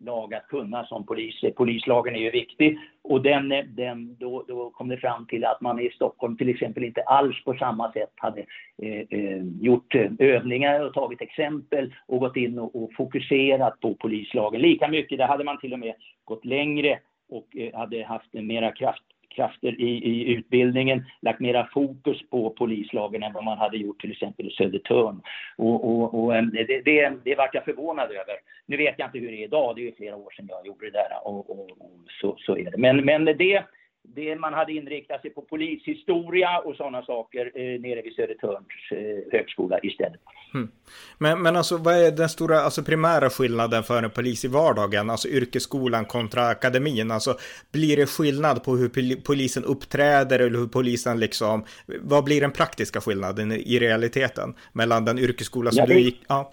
lag 0.00 0.34
att 0.34 0.48
kunna 0.48 0.86
som 0.86 1.06
polis. 1.06 1.34
Polislagen 1.56 2.14
är 2.14 2.20
ju 2.20 2.30
viktig 2.30 2.78
och 3.02 3.22
den, 3.22 3.48
den, 3.68 4.16
då, 4.18 4.44
då 4.48 4.70
kom 4.70 4.88
det 4.88 4.96
fram 4.96 5.26
till 5.26 5.44
att 5.44 5.60
man 5.60 5.80
i 5.80 5.90
Stockholm 5.90 6.36
till 6.36 6.48
exempel 6.48 6.84
inte 6.84 7.02
alls 7.02 7.44
på 7.44 7.54
samma 7.54 7.92
sätt 7.92 8.12
hade 8.16 8.40
eh, 8.82 9.00
eh 9.10 9.42
gjort 9.60 9.94
eh, 9.94 10.10
övningar 10.18 10.86
och 10.86 10.94
tagit 10.94 11.20
exempel 11.20 11.94
och 12.06 12.20
gått 12.20 12.36
in 12.36 12.58
och, 12.58 12.82
och, 12.82 12.90
fokuserat 12.96 13.80
på 13.80 13.94
polislagen 13.94 14.60
lika 14.60 14.88
mycket. 14.88 15.18
Där 15.18 15.26
hade 15.26 15.44
man 15.44 15.60
till 15.60 15.72
och 15.72 15.78
med 15.78 15.94
gått 16.24 16.44
längre 16.44 16.98
och 17.28 17.56
eh, 17.56 17.78
hade 17.78 18.04
haft 18.04 18.34
en 18.34 18.46
mera 18.46 18.72
kraft, 18.72 19.04
krafter 19.34 19.80
i, 19.80 19.88
i 19.88 20.32
utbildningen, 20.32 21.04
lagt 21.20 21.40
mera 21.40 21.68
fokus 21.72 22.30
på 22.30 22.50
polislagen 22.50 23.22
än 23.22 23.32
vad 23.32 23.44
man 23.44 23.58
hade 23.58 23.76
gjort 23.76 24.00
till 24.00 24.12
exempel 24.12 24.46
i 24.46 24.50
Södertörn. 24.50 25.20
Och, 25.56 25.90
och, 25.90 26.24
och 26.24 26.36
eh, 26.36 26.42
det, 26.42 26.80
det, 26.84 27.12
det 27.24 27.34
vart 27.34 27.54
jag 27.54 27.64
förvånad 27.64 28.10
över. 28.10 28.36
Nu 28.66 28.76
vet 28.76 28.94
jag 28.98 29.08
inte 29.08 29.18
hur 29.18 29.30
det 29.30 29.42
är 29.42 29.44
idag, 29.44 29.76
det 29.76 29.82
är 29.82 29.84
ju 29.84 29.92
flera 29.92 30.16
år 30.16 30.30
sedan 30.30 30.46
jag 30.48 30.66
gjorde 30.66 30.86
det 30.86 30.90
där 30.90 31.08
och, 31.24 31.50
och, 31.50 31.70
och 31.70 31.90
så, 32.20 32.36
så 32.38 32.56
är 32.56 32.70
det. 32.70 32.78
Men, 32.78 33.04
men 33.04 33.24
det 33.24 33.64
det 34.02 34.36
man 34.36 34.52
hade 34.54 34.72
inriktat 34.72 35.20
sig 35.22 35.30
på 35.30 35.42
polishistoria 35.42 36.58
och 36.58 36.76
sådana 36.76 37.02
saker 37.02 37.52
eh, 37.54 37.80
nere 37.80 38.02
vid 38.02 38.14
Södertörns 38.14 38.66
eh, 38.90 39.32
högskola 39.32 39.78
istället. 39.82 40.20
Mm. 40.54 40.70
Men, 41.18 41.42
men 41.42 41.56
alltså 41.56 41.76
vad 41.76 41.94
är 41.94 42.10
den 42.10 42.28
stora, 42.28 42.60
alltså 42.60 42.82
primära 42.82 43.30
skillnaden 43.30 43.82
för 43.82 44.02
en 44.02 44.10
polis 44.10 44.44
i 44.44 44.48
vardagen, 44.48 45.10
alltså 45.10 45.28
yrkesskolan 45.28 46.04
kontra 46.04 46.48
akademin? 46.48 47.10
Alltså 47.10 47.34
blir 47.72 47.96
det 47.96 48.06
skillnad 48.06 48.64
på 48.64 48.76
hur 48.76 49.22
polisen 49.22 49.64
uppträder 49.64 50.38
eller 50.38 50.58
hur 50.58 50.68
polisen 50.68 51.20
liksom, 51.20 51.64
vad 52.00 52.24
blir 52.24 52.40
den 52.40 52.52
praktiska 52.52 53.00
skillnaden 53.00 53.52
i 53.52 53.78
realiteten 53.78 54.54
mellan 54.72 55.04
den 55.04 55.18
yrkesskola 55.18 55.70
som 55.70 55.80
ja, 55.80 55.86
det... 55.86 55.94
du 55.94 56.00
gick, 56.00 56.22
ja. 56.28 56.52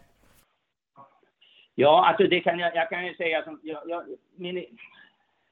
Ja, 1.79 2.07
alltså 2.07 2.27
det 2.27 2.39
kan 2.39 2.59
jag, 2.59 2.75
jag 2.75 2.89
kan 2.89 3.05
ju 3.05 3.15
säga 3.15 3.43
som, 3.43 3.59
jag, 3.63 3.81
jag, 3.87 4.03
min, 4.35 4.65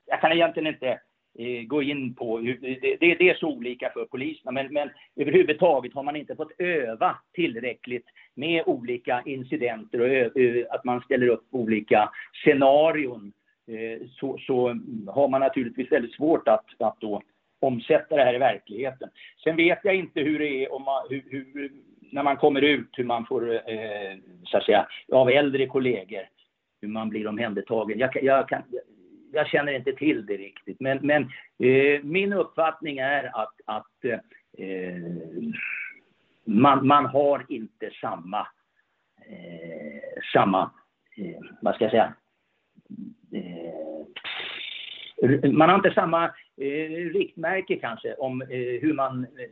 jag 0.05 0.21
kan 0.21 0.31
egentligen 0.31 0.73
inte 0.73 0.99
Eh, 1.38 1.63
gå 1.63 1.84
in 1.84 2.15
på. 2.15 2.39
Det, 2.39 2.98
det, 3.00 3.15
det 3.15 3.30
är 3.30 3.36
så 3.36 3.48
olika 3.48 3.89
för 3.89 4.06
poliserna, 4.06 4.52
men, 4.52 4.74
men 4.74 4.89
överhuvudtaget 5.15 5.93
har 5.93 6.04
man 6.04 6.15
inte 6.15 6.36
fått 6.36 6.52
öva 6.58 7.17
tillräckligt 7.34 8.06
med 8.36 8.63
olika 8.65 9.24
incidenter 9.26 10.02
och 10.02 10.76
att 10.76 10.84
man 10.84 11.02
ställer 11.02 11.28
upp 11.28 11.48
olika 11.52 12.10
scenarion. 12.43 13.34
Eh, 13.67 14.08
så, 14.08 14.38
så 14.38 14.67
har 15.08 15.28
man 15.28 15.41
naturligtvis 15.41 15.91
väldigt 15.91 16.15
svårt 16.15 16.48
att, 16.48 16.65
att 16.80 16.98
då 17.00 17.21
omsätta 17.60 18.15
det 18.15 18.24
här 18.24 18.36
i 18.36 18.39
verkligheten. 18.39 19.10
Sen 19.43 19.56
vet 19.56 19.80
jag 19.84 19.95
inte 19.95 20.21
hur 20.21 20.39
det 20.39 20.65
är 20.65 20.74
om 20.74 20.84
man, 20.84 21.08
hur, 21.10 21.24
hur, 21.30 21.71
när 22.12 22.24
man 22.24 22.38
kommer 22.38 22.62
ut, 22.62 22.89
hur 22.91 23.04
man 23.04 23.26
får, 23.26 23.54
eh, 23.54 24.17
så 24.43 24.58
att 24.58 24.63
säga, 24.63 24.88
av 25.12 25.30
äldre 25.30 25.67
kollegor, 25.67 26.24
hur 26.82 26.88
man 26.88 27.10
blir 27.10 27.28
omhändertagen. 27.28 28.00
Jag, 28.00 28.24
jag, 28.24 28.50
kan, 28.50 28.62
jag 29.36 29.48
känner 29.48 29.74
inte 29.74 29.93
till 29.93 30.26
det 30.26 30.38
riktigt. 30.38 30.80
Men, 30.80 31.00
men 31.02 31.24
eh, 31.60 32.04
min 32.04 32.34
uppfattning 32.34 32.98
är 32.98 33.41
att, 33.41 33.54
att 33.65 34.06
eh, 34.58 34.95
man, 36.45 36.88
man 36.88 37.06
har 37.06 37.45
inte 37.50 37.91
samma, 38.02 38.48
eh, 39.30 40.21
samma 40.34 40.71
eh, 41.17 41.39
vad 41.62 41.76
ska 41.76 41.84
jag 41.84 41.91
säga, 41.91 42.13
eh, 43.34 43.76
man 45.52 45.69
har 45.69 45.76
inte 45.76 45.93
samma 45.93 46.26
eh, 46.58 46.89
riktmärke 47.13 47.76
kanske 47.76 48.13
om 48.13 48.41
eh, 48.41 48.82
hur 48.82 48.93
man, 48.93 49.24
eh, 49.24 49.50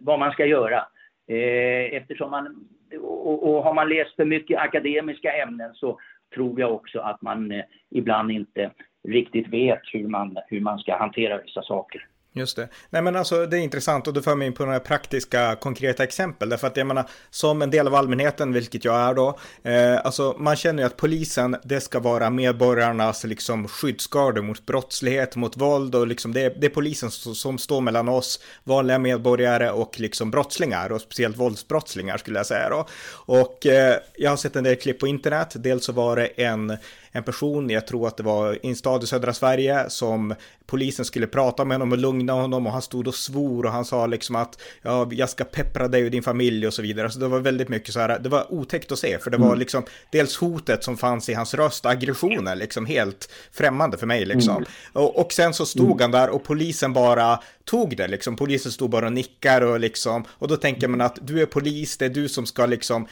vad 0.00 0.18
man 0.18 0.32
ska 0.32 0.46
göra. 0.46 0.86
Eh, 1.26 1.94
eftersom 1.94 2.30
man, 2.30 2.68
och, 3.00 3.54
och, 3.54 3.64
har 3.64 3.74
man 3.74 3.88
läst 3.88 4.16
för 4.16 4.24
mycket 4.24 4.58
akademiska 4.58 5.32
ämnen 5.32 5.74
så 5.74 6.00
tror 6.34 6.60
jag 6.60 6.72
också 6.72 7.00
att 7.00 7.22
man 7.22 7.62
ibland 7.90 8.30
inte 8.30 8.70
riktigt 9.04 9.48
vet 9.48 9.82
hur 9.92 10.08
man, 10.08 10.38
hur 10.46 10.60
man 10.60 10.78
ska 10.78 10.96
hantera 10.96 11.42
vissa 11.42 11.62
saker. 11.62 12.06
Just 12.36 12.56
det. 12.56 12.68
Nej 12.90 13.02
men 13.02 13.16
alltså 13.16 13.46
det 13.46 13.58
är 13.58 13.60
intressant 13.60 14.06
och 14.06 14.14
du 14.14 14.22
för 14.22 14.34
mig 14.34 14.46
in 14.46 14.52
på 14.52 14.64
några 14.64 14.80
praktiska 14.80 15.56
konkreta 15.56 16.04
exempel. 16.04 16.48
Därför 16.48 16.66
att 16.66 16.76
jag 16.76 16.86
menar, 16.86 17.08
som 17.30 17.62
en 17.62 17.70
del 17.70 17.86
av 17.86 17.94
allmänheten, 17.94 18.52
vilket 18.52 18.84
jag 18.84 18.96
är 18.96 19.14
då, 19.14 19.38
eh, 19.62 20.00
alltså 20.04 20.36
man 20.38 20.56
känner 20.56 20.82
ju 20.82 20.86
att 20.86 20.96
polisen, 20.96 21.56
det 21.64 21.80
ska 21.80 22.00
vara 22.00 22.30
medborgarnas 22.30 23.24
liksom 23.24 23.68
skyddsgarde 23.68 24.42
mot 24.42 24.66
brottslighet, 24.66 25.36
mot 25.36 25.56
våld 25.56 25.94
och 25.94 26.06
liksom 26.06 26.32
det, 26.32 26.60
det 26.60 26.66
är 26.66 26.70
polisen 26.70 27.10
som, 27.10 27.34
som 27.34 27.58
står 27.58 27.80
mellan 27.80 28.08
oss, 28.08 28.40
vanliga 28.64 28.98
medborgare 28.98 29.70
och 29.70 30.00
liksom 30.00 30.30
brottslingar 30.30 30.92
och 30.92 31.00
speciellt 31.00 31.36
våldsbrottslingar 31.36 32.18
skulle 32.18 32.38
jag 32.38 32.46
säga 32.46 32.68
då. 32.68 32.86
Och 33.10 33.66
eh, 33.66 33.96
jag 34.14 34.30
har 34.30 34.36
sett 34.36 34.56
en 34.56 34.64
del 34.64 34.76
klipp 34.76 35.00
på 35.00 35.06
internet, 35.06 35.52
dels 35.54 35.84
så 35.84 35.92
var 35.92 36.16
det 36.16 36.26
en 36.26 36.78
en 37.16 37.22
person, 37.22 37.70
jag 37.70 37.86
tror 37.86 38.08
att 38.08 38.16
det 38.16 38.22
var 38.22 38.54
i 38.54 38.68
en 38.68 38.76
stad 38.76 39.04
i 39.04 39.06
södra 39.06 39.32
Sverige, 39.32 39.90
som 39.90 40.34
polisen 40.66 41.04
skulle 41.04 41.26
prata 41.26 41.64
med 41.64 41.74
honom 41.74 41.92
och 41.92 41.98
lugna 41.98 42.23
honom 42.32 42.66
och 42.66 42.72
han 42.72 42.82
stod 42.82 43.08
och 43.08 43.14
svor 43.14 43.66
och 43.66 43.72
han 43.72 43.84
sa 43.84 44.06
liksom 44.06 44.36
att 44.36 44.60
ja, 44.82 45.08
jag 45.12 45.28
ska 45.28 45.44
peppra 45.44 45.88
dig 45.88 46.04
och 46.04 46.10
din 46.10 46.22
familj 46.22 46.66
och 46.66 46.74
så 46.74 46.82
vidare. 46.82 47.10
Så 47.10 47.18
det 47.18 47.28
var 47.28 47.40
väldigt 47.40 47.68
mycket 47.68 47.94
så 47.94 48.00
här, 48.00 48.18
det 48.18 48.28
var 48.28 48.52
otäckt 48.52 48.92
att 48.92 48.98
se 48.98 49.18
för 49.18 49.30
det 49.30 49.36
var 49.36 49.46
mm. 49.46 49.58
liksom 49.58 49.82
dels 50.10 50.36
hotet 50.36 50.84
som 50.84 50.96
fanns 50.96 51.28
i 51.28 51.34
hans 51.34 51.54
röst, 51.54 51.86
aggressionen 51.86 52.58
liksom 52.58 52.86
helt 52.86 53.28
främmande 53.52 53.98
för 53.98 54.06
mig 54.06 54.24
liksom. 54.24 54.56
Mm. 54.56 54.68
Och, 54.92 55.20
och, 55.20 55.32
sen 55.32 55.54
så 55.54 55.66
stod 55.66 55.86
mm. 55.86 56.00
han 56.00 56.10
där 56.10 56.30
och 56.30 56.44
polisen 56.44 56.92
bara 56.92 57.40
tog 57.64 57.96
det 57.96 58.08
liksom. 58.08 58.36
Polisen 58.36 58.72
stod 58.72 58.90
bara 58.90 59.06
och 59.06 59.12
nickar 59.12 59.60
och 59.60 59.80
liksom 59.80 60.24
och 60.28 60.48
då 60.48 60.56
tänker 60.56 60.88
man 60.88 61.00
att 61.00 61.18
du 61.22 61.42
är 61.42 61.46
polis, 61.46 61.96
det 61.96 62.04
är 62.04 62.10
du 62.10 62.28
som 62.28 62.46
ska 62.46 62.66
liksom, 62.66 63.06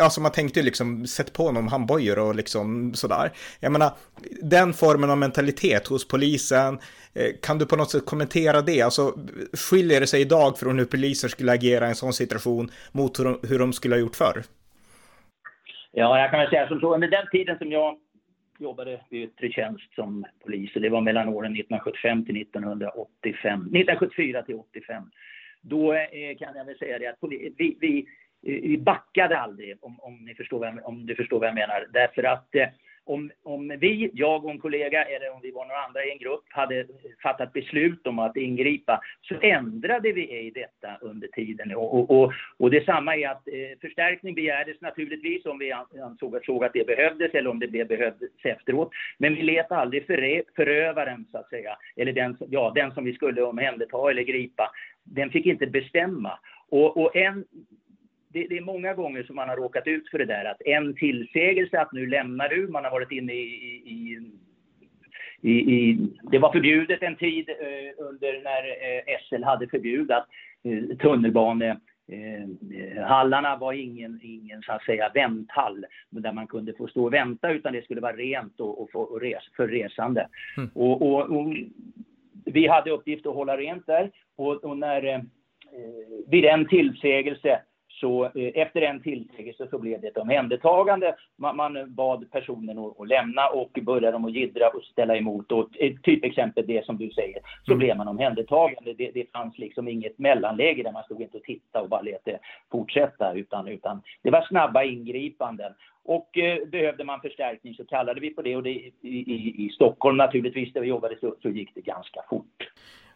alltså 0.00 0.20
man 0.20 0.32
tänkte 0.32 0.62
liksom 0.62 1.06
sätt 1.06 1.32
på 1.32 1.42
honom 1.46 1.68
handbojor 1.68 2.18
och 2.18 2.34
liksom 2.34 2.94
sådär. 2.94 3.32
Jag 3.60 3.72
menar, 3.72 3.96
den 4.42 4.74
formen 4.74 5.10
av 5.10 5.18
mentalitet 5.18 5.86
hos 5.86 6.08
polisen 6.08 6.78
Eh, 7.18 7.32
kan 7.42 7.58
du 7.58 7.66
på 7.66 7.76
något 7.76 7.90
sätt 7.90 8.06
kommentera 8.06 8.60
det? 8.62 8.82
Alltså, 8.82 9.02
skiljer 9.52 10.00
det 10.00 10.06
sig 10.06 10.20
idag 10.20 10.58
från 10.58 10.78
hur 10.78 10.84
poliser 10.84 11.28
skulle 11.28 11.52
agera 11.52 11.86
i 11.86 11.88
en 11.88 11.94
sån 11.94 12.12
situation 12.12 12.70
mot 12.92 13.18
hur 13.18 13.24
de, 13.24 13.40
hur 13.48 13.58
de 13.58 13.72
skulle 13.72 13.94
ha 13.94 14.00
gjort 14.00 14.16
förr? 14.16 14.42
Ja, 15.92 16.20
jag 16.20 16.30
kan 16.30 16.40
väl 16.40 16.50
säga 16.50 16.68
som 16.68 16.80
så. 16.80 16.94
Under 16.94 17.08
den 17.08 17.26
tiden 17.32 17.58
som 17.58 17.72
jag 17.72 17.98
jobbade 18.58 19.00
i 19.10 19.22
yttre 19.22 19.50
tjänst 19.50 19.94
som 19.94 20.24
polis, 20.44 20.76
och 20.76 20.82
det 20.82 20.88
var 20.88 21.00
mellan 21.00 21.28
åren 21.28 21.52
1975 21.52 22.24
till 22.24 22.42
1985, 22.42 23.60
1974 23.60 24.42
till 24.42 24.54
85. 24.54 25.02
Då 25.60 25.92
eh, 25.92 26.36
kan 26.38 26.56
jag 26.56 26.64
väl 26.64 26.78
säga 26.78 26.98
det 26.98 27.06
att 27.06 27.18
vi, 27.58 27.76
vi, 27.80 28.06
vi 28.42 28.78
backade 28.78 29.38
aldrig, 29.38 29.76
om, 29.80 30.00
om, 30.00 30.24
ni 30.24 30.34
förstår 30.34 30.58
vad, 30.58 30.80
om 30.84 31.06
du 31.06 31.14
förstår 31.14 31.38
vad 31.38 31.48
jag 31.48 31.54
menar. 31.54 31.86
Därför 31.92 32.22
att 32.22 32.54
eh, 32.54 32.68
om, 33.08 33.30
om 33.42 33.76
vi, 33.80 34.10
jag 34.14 34.44
och 34.44 34.50
en 34.50 34.58
kollega 34.58 35.04
eller 35.04 35.30
om 35.34 35.40
vi 35.42 35.50
var 35.50 35.66
några 35.66 35.80
andra 35.80 36.04
i 36.04 36.10
en 36.10 36.18
grupp 36.18 36.44
hade 36.48 36.86
fattat 37.22 37.52
beslut 37.52 38.06
om 38.06 38.18
att 38.18 38.36
ingripa 38.36 39.00
så 39.22 39.34
ändrade 39.40 40.12
vi 40.12 40.38
i 40.38 40.50
detta 40.50 40.98
under 41.00 41.28
tiden. 41.28 41.74
Och, 41.74 42.10
och, 42.10 42.32
och 42.56 42.70
detsamma 42.70 43.16
är 43.16 43.28
att 43.28 43.48
eh, 43.48 43.78
förstärkning 43.80 44.34
begärdes 44.34 44.80
naturligtvis 44.80 45.46
om 45.46 45.58
vi 45.58 45.72
ansåg 45.72 46.38
såg 46.44 46.64
att 46.64 46.72
det 46.72 46.86
behövdes 46.86 47.34
eller 47.34 47.50
om 47.50 47.58
det 47.58 47.68
blev 47.68 47.88
behövdes 47.88 48.30
efteråt. 48.44 48.90
Men 49.18 49.34
vi 49.34 49.42
lät 49.42 49.72
aldrig 49.72 50.06
förövaren 50.56 51.26
så 51.32 51.38
att 51.38 51.48
säga, 51.48 51.76
eller 51.96 52.12
den, 52.12 52.36
ja, 52.48 52.72
den 52.74 52.92
som 52.92 53.04
vi 53.04 53.12
skulle 53.12 53.42
omhänderta 53.42 54.10
eller 54.10 54.22
gripa, 54.22 54.70
den 55.04 55.30
fick 55.30 55.46
inte 55.46 55.66
bestämma. 55.66 56.38
Och, 56.70 56.96
och 56.96 57.16
en, 57.16 57.44
det, 58.28 58.46
det, 58.48 58.56
är 58.56 58.60
många 58.60 58.94
gånger 58.94 59.22
som 59.22 59.36
man 59.36 59.48
har 59.48 59.56
råkat 59.56 59.86
ut 59.86 60.08
för 60.10 60.18
det 60.18 60.24
där 60.24 60.44
att 60.44 60.62
en 60.62 60.94
tillsägelse 60.94 61.80
att 61.80 61.92
nu 61.92 62.06
lämnar 62.06 62.48
du, 62.48 62.68
man 62.68 62.84
har 62.84 62.90
varit 62.90 63.12
inne 63.12 63.32
i, 63.32 63.82
i, 63.84 64.20
i, 65.40 65.52
i 65.52 65.98
det 66.30 66.38
var 66.38 66.52
förbjudet 66.52 67.02
en 67.02 67.16
tid 67.16 67.48
eh, 67.48 68.04
under 68.06 68.42
när 68.42 68.62
eh, 68.68 69.18
SL 69.28 69.44
hade 69.44 69.68
förbjudit 69.68 70.10
eh, 70.64 70.96
tunnelbane 70.96 71.76
Eh, 72.12 73.04
hallarna 73.04 73.56
var 73.56 73.72
ingen, 73.72 74.20
ingen 74.22 74.62
så 74.62 74.72
att 74.72 74.84
säga 74.84 75.10
vänthall 75.14 75.86
där 76.10 76.32
man 76.32 76.46
kunde 76.46 76.72
få 76.72 76.86
stå 76.88 77.04
och 77.04 77.12
vänta 77.12 77.50
utan 77.50 77.72
det 77.72 77.84
skulle 77.84 78.00
vara 78.00 78.16
rent 78.16 78.60
och, 78.60 78.82
och, 78.82 78.90
för, 78.90 79.12
och 79.12 79.20
res, 79.20 79.42
för 79.56 79.68
resande. 79.68 80.28
Mm. 80.56 80.70
Och, 80.74 81.02
och, 81.02 81.36
och, 81.36 81.54
vi 82.44 82.66
hade 82.66 82.90
uppgift 82.90 83.26
att 83.26 83.34
hålla 83.34 83.56
rent 83.56 83.86
där 83.86 84.10
och, 84.36 84.78
när 84.78 85.04
eh, 85.04 85.20
vid 86.26 86.44
en 86.44 86.68
tillsägelse 86.68 87.60
så 88.00 88.24
eh, 88.24 88.50
efter 88.54 88.80
en 88.82 89.02
tillsägelse 89.02 89.68
så 89.70 89.78
blev 89.78 90.00
det 90.00 90.08
ett 90.08 90.16
omhändertagande. 90.16 91.14
Man, 91.36 91.56
man 91.56 91.94
bad 91.94 92.30
personen 92.30 92.78
att, 92.78 93.00
att, 93.00 93.08
lämna 93.08 93.48
och 93.48 93.78
började 93.82 94.12
de 94.12 94.24
att 94.24 94.34
jiddra 94.34 94.68
och 94.68 94.82
ställa 94.82 95.16
emot. 95.16 95.52
Och 95.52 95.68
ett 95.78 96.02
typexempel 96.02 96.64
det 96.66 96.84
som 96.84 96.98
du 96.98 97.10
säger, 97.10 97.40
så 97.64 97.72
mm. 97.72 97.78
blev 97.78 97.96
man 97.96 98.08
omhändertagande. 98.08 98.94
Det, 98.94 99.10
det 99.14 99.32
fanns 99.32 99.58
liksom 99.58 99.88
inget 99.88 100.18
mellanläge 100.18 100.82
där 100.82 100.92
man 100.92 101.04
stod 101.04 101.22
inte 101.22 101.36
och 101.36 101.42
tittade 101.42 101.84
och 101.84 101.90
bara 101.90 102.02
lät 102.02 102.24
det 102.24 102.38
fortsätta 102.70 103.32
utan, 103.34 103.68
utan 103.68 104.02
det 104.22 104.30
var 104.30 104.42
snabba 104.42 104.84
ingripanden. 104.84 105.72
Och 106.04 106.38
eh, 106.38 106.68
behövde 106.68 107.04
man 107.04 107.20
förstärkning 107.20 107.74
så 107.74 107.84
kallade 107.84 108.20
vi 108.20 108.30
på 108.30 108.42
det 108.42 108.56
och 108.56 108.62
det, 108.62 108.70
i, 108.70 108.92
i, 109.02 109.66
i 109.66 109.70
Stockholm 109.74 110.16
naturligtvis 110.16 110.72
där 110.72 110.80
vi 110.80 110.88
jobbade 110.88 111.16
så, 111.20 111.34
så 111.42 111.48
gick 111.48 111.74
det 111.74 111.80
ganska 111.80 112.20
fort. 112.30 112.68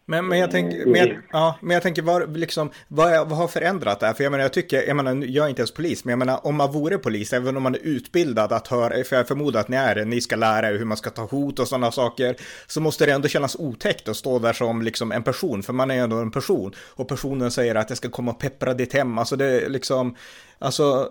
Men, 0.07 0.29
men, 0.29 0.38
jag 0.38 0.51
tänker, 0.51 0.87
men, 0.87 0.95
jag, 0.95 1.19
ja, 1.33 1.59
men 1.62 1.75
jag 1.75 1.83
tänker 1.83 2.03
vad, 2.03 2.37
liksom, 2.37 2.71
vad, 2.88 3.29
vad 3.29 3.38
har 3.38 3.49
förändrat 3.49 4.01
det 4.01 4.07
här? 4.07 4.15
För 4.15 4.25
jag 4.25 4.31
menar, 4.31 4.45
jag 4.45 4.53
tycker, 4.53 4.83
jag 4.87 4.97
menar, 4.97 5.25
jag 5.27 5.45
är 5.45 5.49
inte 5.49 5.61
ens 5.61 5.71
polis, 5.71 6.05
men 6.05 6.11
jag 6.11 6.19
menar, 6.19 6.47
om 6.47 6.57
man 6.57 6.73
vore 6.73 6.99
polis, 6.99 7.33
även 7.33 7.57
om 7.57 7.62
man 7.62 7.75
är 7.75 7.81
utbildad 7.83 8.53
att 8.53 8.69
höra, 8.69 9.05
för 9.05 9.17
jag 9.17 9.29
förmodar 9.29 9.61
att 9.61 9.69
ni 9.69 9.77
är 9.77 9.95
det, 9.95 10.05
ni 10.05 10.21
ska 10.21 10.37
lära 10.37 10.69
er 10.69 10.79
hur 10.79 10.85
man 10.85 10.97
ska 10.97 11.11
ta 11.11 11.23
hot 11.23 11.59
och 11.59 11.69
sådana 11.69 11.93
saker, 11.93 12.37
så 12.67 12.81
måste 12.81 13.07
det 13.07 13.12
ändå 13.12 13.29
kännas 13.29 13.57
otäckt 13.57 14.09
att 14.09 14.17
stå 14.17 14.38
där 14.38 14.53
som 14.53 14.83
liksom 14.83 15.12
en 15.12 15.23
person, 15.23 15.62
för 15.62 15.73
man 15.73 15.91
är 15.91 16.03
ändå 16.03 16.17
en 16.17 16.31
person, 16.31 16.73
och 16.79 17.09
personen 17.09 17.51
säger 17.51 17.75
att 17.75 17.91
jag 17.91 17.97
ska 17.97 18.09
komma 18.09 18.31
och 18.31 18.41
peppra 18.41 18.75
ditt 18.75 18.93
hem, 18.93 19.19
alltså 19.19 19.37
det 19.37 19.45
är 19.45 19.69
liksom, 19.69 20.17
Alltså, 20.59 21.11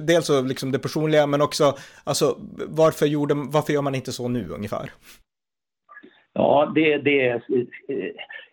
dels 0.00 0.26
så 0.26 0.42
liksom 0.42 0.72
det 0.72 0.78
personliga, 0.78 1.26
men 1.26 1.42
också, 1.42 1.78
alltså, 2.04 2.38
varför, 2.66 3.06
gjorde, 3.06 3.34
varför 3.34 3.72
gör 3.72 3.82
man 3.82 3.94
inte 3.94 4.12
så 4.12 4.28
nu 4.28 4.48
ungefär? 4.48 4.92
Ja, 6.32 6.72
det, 6.74 6.96
det, 6.96 7.28
eh, 7.28 7.40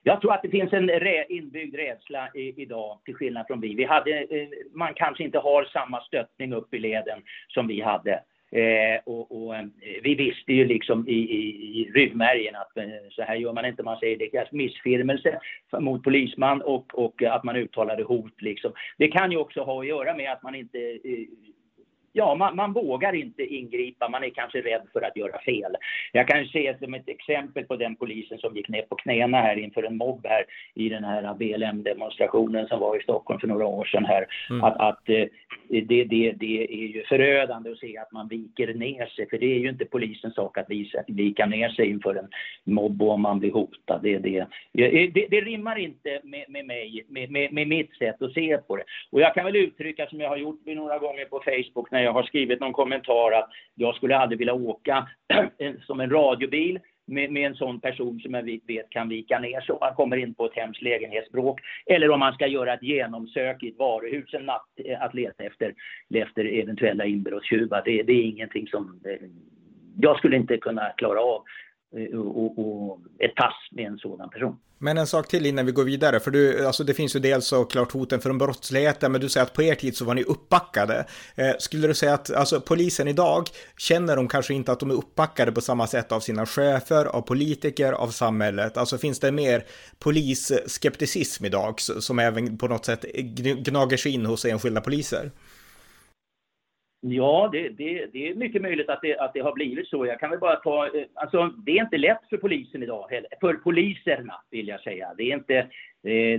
jag 0.04 0.22
tror 0.22 0.34
att 0.34 0.42
det 0.42 0.50
finns 0.50 0.74
en 0.74 0.90
inbyggd 1.30 1.76
rädsla 1.76 2.30
i, 2.34 2.62
idag, 2.62 3.00
till 3.06 3.16
skillnad 3.16 3.48
från 3.48 3.62
vi. 3.62 3.76
vi 3.76 3.84
hade, 3.84 4.12
eh, 4.12 4.48
man 4.74 4.94
kanske 4.94 5.24
inte 5.24 5.40
har 5.40 5.64
samma 5.64 6.02
stöttning 6.02 6.54
upp 6.54 6.74
i 6.74 6.80
leden 6.80 7.22
som 7.48 7.68
vi 7.68 7.82
hade. 7.82 8.24
Eh, 8.52 9.02
och, 9.06 9.46
och, 9.46 9.56
eh, 9.56 9.66
vi 10.04 10.16
visste 10.16 10.54
ju 10.54 10.66
liksom 10.66 11.08
i, 11.08 11.12
i, 11.12 11.82
i 11.82 11.92
ryggmärgen 11.94 12.56
att 12.56 12.72
så 13.12 13.22
här 13.22 13.36
gör 13.36 13.54
man 13.54 13.66
inte. 13.66 13.84
Man 13.84 14.00
säger 14.00 14.18
det 14.18 14.36
är 14.36 14.48
missfirmelse 14.52 15.40
mot 15.80 16.04
polisman 16.04 16.62
och, 16.62 17.00
och 17.00 17.24
att 17.24 17.44
man 17.44 17.56
uttalade 17.56 18.04
hot. 18.04 18.42
Liksom. 18.42 18.72
Det 18.98 19.08
kan 19.08 19.32
ju 19.32 19.38
också 19.38 19.62
ha 19.62 19.80
att 19.80 19.88
göra 19.88 20.14
med 20.14 20.32
att 20.32 20.44
man 20.44 20.56
inte 20.56 20.80
eh, 20.80 21.28
ja, 22.18 22.36
man, 22.36 22.56
man, 22.56 22.74
vågar 22.74 23.16
inte 23.16 23.44
ingripa, 23.44 24.10
man 24.10 24.24
är 24.24 24.30
kanske 24.30 24.62
rädd 24.62 24.82
för 24.94 25.02
att 25.02 25.18
göra 25.18 25.40
fel. 25.40 25.76
Jag 26.12 26.28
kan 26.28 26.46
se 26.46 26.78
som 26.80 26.94
ett 26.94 27.10
exempel 27.10 27.64
på 27.64 27.76
den 27.76 27.96
polisen 27.96 28.38
som 28.38 28.56
gick 28.56 28.70
ner 28.70 28.82
på 28.82 28.96
knäna 28.96 29.38
här 29.42 29.56
inför 29.56 29.84
en 29.84 29.98
mobb 29.98 30.26
här 30.30 30.46
i 30.74 30.90
den 30.90 31.04
här 31.04 31.34
BLM-demonstrationen 31.34 32.68
som 32.68 32.80
var 32.80 32.98
i 33.00 33.04
Stockholm 33.04 33.40
för 33.40 33.48
några 33.48 33.66
år 33.66 33.86
sedan 33.86 34.06
här. 34.06 34.26
Mm. 34.50 34.64
Att, 34.64 34.78
att 34.80 35.10
eh, 35.10 35.26
det, 35.70 36.04
det, 36.04 36.32
det 36.32 36.84
är 36.84 36.88
ju 36.88 37.04
förödande 37.04 37.72
att 37.72 37.78
se 37.78 37.98
att 37.98 38.12
man 38.12 38.28
viker 38.28 38.74
ner 38.74 39.06
sig, 39.06 39.30
för 39.30 39.38
det 39.38 39.46
är 39.46 39.60
ju 39.60 39.70
inte 39.70 39.86
polisens 39.86 40.36
sak 40.36 40.58
att 40.58 40.70
visa, 40.70 41.04
vika 41.08 41.46
ner 41.46 41.70
sig 41.70 41.90
inför 41.90 42.16
en 42.16 42.28
mobb 42.64 43.02
och 43.02 43.12
om 43.12 43.22
man 43.22 43.40
blir 43.40 43.52
hotad. 43.52 44.00
Det, 44.04 44.18
det, 44.18 44.48
det, 44.74 45.28
det 45.30 45.42
rimmar 45.42 45.80
inte 45.80 46.22
med, 46.24 46.46
med 46.50 46.66
mig, 46.66 47.06
med, 47.08 47.32
med, 47.32 47.54
med 47.54 47.68
mitt 47.68 47.96
sätt 47.96 48.22
att 48.22 48.34
se 48.34 48.58
på 48.58 48.76
det. 48.76 48.84
Och 49.12 49.22
jag 49.22 49.34
kan 49.34 49.46
väl 49.46 49.56
uttrycka 49.56 50.08
som 50.08 50.20
jag 50.20 50.30
har 50.30 50.38
gjort 50.38 50.66
några 50.66 50.98
gånger 50.98 51.26
på 51.26 51.44
Facebook 51.46 51.92
när 51.92 52.04
jag 52.04 52.14
har 52.14 52.24
skrivit 52.24 52.60
någon 52.60 52.74
kommentar 52.74 53.32
att 53.32 53.50
jag 53.76 53.96
skulle 53.96 54.18
aldrig 54.18 54.40
vilja 54.40 54.54
åka 54.54 55.08
som 55.88 56.00
en 56.00 56.10
radiobil 56.10 56.80
med, 57.08 57.32
med, 57.32 57.48
en 57.48 57.56
sån 57.56 57.80
person 57.80 58.20
som 58.20 58.34
jag 58.34 58.60
vet 58.68 58.90
kan 58.90 59.10
vika 59.10 59.40
ner 59.40 59.62
sig 59.62 59.74
om 59.74 59.78
man 59.82 59.96
kommer 59.96 60.18
in 60.18 60.34
på 60.34 60.46
ett 60.46 60.56
hemskt 60.56 60.82
lägenhetsbråk. 60.82 61.60
Eller 61.86 62.10
om 62.10 62.20
man 62.20 62.34
ska 62.34 62.48
göra 62.48 62.74
ett 62.74 62.84
genomsök 62.84 63.64
i 63.64 63.70
ett 63.70 63.80
varuhus 63.80 64.34
en 64.34 64.46
natt 64.46 64.70
eh, 64.86 65.02
att 65.02 65.14
leta 65.14 65.44
efter, 65.44 65.74
efter 66.14 66.46
eventuella 66.46 67.06
inbrottstjuvar. 67.06 67.82
Det, 67.86 68.04
det 68.04 68.14
är 68.14 68.24
ingenting 68.24 68.68
som 68.68 69.02
eh, 69.06 69.28
jag 70.00 70.18
skulle 70.18 70.36
inte 70.36 70.58
kunna 70.58 70.90
klara 70.98 71.22
av 71.22 71.44
Eh, 71.96 72.20
och, 72.20 72.60
och, 72.60 73.00
ett 73.20 73.36
pass 73.36 73.54
med 73.72 73.86
en 73.86 73.98
sådan 73.98 74.30
person. 74.30 74.58
Men 74.80 74.98
en 74.98 75.08
sak 75.08 75.28
till 75.28 75.46
innan 75.46 75.66
vi 75.66 75.72
går 75.72 75.84
vidare, 75.84 76.20
för 76.20 76.32
du, 76.32 76.66
alltså 76.66 76.84
det 76.84 76.94
finns 76.94 77.16
ju 77.16 77.20
dels 77.20 77.48
såklart 77.48 77.92
hoten 77.92 78.20
från 78.22 78.38
brottsligheten, 78.38 79.12
men 79.12 79.22
du 79.22 79.30
säger 79.30 79.46
att 79.46 79.54
på 79.54 79.64
er 79.64 79.76
tid 79.76 79.98
så 79.98 80.06
var 80.06 80.14
ni 80.14 80.24
uppbackade. 80.24 81.06
Eh, 81.36 81.52
skulle 81.60 81.88
du 81.88 81.94
säga 81.94 82.14
att 82.14 82.34
alltså, 82.34 82.62
polisen 82.62 83.08
idag, 83.08 83.48
känner 83.78 84.16
de 84.16 84.28
kanske 84.28 84.54
inte 84.54 84.72
att 84.72 84.80
de 84.80 84.90
är 84.92 84.96
uppbackade 84.96 85.52
på 85.52 85.62
samma 85.62 85.88
sätt 85.88 86.12
av 86.12 86.20
sina 86.20 86.46
chefer, 86.46 87.06
av 87.06 87.22
politiker, 87.22 87.94
av 87.94 88.08
samhället? 88.08 88.78
Alltså 88.78 88.98
finns 88.98 89.20
det 89.20 89.32
mer 89.32 89.66
polisskepticism 90.00 91.46
idag 91.46 91.82
som 91.82 92.20
även 92.20 92.58
på 92.58 92.68
något 92.68 92.86
sätt 92.86 93.06
gnager 93.66 93.98
sig 93.98 94.12
in 94.12 94.26
hos 94.26 94.46
enskilda 94.46 94.82
poliser? 94.82 95.32
Ja, 97.10 97.50
det, 97.52 97.70
det, 97.70 98.06
det, 98.14 98.30
är 98.30 98.36
mycket 98.36 98.62
möjligt 98.62 98.90
att 98.90 99.02
det, 99.02 99.18
att 99.18 99.34
det 99.34 99.40
har 99.40 99.54
blivit 99.54 99.88
så. 99.88 100.06
Jag 100.06 100.20
kan 100.20 100.30
väl 100.30 100.40
bara 100.40 100.56
ta, 100.56 100.86
eh, 100.86 101.04
alltså 101.14 101.54
det 101.66 101.72
är 101.72 101.84
inte 101.84 101.98
lätt 101.98 102.30
för 102.30 102.38
polisen 102.38 102.84
idag 102.84 103.08
heller. 103.10 103.30
För 103.42 103.54
poliserna 103.54 104.34
vill 104.52 104.68
jag 104.68 104.82
säga. 104.82 105.14
Det 105.18 105.24
är 105.24 105.36
inte, 105.36 105.58
eh, 105.58 105.66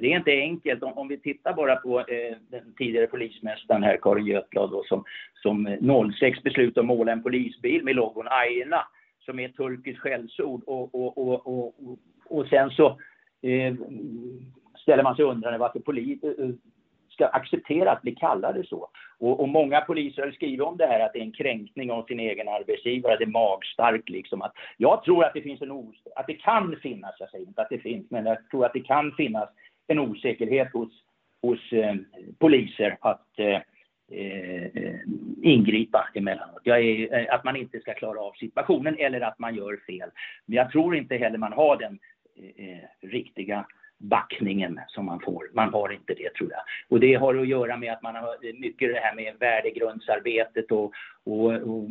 det 0.01 0.13
är 0.13 0.17
inte 0.17 0.31
enkelt. 0.31 0.83
Om, 0.83 0.93
om 0.93 1.09
vi 1.09 1.19
tittar 1.19 1.53
bara 1.53 1.77
på 1.77 2.01
eh, 2.01 2.37
den 2.51 2.75
tidigare 2.79 3.07
polismästaren 3.07 3.83
här, 3.83 3.99
Karin 4.03 4.27
Götblad, 4.27 4.71
då, 4.71 4.85
som, 4.85 5.05
som 5.43 5.79
06 6.19 6.43
beslutade 6.43 6.81
att 6.81 6.87
måla 6.87 7.13
en 7.13 7.23
polisbil 7.23 7.85
med 7.85 7.97
logon 7.97 8.29
Aina, 8.29 8.89
som 9.25 9.39
är 9.39 9.49
ett 9.49 9.57
turkiskt 9.57 10.01
skällsord. 10.01 10.63
Och, 10.67 10.95
och, 10.95 11.19
och, 11.19 11.47
och, 11.47 11.75
och, 12.25 12.47
sen 12.47 12.71
så 12.71 12.87
eh, 13.43 13.75
ställer 14.83 15.03
man 15.03 15.17
sig 15.17 15.25
undrande 15.25 15.59
varför 15.59 15.81
polis, 15.81 16.19
ska 17.19 17.27
acceptera 17.27 17.93
att 17.93 18.03
bli 18.03 18.15
kallade 18.15 18.67
så. 18.67 18.89
Och, 19.19 19.41
och, 19.41 19.49
många 19.49 19.81
poliser 19.81 20.23
har 20.23 20.31
skrivit 20.31 20.61
om 20.61 20.77
det 20.77 20.87
här 20.87 21.01
att 21.01 21.13
det 21.13 21.19
är 21.19 21.23
en 21.23 21.33
kränkning 21.33 21.91
av 21.91 22.03
sin 22.03 22.21
egen 22.21 22.49
arbetsgivare, 22.49 23.17
det 23.17 23.25
är 23.25 23.27
magstarkt 23.27 24.09
liksom. 24.09 24.43
Att 24.43 24.53
jag 24.77 25.05
tror 25.05 25.25
att 25.25 25.35
det 25.35 25.43
finns 25.43 25.63
en 25.63 25.71
os 25.71 25.97
att 26.17 26.27
det 26.27 26.35
kan 26.35 26.77
finnas, 26.83 27.15
jag 27.19 27.31
säger 27.31 27.47
inte 27.47 27.63
att 27.63 27.71
det 27.71 27.79
finns, 27.79 28.11
men 28.11 28.27
jag 28.27 28.51
tror 28.51 28.67
att 28.67 28.73
det 28.73 28.81
kan 28.81 29.13
finnas 29.13 29.49
en 29.87 29.99
osäkerhet 29.99 30.73
hos, 30.73 30.89
hos 31.43 31.73
eh, 31.73 31.95
poliser 32.39 32.97
att 33.01 33.39
eh, 33.39 33.61
eh, 34.11 35.01
ingripa 35.43 36.09
emellanåt. 36.15 36.67
Är, 36.67 37.15
eh, 37.15 37.35
att 37.35 37.45
man 37.45 37.57
inte 37.57 37.81
ska 37.81 37.95
klara 37.95 38.21
av 38.21 38.33
situationen 38.33 38.97
eller 38.99 39.21
att 39.21 39.39
man 39.39 39.55
gör 39.55 39.81
fel. 39.87 40.11
Men 40.47 40.57
jag 40.57 40.71
tror 40.71 40.97
inte 40.97 41.17
heller 41.17 41.39
man 41.39 41.53
har 41.53 41.77
den 41.77 41.99
eh, 42.37 42.69
eh 42.69 42.85
riktiga 43.01 43.67
backningen 43.99 44.81
som 44.89 45.07
man 45.07 45.21
får. 45.21 45.51
Man 45.53 45.73
har 45.73 45.93
inte 45.93 46.15
det 46.15 46.35
tror 46.35 46.51
jag. 46.51 46.61
Och 46.89 47.01
det 47.01 47.15
har 47.15 47.35
att 47.35 47.49
göra 47.49 47.77
med 47.77 47.93
att 47.93 48.03
man 48.03 48.15
har 48.15 48.61
mycket 48.61 48.95
det 48.95 49.01
här 49.01 49.15
med 49.15 49.35
värdegrundsarbetet 49.41 50.73
och, 50.73 50.93
och, 51.25 51.53
och 51.53 51.89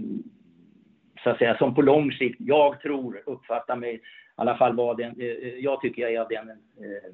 så 1.23 1.29
att 1.29 1.37
säga 1.37 1.57
som 1.57 1.75
på 1.75 1.81
lång 1.81 2.11
sikt, 2.11 2.35
jag 2.39 2.81
tror, 2.81 3.21
uppfattar 3.25 3.75
mig 3.75 3.95
i 3.95 3.99
alla 4.35 4.57
fall 4.57 4.75
vad 4.75 4.97
den, 4.97 5.21
eh, 5.21 5.55
jag 5.59 5.81
tycker 5.81 6.01
jag 6.01 6.13
är 6.13 6.19
av 6.19 6.27
den 6.29 6.49
eh, 6.49 7.13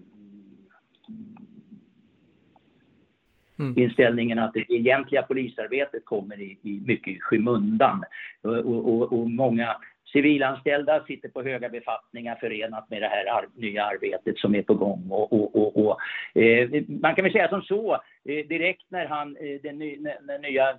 Mm. 3.59 3.79
inställningen 3.79 4.39
att 4.39 4.53
det 4.53 4.73
egentliga 4.73 5.21
polisarbetet 5.21 6.05
kommer 6.05 6.41
i, 6.41 6.57
i 6.61 6.81
mycket 6.85 7.13
i 7.13 7.19
skymundan. 7.19 8.03
Och, 8.41 8.55
och, 8.55 9.13
och, 9.13 9.29
många 9.29 9.75
civilanställda 10.13 11.03
sitter 11.07 11.29
på 11.29 11.43
höga 11.43 11.69
befattningar 11.69 12.35
förenat 12.35 12.89
med 12.89 13.01
det 13.01 13.07
här 13.07 13.25
ar 13.25 13.45
nya 13.55 13.85
arbetet 13.85 14.37
som 14.37 14.55
är 14.55 14.61
på 14.61 14.73
gång. 14.73 15.07
Och, 15.09 15.33
och, 15.33 15.55
och, 15.55 15.77
och 15.85 16.41
eh, 16.41 16.69
man 16.87 17.15
kan 17.15 17.23
väl 17.23 17.31
säga 17.31 17.49
som 17.49 17.61
så, 17.61 17.93
eh, 18.25 18.47
direkt 18.47 18.85
när, 18.89 19.05
han, 19.05 19.37
eh, 19.37 19.61
den, 19.63 19.79
ny, 19.79 19.97
den 20.27 20.41
nya 20.41 20.77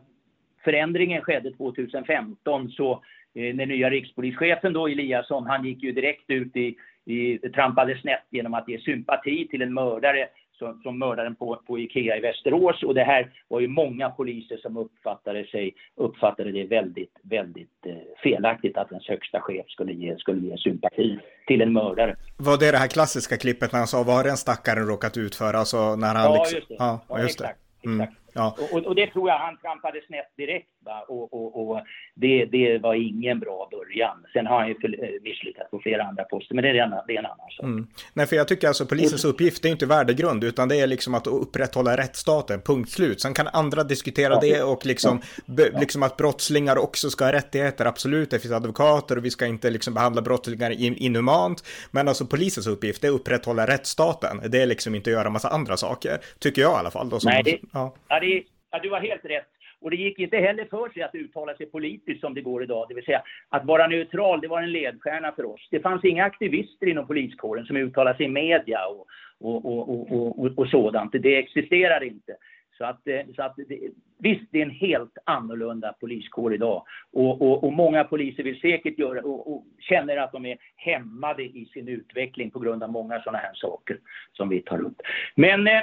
förändringen 0.65 1.23
skedde 1.23 1.53
2015 1.53 2.71
så 2.71 2.93
eh, 3.35 3.57
den 3.57 3.69
nya 3.69 3.91
rikspolischefen 3.91 4.73
då 4.73 4.89
Eliasson, 4.89 5.47
han 5.47 5.65
gick 5.65 5.83
ju 5.83 5.93
direkt 5.93 6.31
ut 6.31 6.57
i, 6.57 6.77
i 7.05 7.39
trampade 7.39 7.99
snett 8.01 8.27
genom 8.31 8.55
att 8.55 8.69
ge 8.69 8.79
sympati 8.79 9.49
till 9.49 9.63
en 9.63 9.75
mördare 9.75 10.29
som, 10.59 10.81
som 10.83 10.99
mördaren 10.99 11.35
på, 11.35 11.63
på 11.67 11.79
Ikea 11.79 12.17
i 12.17 12.21
Västerås. 12.21 12.83
Och 12.83 12.95
det 12.95 13.05
här 13.05 13.33
var 13.49 13.61
ju 13.61 13.69
många 13.69 14.11
poliser 14.11 14.57
som 14.57 14.77
uppfattade, 14.77 15.47
sig, 15.47 15.75
uppfattade 15.97 16.53
det 16.53 16.65
väldigt, 16.65 17.19
väldigt 17.23 17.87
eh, 17.87 17.95
felaktigt 18.23 18.77
att 18.77 18.91
ens 18.91 19.09
högsta 19.09 19.41
chef 19.41 19.67
skulle 19.69 19.93
ge, 19.93 20.17
skulle 20.19 20.41
ge 20.49 20.57
sympati 20.59 21.19
till 21.47 21.61
en 21.61 21.73
mördare. 21.73 22.17
Var 22.37 22.59
det 22.59 22.71
det 22.71 22.79
här 22.79 22.89
klassiska 22.89 23.37
klippet 23.37 23.73
när 23.73 23.79
han 23.79 23.87
sa 23.87 24.03
vad 24.03 24.17
har 24.17 24.25
den 24.25 24.37
stackaren 24.37 24.87
råkat 24.87 25.17
utföra? 25.17 25.59
Alltså 25.59 25.97
när 25.97 26.15
han 26.15 26.25
ja, 26.25 26.39
liksom... 26.39 26.57
just 26.57 26.69
det. 26.69 26.77
Ja, 26.79 27.01
ja 27.09 27.21
just 27.21 27.41
exakt. 27.41 27.61
Det. 27.83 27.89
Mm. 27.89 28.01
exakt. 28.01 28.21
Ja. 28.35 28.57
Och, 28.73 28.87
och, 28.87 28.95
det 28.95 29.07
tror 29.07 29.29
jag 29.29 29.39
han 29.39 29.57
trampade 29.57 30.01
snett 30.07 30.37
direkt. 30.37 30.69
Och, 31.09 31.35
och, 31.35 31.71
och 31.71 31.81
det, 32.15 32.45
det, 32.45 32.79
var 32.79 32.95
ingen 32.95 33.41
bra 33.41 33.69
början. 33.71 34.27
Sen 34.33 34.47
har 34.47 34.59
han 34.59 34.69
ju 34.69 34.75
eh, 34.75 35.23
misslyckats 35.23 35.71
på 35.71 35.79
flera 35.79 36.03
andra 36.03 36.25
poster, 36.25 36.55
men 36.55 36.65
det 36.65 36.71
är 36.71 36.75
en, 36.75 36.91
det 37.07 37.15
är 37.15 37.19
en 37.19 37.27
annan 37.27 37.51
sak. 37.57 37.65
Mm. 37.65 37.87
Nej, 38.13 38.27
för 38.27 38.37
jag 38.37 38.49
tycker 38.49 38.69
alltså 38.69 38.87
polisens 38.87 39.25
uppgift 39.25 39.65
är 39.65 39.69
inte 39.69 39.87
värdegrund, 39.87 40.45
utan 40.45 40.69
det 40.69 40.81
är 40.81 40.87
liksom 40.87 41.15
att 41.15 41.27
upprätthålla 41.27 41.97
rättsstaten, 41.97 42.61
punkt 42.61 42.91
slut. 42.91 43.21
Sen 43.21 43.35
kan 43.35 43.49
andra 43.49 43.85
diskutera 43.85 44.33
ja. 44.33 44.41
det 44.41 44.63
och 44.63 44.87
liksom, 44.87 45.21
be, 45.47 45.81
liksom 45.81 46.03
att 46.03 46.17
brottslingar 46.17 46.79
också 46.79 47.11
ska 47.11 47.25
ha 47.25 47.33
rättigheter, 47.33 47.87
absolut. 47.87 48.31
Det 48.31 48.39
finns 48.39 48.55
advokater 48.55 49.17
och 49.17 49.25
vi 49.25 49.31
ska 49.31 49.47
inte 49.47 49.71
liksom 49.71 49.95
behandla 49.95 50.23
brottslingar 50.23 50.71
in, 50.71 50.97
inhumant. 50.97 51.65
Men 51.91 52.09
alltså 52.09 52.27
polisens 52.27 52.67
uppgift 52.67 53.05
är 53.05 53.09
att 53.09 53.15
upprätthålla 53.15 53.67
rättsstaten. 53.67 54.41
Det 54.49 54.63
är 54.63 54.67
liksom 54.67 54.95
inte 54.95 55.11
att 55.11 55.15
göra 55.15 55.31
massa 55.31 55.49
andra 55.49 55.77
saker, 55.77 56.19
tycker 56.39 56.63
jag 56.63 56.73
i 56.73 56.75
alla 56.75 56.91
fall. 56.91 57.09
Då, 57.09 57.21
som, 57.21 57.31
Nej, 57.31 57.43
det, 57.43 57.59
ja. 57.73 57.95
Ja, 58.09 58.21
det, 58.21 58.43
ja, 58.71 58.79
du 58.83 58.91
har 58.91 59.01
helt 59.01 59.25
rätt. 59.25 59.54
Och 59.85 59.91
det 59.91 59.97
gick 59.97 60.19
inte 60.19 60.37
heller 60.37 60.65
för 60.65 60.89
sig 60.89 61.03
att 61.03 61.15
uttala 61.15 61.55
sig 61.55 61.67
politiskt 61.67 62.21
som 62.21 62.35
det 62.35 62.41
går 62.41 62.63
idag. 62.63 62.87
Det 62.89 62.95
vill 62.95 63.05
säga 63.05 63.23
att 63.49 63.65
vara 63.65 63.87
neutral, 63.87 64.41
det 64.41 64.49
var 64.49 64.63
en 64.63 64.73
ledstjärna 64.73 65.33
för 65.33 65.45
oss. 65.45 65.69
Det 65.71 65.81
fanns 65.81 66.05
inga 66.05 66.25
aktivister 66.25 66.87
inom 66.87 67.07
poliskåren 67.07 67.67
som 67.67 67.77
uttalade 67.77 68.17
sig 68.17 68.27
i 68.27 68.29
media 68.29 68.79
och, 68.87 69.07
och, 69.41 69.91
och, 69.91 70.13
och, 70.13 70.59
och 70.59 70.69
sådant. 70.69 71.13
Det 71.13 71.37
existerar 71.37 72.05
inte. 72.05 72.37
Så 72.79 72.85
att, 72.85 73.09
eh, 73.09 73.21
så 73.37 73.43
att 73.43 73.55
det, 73.57 73.81
visst, 74.19 74.45
det 74.51 74.59
är 74.59 74.63
en 74.63 74.71
helt 74.71 75.19
annorlunda 75.25 75.93
poliskår 76.01 76.55
idag. 76.55 76.85
Och, 77.13 77.43
och, 77.43 77.65
och 77.65 77.73
många 77.73 78.05
poliser 78.05 78.43
vill 78.43 78.61
säkert 78.61 78.99
göra 78.99 79.21
och, 79.21 79.55
och, 79.55 79.65
känner 79.79 80.17
att 80.17 80.33
de 80.33 80.47
är 80.47 80.59
hämmade 80.77 81.43
i 81.43 81.69
sin 81.73 81.89
utveckling 81.89 82.51
på 82.51 82.59
grund 82.59 82.83
av 82.83 82.91
många 82.91 83.21
sådana 83.23 83.39
här 83.39 83.55
saker 83.55 83.99
som 84.33 84.49
vi 84.49 84.63
tar 84.63 84.81
upp. 84.81 85.01
Men 85.35 85.67
eh, 85.67 85.83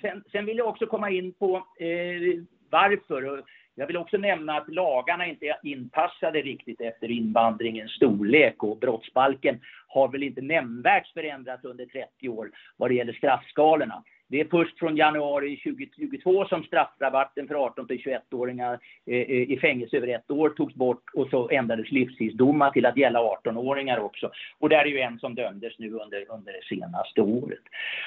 sen, 0.00 0.24
sen, 0.32 0.46
vill 0.46 0.58
jag 0.58 0.68
också 0.68 0.86
komma 0.86 1.10
in 1.10 1.32
på 1.32 1.56
eh, 1.78 2.42
varför. 2.74 3.42
Jag 3.74 3.86
vill 3.86 3.96
också 3.96 4.16
nämna 4.16 4.56
att 4.56 4.68
lagarna 4.68 5.26
inte 5.26 5.46
är 5.46 5.56
inpassade 5.62 6.42
riktigt 6.42 6.80
efter 6.80 7.10
invandringens 7.10 7.92
storlek 7.92 8.62
och 8.62 8.78
brottsbalken 8.78 9.60
har 9.88 10.08
väl 10.08 10.22
inte 10.22 10.40
nämnvärt 10.40 11.06
förändrats 11.06 11.64
under 11.64 11.86
30 11.86 12.28
år 12.28 12.50
vad 12.76 12.90
det 12.90 12.94
gäller 12.94 13.12
straffskalorna. 13.12 14.02
Det 14.28 14.40
är 14.40 14.44
först 14.50 14.78
från 14.78 14.96
januari 14.96 15.56
2022 15.56 16.44
som 16.44 16.64
straffrabatten 16.64 17.48
för 17.48 17.54
18 17.54 17.86
till 17.86 17.98
21-åringar 17.98 18.78
eh, 19.06 19.18
eh, 19.18 19.50
i 19.50 19.58
fängelse 19.60 19.96
över 19.96 20.08
ett 20.08 20.30
år 20.30 20.50
togs 20.50 20.74
bort 20.74 21.02
och 21.14 21.28
så 21.30 21.50
ändrades 21.50 21.92
livstidsdomar 21.92 22.70
till 22.70 22.86
att 22.86 22.96
gälla 22.96 23.20
18-åringar 23.20 23.98
också. 23.98 24.30
Och 24.58 24.68
där 24.68 24.78
är 24.78 24.86
ju 24.86 25.00
en 25.00 25.18
som 25.18 25.34
dömdes 25.34 25.78
nu 25.78 25.90
under, 25.90 26.24
under 26.28 26.52
det 26.52 26.76
senaste 26.76 27.20
året. 27.20 27.62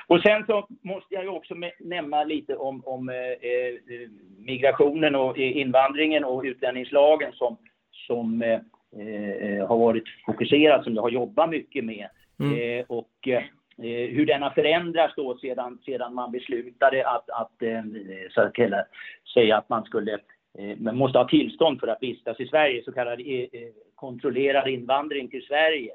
Och 0.08 0.22
sen 0.22 0.46
så 0.46 0.68
måste 0.82 1.16
jag 1.16 1.24
ju 1.24 1.30
också 1.30 1.56
nämna 1.80 2.24
lite 2.24 2.56
om, 2.56 2.82
om 2.86 3.10
eh, 3.10 3.16
eh, 3.16 4.10
migrationen 4.38 5.16
och 5.16 5.38
invandringen 5.38 6.24
och 6.24 6.44
utlänningslagen 6.44 7.32
som, 7.34 7.58
som 7.92 8.42
eh, 8.42 9.68
har 9.68 9.78
varit 9.78 10.06
fokuserad, 10.26 10.84
som 10.84 10.96
jag 10.96 11.02
har 11.02 11.10
jobbat 11.10 11.50
mycket 11.50 11.86
med. 11.86 12.10
Mm. 12.40 12.86
och 12.88 13.08
Eh, 13.28 13.44
Eh, 13.84 14.10
hur 14.16 14.26
den 14.26 14.42
har 14.42 14.50
förändrats 14.50 15.16
då 15.16 15.38
sedan, 15.38 15.80
sedan 15.86 16.14
man 16.14 16.32
beslutade 16.32 17.08
att, 17.08 17.30
att 17.30 17.62
eh, 17.62 17.84
så 18.30 18.42
att 18.42 18.88
säga 19.34 19.58
att 19.58 19.70
man 19.70 19.84
skulle 19.84 20.14
eh, 20.58 20.78
man 20.78 20.98
måste 20.98 21.18
ha 21.18 21.28
tillstånd 21.28 21.80
för 21.80 21.88
att 21.88 22.02
vistas 22.04 22.40
i 22.40 22.48
Sverige, 22.48 22.84
så 22.84 22.92
kallad 22.92 23.22
kontrollerad 23.96 24.68
invandring 24.68 25.28
till 25.28 25.46
Sverige. 25.46 25.92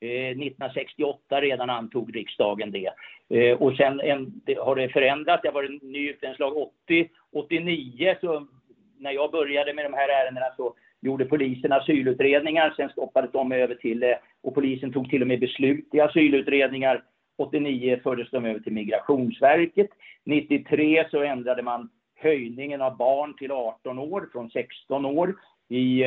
1968 0.00 1.40
redan 1.40 1.70
antog 1.70 2.16
riksdagen 2.16 2.70
det. 2.70 2.90
Och 3.54 3.76
sen 3.76 4.00
en, 4.00 4.40
det 4.46 4.54
har 4.54 4.76
det 4.76 4.88
förändrats. 4.88 5.42
Det 5.42 5.48
har 5.48 5.54
varit 5.54 5.82
en 5.82 5.92
ny 5.92 6.10
utlänningslag 6.10 6.56
80. 6.56 7.08
89, 7.32 8.16
så 8.20 8.46
när 8.98 9.10
jag 9.10 9.30
började 9.30 9.74
med 9.74 9.84
de 9.84 9.92
här 9.92 10.08
ärendena 10.08 10.46
så 10.56 10.74
gjorde 11.00 11.24
polisen 11.24 11.72
asylutredningar. 11.72 12.74
Sen 12.76 12.88
stoppades 12.88 13.32
de 13.32 13.52
över 13.52 13.74
till, 13.74 14.14
och 14.42 14.54
polisen 14.54 14.92
tog 14.92 15.10
till 15.10 15.22
och 15.22 15.28
med 15.28 15.40
beslut 15.40 15.88
i 15.92 16.00
asylutredningar 16.00 17.02
89 17.36 18.00
fördes 18.02 18.30
de 18.30 18.44
över 18.44 18.60
till 18.60 18.72
Migrationsverket. 18.72 19.90
93 20.24 21.06
så 21.10 21.22
ändrade 21.22 21.62
man 21.62 21.88
höjningen 22.16 22.82
av 22.82 22.96
barn 22.96 23.36
till 23.36 23.52
18 23.52 23.98
år 23.98 24.28
från 24.32 24.50
16 24.50 25.04
år 25.04 25.34
i, 25.68 26.04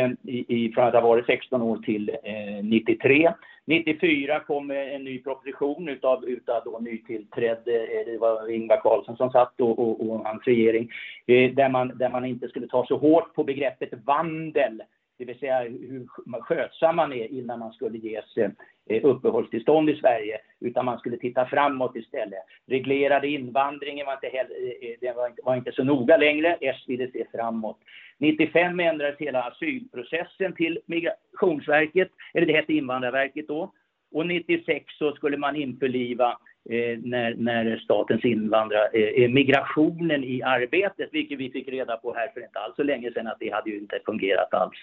i, 0.47 0.71
från 0.75 0.87
att 0.87 0.93
ha 0.93 1.01
varit 1.01 1.25
16 1.25 1.61
år 1.61 1.77
till 1.77 2.09
eh, 2.23 2.63
93. 2.63 3.33
94 3.65 4.39
kom 4.39 4.71
en 4.71 5.03
ny 5.03 5.23
proposition 5.23 5.89
utav, 5.89 6.25
utav 6.25 6.61
då 6.65 6.79
nytillträdd, 6.81 7.67
eh, 7.67 8.05
det 8.05 8.17
var 8.19 8.51
Ingvar 8.51 8.77
Carlsson 8.77 9.17
som 9.17 9.31
satt 9.31 9.61
och, 9.61 9.79
och, 9.79 10.09
och 10.09 10.25
hans 10.25 10.43
regering, 10.43 10.89
eh, 11.25 11.51
där, 11.51 11.69
man, 11.69 11.97
där 11.97 12.09
man 12.09 12.25
inte 12.25 12.47
skulle 12.47 12.67
ta 12.67 12.85
så 12.85 12.97
hårt 12.97 13.33
på 13.33 13.43
begreppet 13.43 13.89
vandel 14.05 14.81
det 15.17 15.25
vill 15.25 15.39
säga 15.39 15.59
hur 15.59 16.07
skötsam 16.41 16.95
man 16.95 17.13
är 17.13 17.31
innan 17.31 17.59
man 17.59 17.71
skulle 17.71 17.97
ges 17.97 18.37
eh, 18.37 19.05
uppehållstillstånd 19.05 19.89
i 19.89 19.95
Sverige, 19.95 20.37
utan 20.59 20.85
man 20.85 20.99
skulle 20.99 21.17
titta 21.17 21.45
framåt 21.45 21.95
istället. 21.95 22.39
Reglerade 22.65 23.27
invandringen 23.27 24.05
var 24.05 24.13
inte, 24.13 24.27
heller, 24.27 24.55
eh, 24.65 24.89
eh, 24.89 24.95
det 25.01 25.13
var 25.15 25.27
inte, 25.27 25.41
var 25.45 25.55
inte 25.55 25.71
så 25.71 25.83
noga 25.83 26.17
längre, 26.17 26.57
S 26.61 26.83
ville 26.87 27.11
se 27.11 27.25
framåt. 27.31 27.77
95 28.17 28.79
ändrades 28.79 29.19
hela 29.19 29.43
asylprocessen 29.43 30.53
till 30.55 30.79
Migrationsverket, 30.85 32.09
eller 32.33 32.45
det 32.45 32.53
hette 32.53 32.73
Invandrarverket 32.73 33.47
då, 33.47 33.71
och 34.13 34.27
96 34.27 34.85
så 34.97 35.15
skulle 35.15 35.37
man 35.37 35.55
införliva 35.55 36.37
eh, 36.69 36.99
när, 37.03 37.35
när 37.35 37.77
statens 37.77 38.25
invandrare, 38.25 38.87
eh, 38.93 39.23
eh, 39.23 39.29
migrationen 39.29 40.23
i 40.23 40.41
arbetet, 40.43 41.09
vilket 41.11 41.39
vi 41.39 41.51
fick 41.51 41.67
reda 41.67 41.97
på 41.97 42.13
här 42.13 42.27
för 42.33 42.41
inte 42.41 42.59
alls 42.59 42.75
så 42.75 42.83
länge 42.83 43.11
sedan 43.11 43.27
att 43.27 43.39
det 43.39 43.53
hade 43.53 43.69
ju 43.69 43.77
inte 43.77 43.99
fungerat 44.05 44.53
alls. 44.53 44.77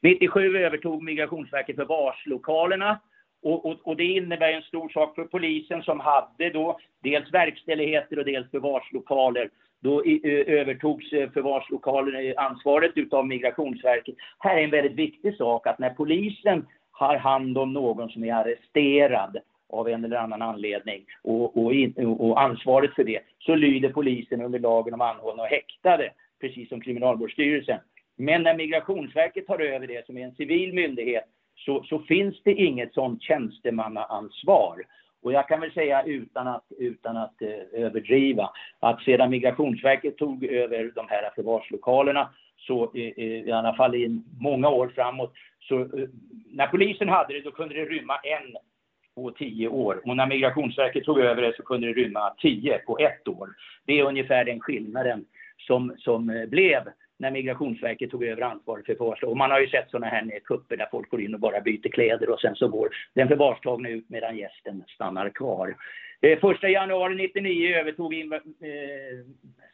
97 0.00 0.58
övertog 0.58 1.02
Migrationsverket 1.02 1.76
förvarslokalerna 1.76 3.00
och, 3.42 3.66
och, 3.66 3.76
och, 3.82 3.96
det 3.96 4.04
innebär 4.04 4.52
en 4.52 4.62
stor 4.62 4.88
sak 4.88 5.14
för 5.14 5.24
polisen 5.24 5.82
som 5.82 6.00
hade 6.00 6.50
då 6.50 6.78
dels 7.02 7.34
verkställigheter 7.34 8.18
och 8.18 8.24
dels 8.24 8.50
förvarslokaler. 8.50 9.50
Då 9.80 10.06
i, 10.06 10.20
övertogs 10.46 11.12
eh, 11.12 11.30
förvarslokalerna 11.30 12.20
eh, 12.20 12.34
ansvaret 12.36 12.92
utav 12.94 13.26
Migrationsverket. 13.26 14.14
Här 14.38 14.56
är 14.56 14.64
en 14.64 14.70
väldigt 14.70 14.98
viktig 14.98 15.36
sak 15.36 15.66
att 15.66 15.78
när 15.78 15.90
polisen 15.90 16.66
har 16.92 17.16
hand 17.16 17.58
om 17.58 17.72
någon 17.72 18.08
som 18.08 18.24
är 18.24 18.34
arresterad 18.34 19.36
av 19.72 19.88
en 19.88 20.04
eller 20.04 20.16
annan 20.16 20.42
anledning 20.42 21.04
och, 21.22 21.56
och, 21.56 21.72
och, 22.18 22.40
ansvaret 22.40 22.94
för 22.94 23.04
det 23.04 23.20
så 23.38 23.54
lyder 23.54 23.88
polisen 23.88 24.42
under 24.42 24.58
lagen 24.58 24.94
om 24.94 25.00
anhållna 25.00 25.42
och 25.42 25.48
häktade, 25.48 26.10
precis 26.40 26.68
som 26.68 26.80
Kriminalvårdsstyrelsen. 26.80 27.78
Men 28.16 28.42
när 28.42 28.56
Migrationsverket 28.56 29.46
tar 29.46 29.58
över 29.58 29.86
det 29.86 30.06
som 30.06 30.18
är 30.18 30.24
en 30.24 30.34
civil 30.34 30.74
myndighet 30.74 31.24
så, 31.56 31.82
så 31.82 31.98
finns 31.98 32.42
det 32.44 32.54
inget 32.54 32.94
sådant 32.94 33.22
tjänstemannaansvar. 33.22 34.82
Och 35.22 35.32
jag 35.32 35.48
kan 35.48 35.60
väl 35.60 35.72
säga 35.72 36.02
utan 36.02 36.48
att, 36.48 36.64
utan 36.78 37.16
att 37.16 37.42
eh, 37.42 37.82
överdriva 37.82 38.50
att 38.80 39.02
sedan 39.02 39.30
Migrationsverket 39.30 40.16
tog 40.16 40.44
över 40.44 40.92
de 40.94 41.06
här 41.08 41.30
förvarslokalerna 41.34 42.28
så 42.56 42.84
eh, 42.94 43.12
eh 43.16 43.46
i 43.48 43.52
alla 43.52 43.74
fall 43.74 43.94
i 43.94 44.20
många 44.40 44.68
år 44.68 44.92
framåt 44.94 45.32
så 45.68 45.80
eh, 45.80 46.08
när 46.50 46.66
polisen 46.66 47.08
hade 47.08 47.34
det 47.34 47.40
då 47.40 47.50
kunde 47.50 47.74
det 47.74 47.84
rymma 47.84 48.16
en 48.16 48.56
på 49.14 49.30
tio 49.30 49.68
år. 49.68 50.02
Och 50.04 50.16
när 50.16 50.26
Migrationsverket 50.26 51.04
tog 51.04 51.20
över 51.20 51.42
det 51.42 51.56
så 51.56 51.62
kunde 51.62 51.86
det 51.86 51.92
rymma 51.92 52.34
tio 52.38 52.78
på 52.78 52.98
ett 52.98 53.28
år. 53.28 53.48
Det 53.86 53.98
är 53.98 54.04
ungefär 54.04 54.44
den 54.44 54.60
skillnaden 54.60 55.24
som, 55.58 55.94
som 55.98 56.30
eh, 56.30 56.46
blev 56.46 56.82
när 57.18 57.30
Migrationsverket 57.30 58.10
tog 58.10 58.24
över 58.24 58.42
ansvaret 58.42 58.86
för 58.86 58.94
förvar. 58.94 59.24
Och 59.24 59.36
man 59.36 59.50
har 59.50 59.60
ju 59.60 59.68
sett 59.68 59.90
sådana 59.90 60.06
här 60.06 60.40
kupper 60.44 60.76
där 60.76 60.88
folk 60.90 61.10
går 61.10 61.20
in 61.20 61.34
och 61.34 61.40
bara 61.40 61.60
byter 61.60 61.88
kläder 61.88 62.30
och 62.30 62.40
sen 62.40 62.54
så 62.56 62.68
går 62.68 62.88
den 63.14 63.28
förvarstagna 63.28 63.88
ut 63.88 64.08
medan 64.08 64.36
gästen 64.36 64.84
stannar 64.88 65.30
kvar. 65.30 65.76
Eh, 66.20 66.38
första 66.38 66.68
januari 66.68 67.24
1999 67.24 67.76
övertog 67.76 68.14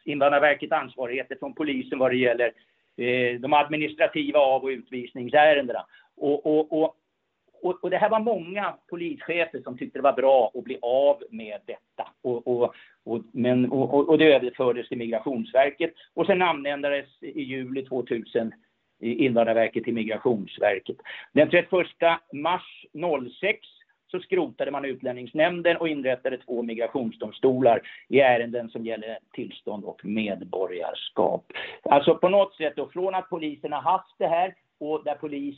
Invandrarverket 0.03 0.71
ansvarigheten 0.71 1.37
från 1.39 1.53
polisen 1.53 1.99
vad 1.99 2.11
det 2.11 2.17
gäller 2.17 2.51
Eh, 2.99 3.39
de 3.39 3.53
administrativa 3.53 4.39
av 4.39 4.63
och 4.63 4.67
utvisningsärendena. 4.67 5.85
Och, 6.17 6.45
och, 6.45 6.81
och 6.83 6.95
och, 7.61 7.83
och, 7.83 7.89
det 7.89 7.97
här 7.97 8.09
var 8.09 8.19
många 8.19 8.73
polischefer 8.89 9.61
som 9.63 9.77
tyckte 9.77 9.99
det 9.99 10.03
var 10.03 10.13
bra 10.13 10.51
att 10.53 10.63
bli 10.63 10.77
av 10.81 11.23
med 11.29 11.59
detta. 11.65 12.09
Och, 12.21 12.47
och, 12.47 12.73
och 13.03 13.23
men, 13.31 13.71
och, 13.71 14.17
det 14.17 14.33
överfördes 14.33 14.87
till 14.87 14.97
Migrationsverket 14.97 15.93
och 16.13 16.25
sen 16.25 16.39
namnändrades 16.39 17.05
i 17.21 17.41
juli 17.41 17.85
2000 17.85 18.51
Invandrarverket 19.01 19.83
till 19.83 19.93
Migrationsverket. 19.93 20.95
Den 21.33 21.49
31 21.49 21.87
mars 22.33 22.85
06 23.39 23.59
så 24.11 24.19
skrotade 24.19 24.71
man 24.71 24.85
Utlänningsnämnden 24.85 25.77
och 25.77 25.87
inrättade 25.87 26.37
två 26.37 26.61
migrationsdomstolar 26.63 27.81
i 28.07 28.19
ärenden 28.19 28.69
som 28.69 28.85
gäller 28.85 29.19
tillstånd 29.33 29.83
och 29.83 30.05
medborgarskap. 30.05 31.45
Alltså 31.83 32.15
på 32.15 32.29
något 32.29 32.55
sätt 32.55 32.73
då, 32.75 32.89
från 32.89 33.15
att 33.15 33.29
polisen 33.29 33.73
har 33.73 33.81
haft 33.81 34.15
det 34.17 34.27
här 34.27 34.55
och 34.79 35.03
där 35.03 35.15
polis 35.15 35.55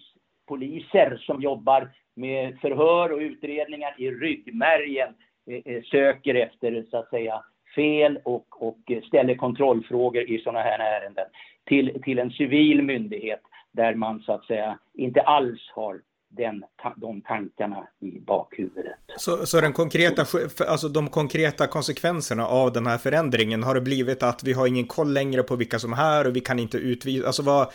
poliser 0.47 1.17
som 1.25 1.41
jobbar 1.41 1.89
med 2.15 2.59
förhör 2.59 3.11
och 3.11 3.19
utredningar 3.19 3.95
i 3.97 4.11
ryggmärgen 4.11 5.09
eh, 5.49 5.73
eh 5.75 5.83
söker 5.83 6.35
efter 6.35 6.85
så 6.91 6.97
att 6.97 7.09
säga 7.09 7.43
fel 7.75 8.19
och, 8.23 8.63
och 8.67 8.91
ställer 9.07 9.35
kontrollfrågor 9.35 10.29
i 10.29 10.39
sådana 10.39 10.59
här 10.59 10.79
ärenden 10.79 11.25
till, 11.65 12.01
till 12.03 12.19
en 12.19 12.31
civil 12.31 12.81
myndighet 12.81 13.41
där 13.71 13.95
man 13.95 14.19
så 14.19 14.33
att 14.33 14.45
säga 14.45 14.79
inte 14.93 15.21
alls 15.21 15.71
har 15.75 16.01
den, 16.31 16.63
de 16.95 17.21
tankarna 17.21 17.87
i 17.99 18.19
bakhuvudet. 18.19 18.95
Så, 19.17 19.45
så 19.45 19.61
den 19.61 19.73
konkreta, 19.73 20.21
alltså 20.67 20.87
de 20.87 21.07
konkreta 21.07 21.67
konsekvenserna 21.67 22.47
av 22.47 22.73
den 22.73 22.87
här 22.87 22.97
förändringen, 22.97 23.63
har 23.63 23.75
det 23.75 23.81
blivit 23.81 24.23
att 24.23 24.43
vi 24.43 24.53
har 24.53 24.67
ingen 24.67 24.87
koll 24.87 25.13
längre 25.13 25.43
på 25.43 25.55
vilka 25.55 25.79
som 25.79 25.93
är 25.93 25.97
här 25.97 26.27
och 26.27 26.35
vi 26.35 26.39
kan 26.39 26.59
inte 26.59 26.77
utvisa, 26.77 27.27
alltså 27.27 27.43
vad, 27.43 27.67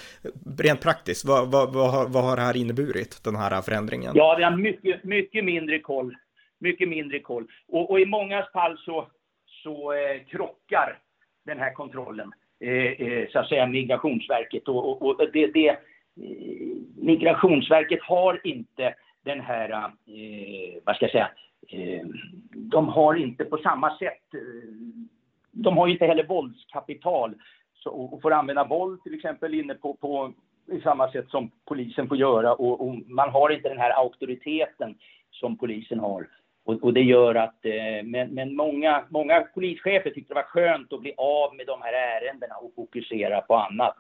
rent 0.58 0.80
praktiskt, 0.80 1.24
vad, 1.24 1.50
vad, 1.50 1.72
vad, 1.74 1.90
har, 1.90 2.08
vad 2.08 2.24
har 2.24 2.36
det 2.36 2.42
här 2.42 2.56
inneburit, 2.56 3.24
den 3.24 3.36
här 3.36 3.62
förändringen? 3.62 4.12
Ja, 4.14 4.34
vi 4.38 4.44
har 4.44 4.56
mycket, 4.56 5.04
mycket 5.04 5.44
mindre 5.44 5.78
koll, 5.78 6.16
mycket 6.58 6.88
mindre 6.88 7.20
koll. 7.20 7.46
Och, 7.68 7.90
och 7.90 8.00
i 8.00 8.06
många 8.06 8.46
fall 8.52 8.78
så, 8.78 9.08
så 9.62 9.92
eh, 9.92 10.24
krockar 10.30 10.98
den 11.44 11.58
här 11.58 11.72
kontrollen, 11.72 12.32
eh, 12.60 12.70
eh, 12.70 13.28
så 13.28 13.38
att 13.38 13.48
säga, 13.48 13.66
Migrationsverket 13.66 14.68
och, 14.68 14.90
och, 14.90 15.02
och 15.02 15.30
det, 15.32 15.46
det 15.46 15.78
Migrationsverket 16.96 18.02
har 18.02 18.40
inte 18.44 18.94
den 19.24 19.40
här, 19.40 19.70
eh, 19.70 20.80
vad 20.84 20.96
ska 20.96 21.04
jag 21.04 21.12
säga, 21.12 21.30
eh, 21.68 22.06
de 22.50 22.88
har 22.88 23.14
inte 23.14 23.44
på 23.44 23.58
samma 23.58 23.98
sätt, 23.98 24.34
eh, 24.34 24.70
de 25.52 25.76
har 25.76 25.88
inte 25.88 26.06
heller 26.06 26.24
våldskapital 26.24 27.34
så, 27.74 27.90
och 27.90 28.22
får 28.22 28.32
använda 28.32 28.64
våld 28.64 29.02
till 29.02 29.14
exempel 29.14 29.54
inne 29.54 29.74
på, 29.74 29.94
på 29.94 30.32
i 30.72 30.80
samma 30.80 31.12
sätt 31.12 31.30
som 31.30 31.50
polisen 31.64 32.08
får 32.08 32.16
göra 32.16 32.54
och, 32.54 32.88
och, 32.88 32.94
man 33.06 33.30
har 33.30 33.50
inte 33.50 33.68
den 33.68 33.78
här 33.78 33.90
auktoriteten 33.90 34.94
som 35.30 35.58
polisen 35.58 35.98
har. 35.98 36.28
Och, 36.64 36.82
och 36.82 36.92
det 36.92 37.02
gör 37.02 37.34
att, 37.34 37.64
eh, 37.64 38.04
men, 38.04 38.28
men 38.34 38.56
många, 38.56 39.04
många 39.08 39.40
polischefer 39.40 40.10
tyckte 40.10 40.34
det 40.34 40.40
var 40.40 40.42
skönt 40.42 40.92
att 40.92 41.00
bli 41.00 41.14
av 41.16 41.54
med 41.56 41.66
de 41.66 41.82
här 41.82 41.92
ärendena 41.92 42.54
och 42.54 42.72
fokusera 42.74 43.40
på 43.40 43.54
annat. 43.56 43.96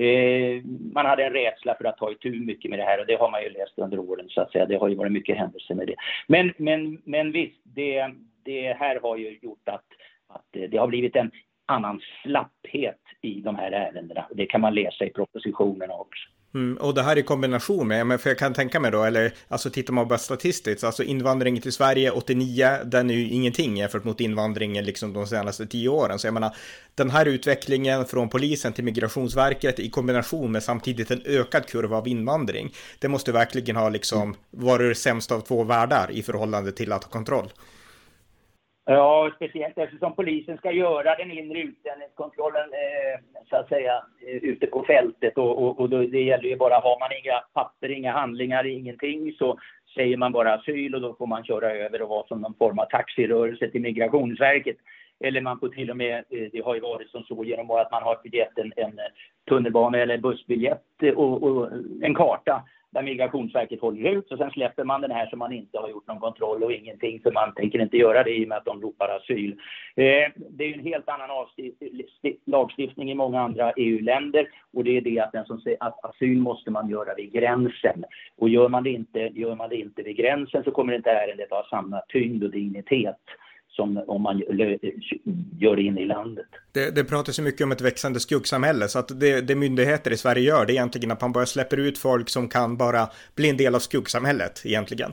Eh, 0.00 0.62
man 0.92 1.06
hade 1.06 1.24
en 1.24 1.32
rädsla 1.32 1.74
för 1.74 1.84
att 1.84 1.96
ta 1.96 2.12
itu 2.12 2.30
mycket 2.30 2.70
med 2.70 2.78
det 2.78 2.84
här 2.84 3.00
och 3.00 3.06
det 3.06 3.14
har 3.14 3.30
man 3.30 3.42
ju 3.42 3.50
läst 3.50 3.78
under 3.78 3.98
åren 3.98 4.28
så 4.28 4.40
att 4.40 4.52
säga. 4.52 4.66
Det 4.66 4.76
har 4.76 4.88
ju 4.88 4.94
varit 4.94 5.12
mycket 5.12 5.36
händelser 5.36 5.74
med 5.74 5.86
det. 5.86 5.94
Men, 6.26 6.52
men, 6.56 7.02
men 7.04 7.32
visst, 7.32 7.60
det, 7.62 8.10
det 8.44 8.72
här 8.72 9.00
har 9.00 9.16
ju 9.16 9.38
gjort 9.42 9.68
att, 9.68 9.84
att 10.28 10.56
eh, 10.56 10.70
det 10.70 10.76
har 10.76 10.86
blivit 10.86 11.16
en 11.16 11.30
annan 11.66 12.00
slapphet 12.22 13.00
i 13.22 13.40
de 13.40 13.56
här 13.56 13.72
ärendena. 13.72 14.26
Det 14.30 14.46
kan 14.46 14.60
man 14.60 14.74
läsa 14.74 15.04
i 15.04 15.10
propositionerna 15.10 15.94
också. 15.94 16.28
Mm, 16.54 16.76
och 16.76 16.94
det 16.94 17.02
här 17.02 17.18
i 17.18 17.22
kombination 17.22 17.88
med, 17.88 18.06
men 18.06 18.18
för 18.18 18.30
jag 18.30 18.38
kan 18.38 18.54
tänka 18.54 18.80
mig 18.80 18.90
då, 18.90 19.02
eller 19.02 19.34
alltså 19.48 19.70
tittar 19.70 19.92
man 19.92 20.08
bara 20.08 20.18
statistiskt, 20.18 20.84
alltså 20.84 21.02
invandringen 21.02 21.62
till 21.62 21.72
Sverige 21.72 22.10
89, 22.10 22.78
den 22.84 23.10
är 23.10 23.14
ju 23.14 23.28
ingenting 23.28 23.76
jämfört 23.76 24.04
mot 24.04 24.20
invandringen 24.20 24.84
liksom 24.84 25.12
de 25.12 25.26
senaste 25.26 25.66
tio 25.66 25.88
åren. 25.88 26.18
Så 26.18 26.26
jag 26.26 26.34
menar, 26.34 26.56
den 26.94 27.10
här 27.10 27.26
utvecklingen 27.26 28.06
från 28.06 28.28
polisen 28.28 28.72
till 28.72 28.84
Migrationsverket 28.84 29.78
i 29.78 29.90
kombination 29.90 30.52
med 30.52 30.62
samtidigt 30.62 31.10
en 31.10 31.22
ökad 31.24 31.66
kurva 31.66 31.96
av 31.96 32.08
invandring, 32.08 32.74
det 32.98 33.08
måste 33.08 33.32
verkligen 33.32 33.76
ha 33.76 33.88
liksom 33.88 34.36
varit 34.50 34.90
det 34.90 34.94
sämsta 34.94 35.34
av 35.34 35.40
två 35.40 35.64
världar 35.64 36.10
i 36.12 36.22
förhållande 36.22 36.72
till 36.72 36.92
att 36.92 37.04
ha 37.04 37.10
kontroll. 37.10 37.52
Ja, 38.92 39.30
speciellt 39.36 39.78
eftersom 39.78 40.14
polisen 40.14 40.56
ska 40.56 40.72
göra 40.72 41.14
den 41.14 41.30
inre 41.30 41.58
utlänningskontrollen 41.60 42.68
eh, 42.72 43.42
så 43.50 43.56
att 43.56 43.68
säga 43.68 44.02
eh, 44.26 44.36
ute 44.36 44.66
på 44.66 44.84
fältet 44.84 45.38
och, 45.38 45.62
och, 45.62 45.80
och 45.80 45.90
då, 45.90 45.98
det 45.98 46.22
gäller 46.22 46.48
ju 46.48 46.56
bara, 46.56 46.74
har 46.74 46.98
man 47.00 47.10
inga 47.24 47.40
papper, 47.52 47.90
inga 47.90 48.12
handlingar, 48.12 48.66
ingenting 48.66 49.32
så 49.32 49.58
säger 49.94 50.16
man 50.16 50.32
bara 50.32 50.54
asyl 50.54 50.94
och 50.94 51.00
då 51.00 51.14
får 51.14 51.26
man 51.26 51.44
köra 51.44 51.70
över 51.70 52.02
och 52.02 52.08
vara 52.08 52.26
som 52.26 52.40
någon 52.40 52.54
form 52.54 52.78
av 52.78 52.84
taxirörelse 52.84 53.70
till 53.70 53.80
Migrationsverket. 53.80 54.76
Eller 55.20 55.40
man 55.40 55.60
får 55.60 55.68
till 55.68 55.90
och 55.90 55.96
med, 55.96 56.24
eh, 56.30 56.48
det 56.52 56.64
har 56.64 56.74
ju 56.74 56.80
varit 56.80 57.10
som 57.10 57.22
så 57.22 57.44
genom 57.44 57.70
att 57.70 57.92
man 57.92 58.02
har 58.02 58.18
gett 58.24 58.58
en, 58.58 58.72
en 58.76 59.00
tunnelbana 59.48 59.98
eller 59.98 60.18
bussbiljett 60.18 61.02
eh, 61.02 61.14
och, 61.14 61.42
och 61.42 61.68
en 62.02 62.14
karta 62.14 62.62
där 62.90 63.02
Migrationsverket 63.02 63.80
håller 63.80 64.10
ut 64.10 64.32
och 64.32 64.38
sen 64.38 64.50
släpper 64.50 64.84
man 64.84 65.00
den 65.00 65.10
här 65.10 65.26
som 65.26 65.38
man 65.38 65.52
inte 65.52 65.78
har 65.78 65.88
gjort 65.88 66.06
någon 66.06 66.20
kontroll 66.20 66.62
och 66.62 66.72
ingenting 66.72 67.20
för 67.20 67.32
man 67.32 67.54
tänker 67.54 67.82
inte 67.82 67.96
göra 67.96 68.22
det 68.22 68.36
i 68.36 68.44
och 68.44 68.48
med 68.48 68.58
att 68.58 68.64
de 68.64 68.82
ropar 68.82 69.08
asyl. 69.08 69.52
Eh, 69.96 70.30
det 70.50 70.64
är 70.64 70.68
ju 70.68 70.74
en 70.74 70.84
helt 70.84 71.08
annan 71.08 71.46
lagstiftning 72.44 73.10
i 73.10 73.14
många 73.14 73.40
andra 73.40 73.72
EU-länder 73.76 74.48
och 74.74 74.84
det 74.84 74.96
är 74.96 75.00
det 75.00 75.20
att 75.20 75.32
den 75.32 75.44
som 75.44 75.60
säger 75.60 75.76
att 75.80 76.04
asyl 76.04 76.38
måste 76.38 76.70
man 76.70 76.88
göra 76.88 77.14
vid 77.14 77.32
gränsen 77.32 78.04
och 78.38 78.48
gör 78.48 78.68
man 78.68 78.82
det 78.82 78.90
inte, 78.90 79.20
gör 79.20 79.54
man 79.54 79.68
det 79.68 79.76
inte 79.76 80.02
vid 80.02 80.16
gränsen 80.16 80.64
så 80.64 80.70
kommer 80.70 80.92
inte 80.92 81.10
ärendet 81.10 81.50
ha 81.50 81.66
samma 81.70 82.00
tyngd 82.08 82.44
och 82.44 82.50
dignitet 82.50 83.16
som 83.80 84.04
om 84.06 84.22
man 84.22 84.38
gör 85.58 85.76
det 85.76 85.82
inne 85.82 86.00
i 86.00 86.06
landet. 86.06 86.46
Det, 86.72 86.90
det 86.90 87.04
pratas 87.04 87.38
ju 87.38 87.42
mycket 87.42 87.64
om 87.64 87.72
ett 87.72 87.80
växande 87.80 88.20
skuggsamhälle, 88.20 88.88
så 88.88 88.98
att 88.98 89.20
det, 89.20 89.40
det 89.40 89.54
myndigheter 89.54 90.10
i 90.10 90.16
Sverige 90.16 90.42
gör, 90.42 90.66
det 90.66 90.72
är 90.72 90.74
egentligen 90.74 91.10
att 91.10 91.20
man 91.20 91.32
bara 91.32 91.46
släpper 91.46 91.76
ut 91.76 91.98
folk 91.98 92.28
som 92.28 92.48
kan 92.48 92.76
bara 92.76 93.08
bli 93.34 93.50
en 93.50 93.56
del 93.56 93.74
av 93.74 93.78
skuggsamhället 93.78 94.62
egentligen. 94.64 95.12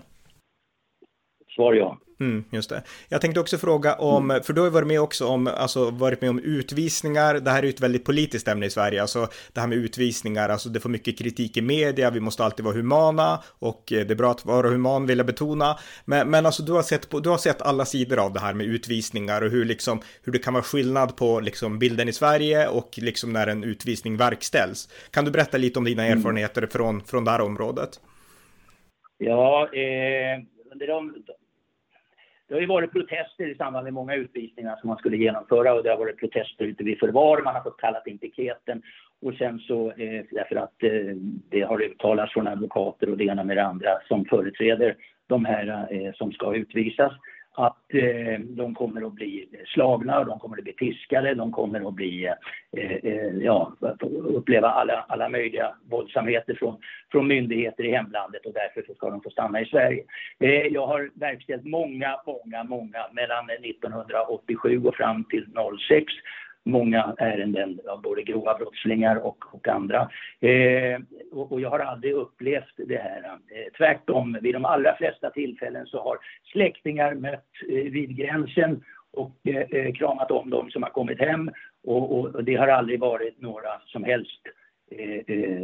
Svar 1.57 1.73
ja. 1.73 1.97
Mm, 2.19 2.43
just 2.49 2.69
det. 2.69 2.83
Jag 3.09 3.21
tänkte 3.21 3.39
också 3.39 3.57
fråga 3.57 3.95
om, 3.95 4.39
för 4.43 4.53
du 4.53 4.61
har 4.61 4.69
varit 4.69 4.87
med 4.87 5.01
också 5.01 5.27
om, 5.27 5.47
alltså 5.47 5.89
varit 5.89 6.21
med 6.21 6.29
om 6.29 6.39
utvisningar. 6.39 7.33
Det 7.33 7.51
här 7.51 7.59
är 7.59 7.63
ju 7.63 7.69
ett 7.69 7.81
väldigt 7.81 8.05
politiskt 8.05 8.47
ämne 8.47 8.65
i 8.65 8.69
Sverige, 8.69 9.01
alltså 9.01 9.27
det 9.53 9.59
här 9.59 9.67
med 9.67 9.77
utvisningar, 9.77 10.49
alltså 10.49 10.69
det 10.69 10.79
får 10.79 10.89
mycket 10.89 11.17
kritik 11.17 11.57
i 11.57 11.61
media, 11.61 12.09
vi 12.09 12.19
måste 12.19 12.43
alltid 12.43 12.65
vara 12.65 12.75
humana 12.75 13.39
och 13.59 13.83
det 13.87 14.11
är 14.11 14.15
bra 14.15 14.31
att 14.31 14.45
vara 14.45 14.69
human 14.69 15.05
vill 15.07 15.17
jag 15.17 15.27
betona. 15.27 15.77
Men, 16.05 16.29
men 16.29 16.45
alltså 16.45 16.63
du 16.63 16.71
har, 16.71 16.81
sett 16.81 17.09
på, 17.09 17.19
du 17.19 17.29
har 17.29 17.37
sett 17.37 17.61
alla 17.61 17.85
sidor 17.85 18.19
av 18.19 18.33
det 18.33 18.39
här 18.39 18.53
med 18.53 18.65
utvisningar 18.65 19.41
och 19.41 19.51
hur 19.51 19.65
liksom, 19.65 20.01
hur 20.23 20.31
det 20.31 20.39
kan 20.39 20.53
vara 20.53 20.63
skillnad 20.63 21.15
på 21.15 21.39
liksom 21.39 21.79
bilden 21.79 22.09
i 22.09 22.13
Sverige 22.13 22.67
och 22.67 22.89
liksom 22.97 23.33
när 23.33 23.47
en 23.47 23.63
utvisning 23.63 24.17
verkställs. 24.17 24.89
Kan 25.11 25.25
du 25.25 25.31
berätta 25.31 25.57
lite 25.57 25.79
om 25.79 25.85
dina 25.85 26.05
mm. 26.05 26.17
erfarenheter 26.17 26.61
mm. 26.61 26.69
från, 26.69 27.01
från 27.01 27.25
det 27.25 27.31
här 27.31 27.41
området? 27.41 27.89
Ja, 29.17 29.69
eh, 29.73 30.43
de, 30.87 31.13
det 32.47 32.53
har 32.53 32.61
ju 32.61 32.67
varit 32.67 32.91
protester 32.91 33.49
i 33.49 33.55
samband 33.55 33.83
med 33.83 33.93
många 33.93 34.15
utvisningar 34.15 34.75
som 34.75 34.87
man 34.87 34.97
skulle 34.97 35.17
genomföra 35.17 35.73
och 35.73 35.83
det 35.83 35.89
har 35.89 35.97
varit 35.97 36.19
protester 36.19 36.65
ute 36.65 36.83
vid 36.83 36.99
förvar. 36.99 37.41
Man 37.41 37.55
har 37.55 37.63
fått 37.63 37.77
kalla 37.77 38.01
in 38.05 38.17
piketen 38.17 38.81
och 39.21 39.33
sen 39.33 39.59
så 39.59 39.91
eh, 39.91 40.23
därför 40.31 40.55
att 40.55 40.83
eh, 40.83 41.15
det 41.49 41.61
har 41.61 41.81
uttalats 41.81 42.33
från 42.33 42.47
advokater 42.47 43.09
och 43.09 43.17
det 43.17 43.23
ena 43.23 43.43
med 43.43 43.57
det 43.57 43.65
andra 43.65 43.89
som 44.07 44.25
företräder 44.25 44.95
de 45.27 45.45
här 45.45 45.87
eh, 45.91 46.13
som 46.13 46.31
ska 46.31 46.55
utvisas 46.55 47.13
att 47.57 47.93
eh, 47.93 48.39
de 48.39 48.75
kommer 48.75 49.07
att 49.07 49.13
bli 49.13 49.49
slagna, 49.65 50.23
de 50.23 50.39
kommer 50.39 50.57
att 50.57 50.63
bli 50.63 50.73
piskade, 50.73 51.33
de 51.33 51.51
kommer 51.51 51.87
att 51.87 51.93
bli, 51.93 52.25
eh, 52.77 52.91
eh 52.91 53.37
ja, 53.41 53.73
uppleva 54.11 54.67
alla, 54.67 55.05
alla 55.07 55.29
möjliga 55.29 55.75
våldsamheter 55.89 56.55
från, 56.55 56.77
från 57.11 57.27
myndigheter 57.27 57.83
i 57.83 57.91
hemlandet 57.91 58.45
och 58.45 58.53
därför 58.53 58.83
så 58.87 58.93
ska 58.93 59.09
de 59.09 59.21
få 59.21 59.29
stanna 59.29 59.61
i 59.61 59.65
Sverige. 59.65 60.03
Eh, 60.39 60.49
jag 60.49 60.87
har 60.87 61.09
verkställt 61.13 61.65
många, 61.65 62.19
många, 62.25 62.63
många 62.63 63.05
mellan 63.11 63.49
1987 63.49 64.85
och 64.85 64.95
fram 64.95 65.23
till 65.23 65.45
06 65.87 66.13
många 66.67 67.15
ärenden 67.17 67.79
av 67.87 68.01
både 68.01 68.23
grova 68.23 68.57
brottslingar 68.57 69.15
och, 69.15 69.55
och 69.55 69.67
andra. 69.67 70.09
Eh, 70.39 70.99
och, 71.31 71.51
och, 71.51 71.61
jag 71.61 71.69
har 71.69 71.79
aldrig 71.79 72.13
upplevt 72.13 72.73
det 72.77 72.97
här. 72.97 73.23
Eh, 73.23 73.73
tvärtom, 73.77 74.37
vid 74.41 74.55
de 74.55 74.65
allra 74.65 74.95
flesta 74.95 75.29
tillfällen 75.29 75.85
så 75.85 76.03
har 76.03 76.17
släktingar 76.51 77.15
mött 77.15 77.51
eh, 77.69 77.91
vid 77.91 78.17
gränsen 78.17 78.83
och 79.13 79.35
eh, 79.43 79.55
eh 79.55 79.93
kramat 79.93 80.31
om 80.31 80.49
dem 80.49 80.71
som 80.71 80.83
har 80.83 80.89
kommit 80.89 81.19
hem 81.19 81.51
och, 81.83 82.19
och, 82.19 82.43
det 82.43 82.55
har 82.55 82.67
aldrig 82.67 82.99
varit 82.99 83.41
några 83.41 83.69
som 83.85 84.03
helst 84.03 84.41
eh, 84.91 85.35
eh 85.37 85.61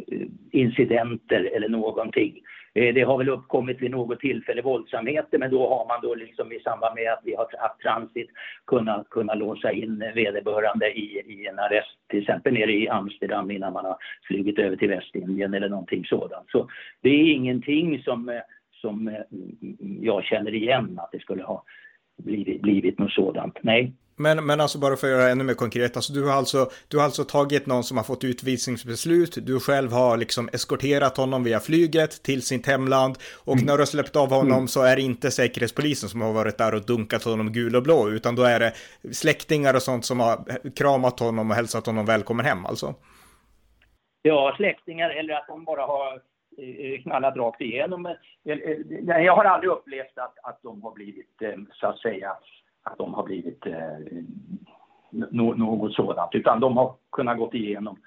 incidenter 0.51 1.49
eller 1.55 1.69
någonting. 1.69 2.41
Eh, 2.75 2.93
det 2.93 3.01
har 3.01 3.17
väl 3.17 3.29
uppkommit 3.29 3.81
vid 3.81 3.91
något 3.91 4.19
tillfälle 4.19 4.61
våldsamheter 4.61 5.37
men 5.37 5.51
då 5.51 5.69
har 5.69 5.87
man 5.87 5.99
då 6.01 6.15
liksom 6.15 6.51
i 6.51 6.59
samband 6.59 6.95
med 6.95 7.13
att 7.13 7.21
vi 7.23 7.35
har 7.35 7.47
haft 7.59 7.81
transit 7.81 8.29
kunnat, 8.67 9.09
kunna 9.09 9.33
låsa 9.33 9.71
in 9.71 9.99
vederbörande 10.15 10.91
i, 10.91 11.21
i 11.25 11.47
en 11.47 11.59
arrest, 11.59 11.97
till 12.07 12.21
exempel 12.21 12.53
nere 12.53 12.73
i 12.73 12.89
Amsterdam 12.89 13.51
innan 13.51 13.73
man 13.73 13.85
har 13.85 13.97
flugit 14.23 14.59
över 14.59 14.75
till 14.75 14.89
Västindien 14.89 15.53
eller 15.53 15.69
någonting 15.69 16.05
sådant. 16.05 16.49
Så 16.49 16.69
det 17.01 17.09
är 17.09 17.33
ingenting 17.33 18.03
som, 18.03 18.29
eh, 18.29 18.41
som 18.71 19.07
eh, 19.07 19.21
jag 20.01 20.23
känner 20.23 20.53
igen 20.53 20.99
att 20.99 21.11
det 21.11 21.19
skulle 21.19 21.43
ha 21.43 21.63
blivit, 22.17 22.61
blivit 22.61 22.99
något 22.99 23.11
sådant. 23.11 23.59
Nej. 23.61 23.93
Men, 24.15 24.45
men 24.45 24.61
alltså 24.61 24.79
bara 24.79 24.95
för 24.95 25.07
att 25.07 25.13
göra 25.13 25.29
ännu 25.29 25.43
mer 25.43 25.53
konkret, 25.53 25.95
alltså 25.95 26.13
du 26.13 26.25
har 26.25 26.33
alltså, 26.33 26.69
du 26.87 26.97
har 26.97 27.03
alltså 27.03 27.23
tagit 27.23 27.65
någon 27.65 27.83
som 27.83 27.97
har 27.97 28.03
fått 28.03 28.23
utvisningsbeslut, 28.23 29.37
du 29.45 29.59
själv 29.59 29.91
har 29.91 30.17
liksom 30.17 30.49
eskorterat 30.53 31.17
honom 31.17 31.43
via 31.43 31.59
flyget 31.59 32.23
till 32.23 32.41
sitt 32.41 32.67
hemland 32.67 33.17
och 33.45 33.53
mm. 33.53 33.65
när 33.65 33.73
du 33.73 33.79
har 33.79 33.85
släppt 33.85 34.15
av 34.15 34.29
honom 34.29 34.51
mm. 34.51 34.67
så 34.67 34.81
är 34.81 34.95
det 34.95 35.01
inte 35.01 35.31
säkerhetspolisen 35.31 36.09
som 36.09 36.21
har 36.21 36.33
varit 36.33 36.57
där 36.57 36.73
och 36.75 36.85
dunkat 36.85 37.23
honom 37.23 37.51
gul 37.53 37.75
och 37.75 37.83
blå, 37.83 38.09
utan 38.09 38.35
då 38.35 38.43
är 38.43 38.59
det 38.59 38.73
släktingar 39.13 39.73
och 39.73 39.81
sånt 39.81 40.05
som 40.05 40.19
har 40.19 40.37
kramat 40.75 41.19
honom 41.19 41.49
och 41.49 41.55
hälsat 41.55 41.85
honom 41.85 42.05
välkommen 42.05 42.45
hem 42.45 42.65
alltså? 42.65 42.95
Ja, 44.21 44.53
släktingar 44.57 45.09
eller 45.09 45.33
att 45.33 45.47
de 45.47 45.63
bara 45.63 45.85
har 45.85 46.21
eh, 46.57 47.01
knallat 47.01 47.37
rakt 47.37 47.61
igenom. 47.61 48.05
Eh, 48.05 48.15
jag 49.05 49.35
har 49.35 49.45
aldrig 49.45 49.71
upplevt 49.71 50.17
att, 50.17 50.35
att 50.43 50.59
de 50.63 50.83
har 50.83 50.91
blivit, 50.91 51.41
eh, 51.41 51.59
så 51.71 51.87
att 51.87 51.99
säga, 51.99 52.37
att 52.83 52.97
de 52.97 53.13
har 53.13 53.23
blivit 53.23 53.65
eh, 53.65 54.23
något 55.11 55.93
sådant, 55.93 56.35
utan 56.35 56.59
de 56.59 56.77
har 56.77 56.95
kunnat 57.11 57.37
gått 57.37 57.53
igenom 57.53 57.97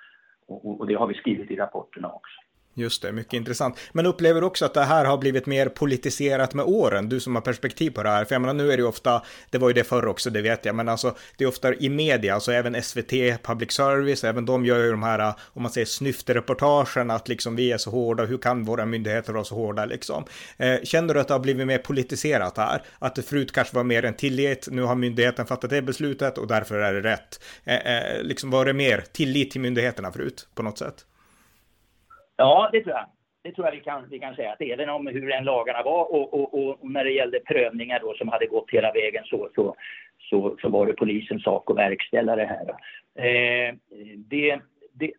och, 0.46 0.80
och 0.80 0.86
det 0.86 0.94
har 0.94 1.06
vi 1.06 1.14
skrivit 1.14 1.50
i 1.50 1.56
rapporterna 1.56 2.12
också. 2.12 2.40
Just 2.78 3.02
det, 3.02 3.12
mycket 3.12 3.32
intressant. 3.32 3.78
Men 3.92 4.06
upplever 4.06 4.40
du 4.40 4.46
också 4.46 4.64
att 4.64 4.74
det 4.74 4.84
här 4.84 5.04
har 5.04 5.18
blivit 5.18 5.46
mer 5.46 5.68
politiserat 5.68 6.54
med 6.54 6.64
åren? 6.64 7.08
Du 7.08 7.20
som 7.20 7.34
har 7.34 7.42
perspektiv 7.42 7.90
på 7.90 8.02
det 8.02 8.08
här. 8.08 8.24
För 8.24 8.34
jag 8.34 8.42
menar, 8.42 8.54
nu 8.54 8.72
är 8.72 8.76
det 8.76 8.80
ju 8.80 8.88
ofta, 8.88 9.22
det 9.50 9.58
var 9.58 9.68
ju 9.68 9.74
det 9.74 9.84
förr 9.84 10.06
också, 10.06 10.30
det 10.30 10.42
vet 10.42 10.64
jag, 10.64 10.74
men 10.74 10.88
alltså 10.88 11.16
det 11.36 11.44
är 11.44 11.48
ofta 11.48 11.74
i 11.74 11.88
media, 11.88 12.34
alltså 12.34 12.52
även 12.52 12.82
SVT, 12.82 13.10
public 13.42 13.72
service, 13.72 14.24
även 14.24 14.46
de 14.46 14.64
gör 14.66 14.78
ju 14.78 14.90
de 14.90 15.02
här, 15.02 15.34
om 15.42 15.62
man 15.62 15.72
säger 15.72 15.86
snyftreportagen, 15.86 17.10
att 17.10 17.28
liksom 17.28 17.56
vi 17.56 17.72
är 17.72 17.78
så 17.78 17.90
hårda, 17.90 18.24
hur 18.24 18.38
kan 18.38 18.64
våra 18.64 18.86
myndigheter 18.86 19.32
vara 19.32 19.44
så 19.44 19.54
hårda 19.54 19.84
liksom? 19.84 20.24
Eh, 20.56 20.76
känner 20.82 21.14
du 21.14 21.20
att 21.20 21.28
det 21.28 21.34
har 21.34 21.40
blivit 21.40 21.66
mer 21.66 21.78
politiserat 21.78 22.56
här? 22.56 22.82
Att 22.98 23.14
det 23.14 23.22
förut 23.22 23.52
kanske 23.52 23.76
var 23.76 23.84
mer 23.84 24.04
en 24.04 24.14
tillit, 24.14 24.68
nu 24.70 24.82
har 24.82 24.94
myndigheten 24.94 25.46
fattat 25.46 25.70
det 25.70 25.82
beslutet 25.82 26.38
och 26.38 26.46
därför 26.46 26.78
är 26.78 26.94
det 26.94 27.00
rätt. 27.00 27.40
Eh, 27.64 27.76
eh, 27.76 28.22
liksom 28.22 28.50
var 28.50 28.64
det 28.64 28.72
mer 28.72 29.04
tillit 29.12 29.50
till 29.50 29.60
myndigheterna 29.60 30.12
förut 30.12 30.48
på 30.54 30.62
något 30.62 30.78
sätt? 30.78 31.04
Ja, 32.36 32.68
det 32.72 32.82
tror 32.82 32.94
jag. 32.94 33.06
Det 33.42 33.52
tror 33.52 33.66
jag 33.66 33.72
vi 33.72 33.80
kan, 33.80 34.08
vi 34.10 34.18
kan 34.18 34.34
säga. 34.34 34.52
Att 34.52 34.60
även 34.60 34.88
om 34.88 35.06
hur 35.06 35.32
än 35.32 35.44
lagarna 35.44 35.82
var 35.82 36.14
och, 36.14 36.34
och, 36.34 36.68
och, 36.68 36.90
när 36.90 37.04
det 37.04 37.10
gällde 37.10 37.40
prövningar 37.40 38.00
då 38.00 38.14
som 38.14 38.28
hade 38.28 38.46
gått 38.46 38.70
hela 38.70 38.92
vägen 38.92 39.24
så, 39.24 39.48
så, 39.54 39.74
så, 40.18 40.56
så 40.60 40.68
var 40.68 40.86
det 40.86 40.92
polisens 40.92 41.42
sak 41.42 41.70
att 41.70 41.76
verkställa 41.76 42.36
det 42.36 42.44
här. 42.44 42.68
Eh, 43.24 43.74
det, 44.16 44.60
det, 44.92 45.12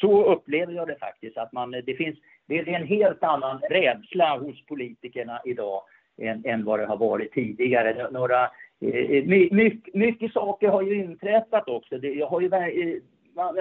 så 0.00 0.24
upplever 0.24 0.72
jag 0.72 0.88
det 0.88 0.98
faktiskt. 0.98 1.38
Att 1.38 1.52
man, 1.52 1.70
det, 1.70 1.96
finns, 1.96 2.18
det 2.46 2.58
är 2.58 2.68
en 2.68 2.86
helt 2.86 3.22
annan 3.22 3.60
rädsla 3.70 4.38
hos 4.38 4.66
politikerna 4.66 5.40
idag 5.44 5.82
än, 6.18 6.42
än 6.46 6.64
vad 6.64 6.78
det 6.78 6.86
har 6.86 6.96
varit 6.96 7.32
tidigare. 7.32 8.10
Några, 8.10 8.44
eh, 8.80 9.24
mycket, 9.50 9.94
mycket 9.94 10.32
saker 10.32 10.68
har 10.68 10.82
ju 10.82 10.94
inträffat 10.94 11.68
också. 11.68 11.98
Det, 11.98 12.08
jag 12.08 12.26
har 12.26 12.40
ju, 12.40 12.48
man, 12.48 12.62
eh, 12.62 12.98
man, 13.34 13.54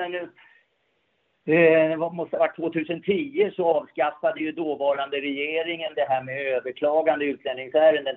Eh, 1.48 1.90
det 1.90 1.98
måste 1.98 2.36
ha 2.36 2.40
varit 2.40 2.56
2010 2.56 3.52
så 3.56 3.66
avskaffade 3.66 4.40
ju 4.40 4.52
dåvarande 4.52 5.18
regeringen 5.18 5.94
det 5.96 6.06
här 6.10 6.24
med 6.24 6.48
överklagande 6.48 7.26
utlänningsärenden. 7.26 8.16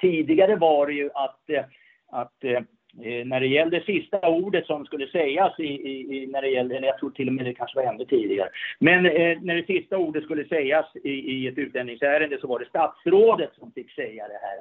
Tidigare 0.00 0.56
var 0.56 0.86
det 0.86 0.92
ju 0.92 1.10
att, 1.14 1.50
eh, 1.50 1.64
att 2.12 2.44
eh, 2.44 2.60
när 3.24 3.40
det 3.40 3.46
gällde 3.46 3.80
sista 3.80 4.28
ordet 4.28 4.66
som 4.66 4.86
skulle 4.86 5.06
sägas 5.06 5.60
i, 5.60 5.64
i, 5.64 6.26
när 6.26 6.42
det 6.42 6.48
gällde, 6.48 6.86
jag 6.86 6.98
tror 6.98 7.10
till 7.10 7.28
och 7.28 7.34
med 7.34 7.44
det 7.44 7.54
kanske 7.54 7.76
var 7.76 7.92
ännu 7.92 8.04
tidigare, 8.04 8.48
men 8.78 9.06
eh, 9.06 9.38
när 9.42 9.54
det 9.54 9.66
sista 9.66 9.98
ordet 9.98 10.24
skulle 10.24 10.44
sägas 10.44 10.86
i, 11.04 11.10
i 11.10 11.46
ett 11.46 11.58
utlänningsärende 11.58 12.38
så 12.40 12.46
var 12.46 12.58
det 12.58 12.68
statsrådet 12.68 13.50
som 13.58 13.72
fick 13.72 13.90
säga 13.90 14.28
det 14.28 14.38
här. 14.42 14.56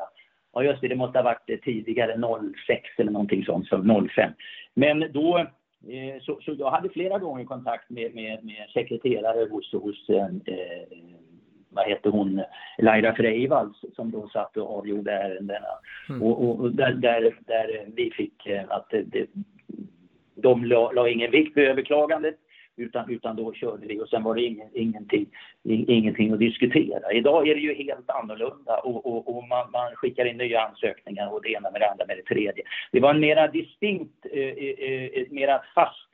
Ja 0.53 0.63
just 0.63 0.81
det, 0.81 0.87
det 0.87 0.95
måste 0.95 1.19
ha 1.19 1.23
varit 1.23 1.63
tidigare 1.63 2.17
06 2.67 2.89
eller 2.97 3.11
någonting 3.11 3.45
sånt, 3.45 3.67
som 3.67 4.09
05. 4.09 4.31
Men 4.73 5.11
då 5.11 5.47
så, 6.21 6.39
så, 6.41 6.55
jag 6.59 6.71
hade 6.71 6.89
flera 6.89 7.19
gånger 7.19 7.45
kontakt 7.45 7.89
med, 7.89 8.15
med, 8.15 8.45
med 8.45 8.69
sekreterare 8.73 9.47
hos, 9.49 9.73
hos 9.73 10.09
eh, 10.09 10.25
eh 10.25 10.87
vad 11.75 11.87
heter 11.87 12.09
hon, 12.09 12.43
Laila 12.77 13.15
Freivalds 13.15 13.85
som 13.95 14.11
då 14.11 14.27
satt 14.27 14.57
och 14.57 14.77
avgjorde 14.77 15.11
ärendena. 15.11 15.67
Mm. 16.09 16.23
Och, 16.23 16.59
och, 16.59 16.71
där, 16.71 16.93
där, 16.93 17.21
där, 17.47 17.85
vi 17.95 18.11
fick 18.11 18.45
eh, 18.45 18.63
att 18.67 18.89
det, 18.89 19.27
de 20.35 20.65
la, 20.65 20.91
la 20.91 21.09
ingen 21.09 21.31
vikt 21.31 21.57
vid 21.57 21.67
överklagandet 21.67 22.35
utan, 22.77 23.09
utan 23.09 23.35
då 23.35 23.53
körde 23.53 23.87
vi 23.87 23.99
och 23.99 24.09
sen 24.09 24.23
var 24.23 24.35
det 24.35 24.41
ingen, 24.41 24.69
ingenting, 24.73 25.25
ingenting 25.63 26.31
att 26.31 26.39
diskutera. 26.39 27.11
Idag 27.13 27.47
är 27.47 27.55
det 27.55 27.61
ju 27.61 27.73
helt 27.73 28.09
annorlunda 28.09 28.77
och, 28.77 29.05
och, 29.05 29.37
och 29.37 29.47
man, 29.47 29.71
man, 29.71 29.95
skickar 29.95 30.25
in 30.25 30.37
nya 30.37 30.61
ansökningar 30.61 31.33
och 31.33 31.41
det 31.41 31.51
ena 31.51 31.71
med 31.71 31.81
det 31.81 31.89
andra 31.91 32.05
med 32.05 32.17
det 32.17 32.23
tredje. 32.23 32.63
Det 32.91 32.99
var 32.99 33.13
en 33.13 33.19
mera 33.19 33.47
distinkt, 33.47 34.25
eh, 34.31 34.39
eh, 34.39 34.75
eh 34.79 35.21
ett 35.21 35.31
mera 35.31 35.61
fast, 35.75 36.09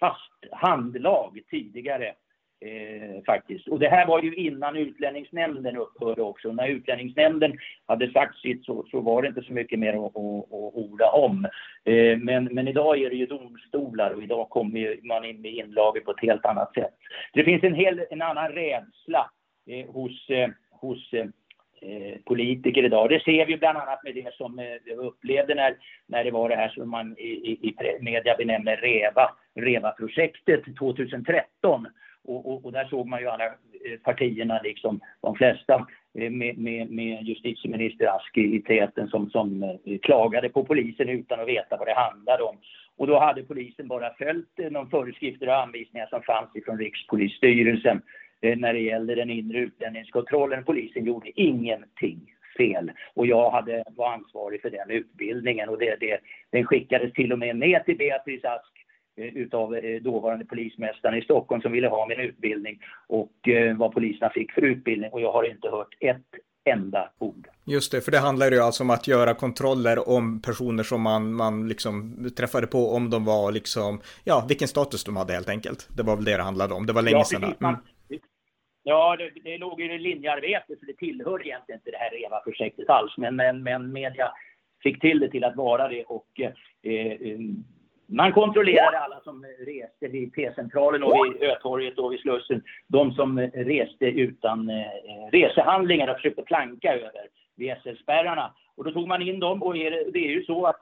fast 0.00 0.52
handlag 0.52 1.38
tidigare 1.50 2.14
Eh, 2.60 3.22
faktiskt. 3.26 3.68
Och 3.68 3.78
det 3.78 3.88
här 3.88 4.06
var 4.06 4.22
ju 4.22 4.34
innan 4.34 4.76
utlänningsnämnden 4.76 5.76
upphörde 5.76 6.22
också. 6.22 6.52
När 6.52 6.68
utlänningsnämnden 6.68 7.58
hade 7.86 8.12
sagt 8.12 8.38
sitt 8.38 8.64
så, 8.64 8.84
så 8.90 9.00
var 9.00 9.22
det 9.22 9.28
inte 9.28 9.42
så 9.42 9.52
mycket 9.52 9.78
mer 9.78 9.92
att, 9.92 10.16
att, 10.16 10.44
att 10.44 10.74
orda 10.74 11.10
om. 11.10 11.44
Eh, 11.84 12.18
men, 12.18 12.44
men 12.44 12.68
idag 12.68 12.98
är 12.98 13.10
det 13.10 13.16
ju 13.16 13.26
domstolar 13.26 14.10
och 14.10 14.22
idag 14.22 14.48
kommer 14.50 15.06
man 15.06 15.24
in 15.24 15.40
med 15.40 15.52
inlagor 15.52 16.00
på 16.00 16.10
ett 16.10 16.20
helt 16.20 16.44
annat 16.44 16.74
sätt. 16.74 16.94
Det 17.32 17.44
finns 17.44 17.64
en, 17.64 17.74
hel, 17.74 18.04
en 18.10 18.22
annan 18.22 18.52
rädsla 18.52 19.30
eh, 19.66 19.86
hos, 19.86 20.30
eh, 20.30 20.48
hos 20.70 21.12
eh, 21.12 21.26
eh, 21.82 22.18
politiker 22.24 22.84
idag. 22.84 23.08
Det 23.08 23.22
ser 23.22 23.46
vi 23.46 23.56
bland 23.56 23.78
annat 23.78 24.04
med 24.04 24.14
det 24.14 24.34
som 24.34 24.58
eh, 24.58 24.64
vi 24.84 24.94
upplevde 24.94 25.54
när, 25.54 25.76
när 26.06 26.24
det 26.24 26.30
var 26.30 26.48
det 26.48 26.56
här 26.56 26.68
som 26.68 26.90
man 26.90 27.18
i, 27.18 27.28
i, 27.28 27.68
i 27.68 27.74
media 28.00 28.34
benämner 28.36 28.76
REVA, 28.76 29.30
REVA-projektet 29.54 30.62
2013 30.78 31.86
och, 32.28 32.52
och, 32.52 32.64
och, 32.64 32.72
där 32.72 32.84
såg 32.84 33.06
man 33.06 33.20
ju 33.20 33.28
alla 33.28 33.44
eh, 33.44 33.98
partierna, 34.04 34.60
liksom, 34.62 35.00
de 35.20 35.34
flesta, 35.34 35.86
eh, 36.18 36.30
med, 36.30 36.58
med, 36.58 36.90
med 36.90 37.22
justitieminister 37.22 38.06
Ask 38.06 38.36
i 38.36 38.62
täten 38.62 39.08
som, 39.08 39.30
som 39.30 39.62
eh, 39.62 39.98
klagade 40.02 40.48
på 40.48 40.64
polisen 40.64 41.08
utan 41.08 41.40
att 41.40 41.48
veta 41.48 41.76
vad 41.76 41.88
det 41.88 41.94
handlade 41.94 42.42
om. 42.42 42.56
Och 42.96 43.06
då 43.06 43.18
hade 43.18 43.42
polisen 43.42 43.88
bara 43.88 44.14
följt 44.14 44.56
de 44.70 44.90
föreskrifter 44.90 45.48
och 45.48 45.62
anvisningar 45.62 46.06
som 46.06 46.22
fanns 46.22 46.56
ifrån 46.56 46.78
Rikspolisstyrelsen 46.78 48.02
när 48.40 48.72
det 48.72 48.80
gällde 48.80 49.14
den 49.14 49.30
inre 49.30 49.58
utlänningskontrollen. 49.58 50.64
Polisen 50.64 51.04
gjorde 51.04 51.40
ingenting 51.40 52.20
fel. 52.56 52.92
Och 53.14 53.26
jag 53.26 53.50
hade, 53.50 53.84
var 53.96 54.12
ansvarig 54.12 54.62
för 54.62 54.70
den 54.70 54.90
utbildningen 54.90 55.68
och 55.68 55.78
det, 55.78 55.96
det, 56.00 56.18
den 56.50 56.66
skickades 56.66 57.12
till 57.12 57.32
och 57.32 57.38
med 57.38 57.56
ner 57.56 57.80
till 57.80 57.96
Beatrice 57.96 58.44
Ask 58.44 58.77
utav 59.18 59.80
dåvarande 60.00 60.44
polismästaren 60.44 61.18
i 61.18 61.22
Stockholm 61.22 61.62
som 61.62 61.72
ville 61.72 61.88
ha 61.88 62.06
min 62.06 62.20
utbildning 62.20 62.80
och 63.06 63.48
eh, 63.48 63.76
vad 63.76 63.92
poliserna 63.92 64.30
fick 64.30 64.52
för 64.52 64.62
utbildning 64.62 65.10
och 65.10 65.20
jag 65.20 65.32
har 65.32 65.50
inte 65.50 65.68
hört 65.68 65.94
ett 66.00 66.26
enda 66.64 67.10
ord. 67.18 67.48
Just 67.66 67.92
det, 67.92 68.00
för 68.00 68.12
det 68.12 68.18
handlar 68.18 68.50
ju 68.50 68.60
alltså 68.60 68.82
om 68.82 68.90
att 68.90 69.08
göra 69.08 69.34
kontroller 69.34 70.08
om 70.08 70.42
personer 70.42 70.82
som 70.82 71.02
man, 71.02 71.34
man 71.34 71.68
liksom 71.68 72.14
träffade 72.36 72.66
på 72.66 72.78
om 72.78 73.10
de 73.10 73.24
var 73.24 73.52
liksom, 73.52 74.00
ja, 74.24 74.44
vilken 74.48 74.68
status 74.68 75.04
de 75.04 75.16
hade 75.16 75.32
helt 75.32 75.48
enkelt. 75.48 75.88
Det 75.96 76.02
var 76.02 76.16
väl 76.16 76.24
det 76.24 76.36
det 76.36 76.42
handlade 76.42 76.74
om, 76.74 76.86
det 76.86 76.92
var 76.92 77.02
länge 77.02 77.16
ja, 77.16 77.24
sedan. 77.24 77.54
Mm. 77.60 77.76
Ja, 78.82 79.16
det, 79.16 79.30
det 79.44 79.58
låg 79.58 79.80
i 79.80 79.98
linjearbete 79.98 80.76
så 80.80 80.86
det 80.86 80.96
tillhör 80.96 81.46
egentligen 81.46 81.78
inte 81.78 81.90
det 81.90 81.96
här 81.96 82.10
REVA-projektet 82.10 82.88
alls. 82.88 83.16
Men, 83.16 83.36
men, 83.36 83.62
men 83.62 83.92
media 83.92 84.32
fick 84.82 85.00
till 85.00 85.20
det 85.20 85.30
till 85.30 85.44
att 85.44 85.56
vara 85.56 85.88
det 85.88 86.04
och 86.04 86.40
eh, 86.40 86.52
eh 86.92 87.38
man 88.08 88.32
kontrollerade 88.32 88.98
alla 88.98 89.20
som 89.20 89.44
reste 89.44 90.08
vid 90.08 90.34
P-centralen, 90.34 91.02
och 91.02 91.26
vid 91.26 91.42
Ötorget 91.42 91.98
och 91.98 92.12
vid 92.12 92.20
Slussen. 92.20 92.62
De 92.86 93.12
som 93.12 93.40
reste 93.40 94.04
utan 94.06 94.70
eh, 94.70 94.86
resehandlingar 95.32 96.08
och 96.08 96.16
försökte 96.16 96.42
planka 96.42 96.94
över 96.94 97.28
vid 97.56 97.76
SL-spärrarna. 97.82 98.54
Och 98.76 98.84
då 98.84 98.92
tog 98.92 99.08
man 99.08 99.22
in 99.22 99.40
dem 99.40 99.62
och 99.62 99.76
är, 99.76 99.90
det 99.90 100.18
är 100.18 100.30
ju 100.30 100.44
så 100.44 100.66
att 100.66 100.80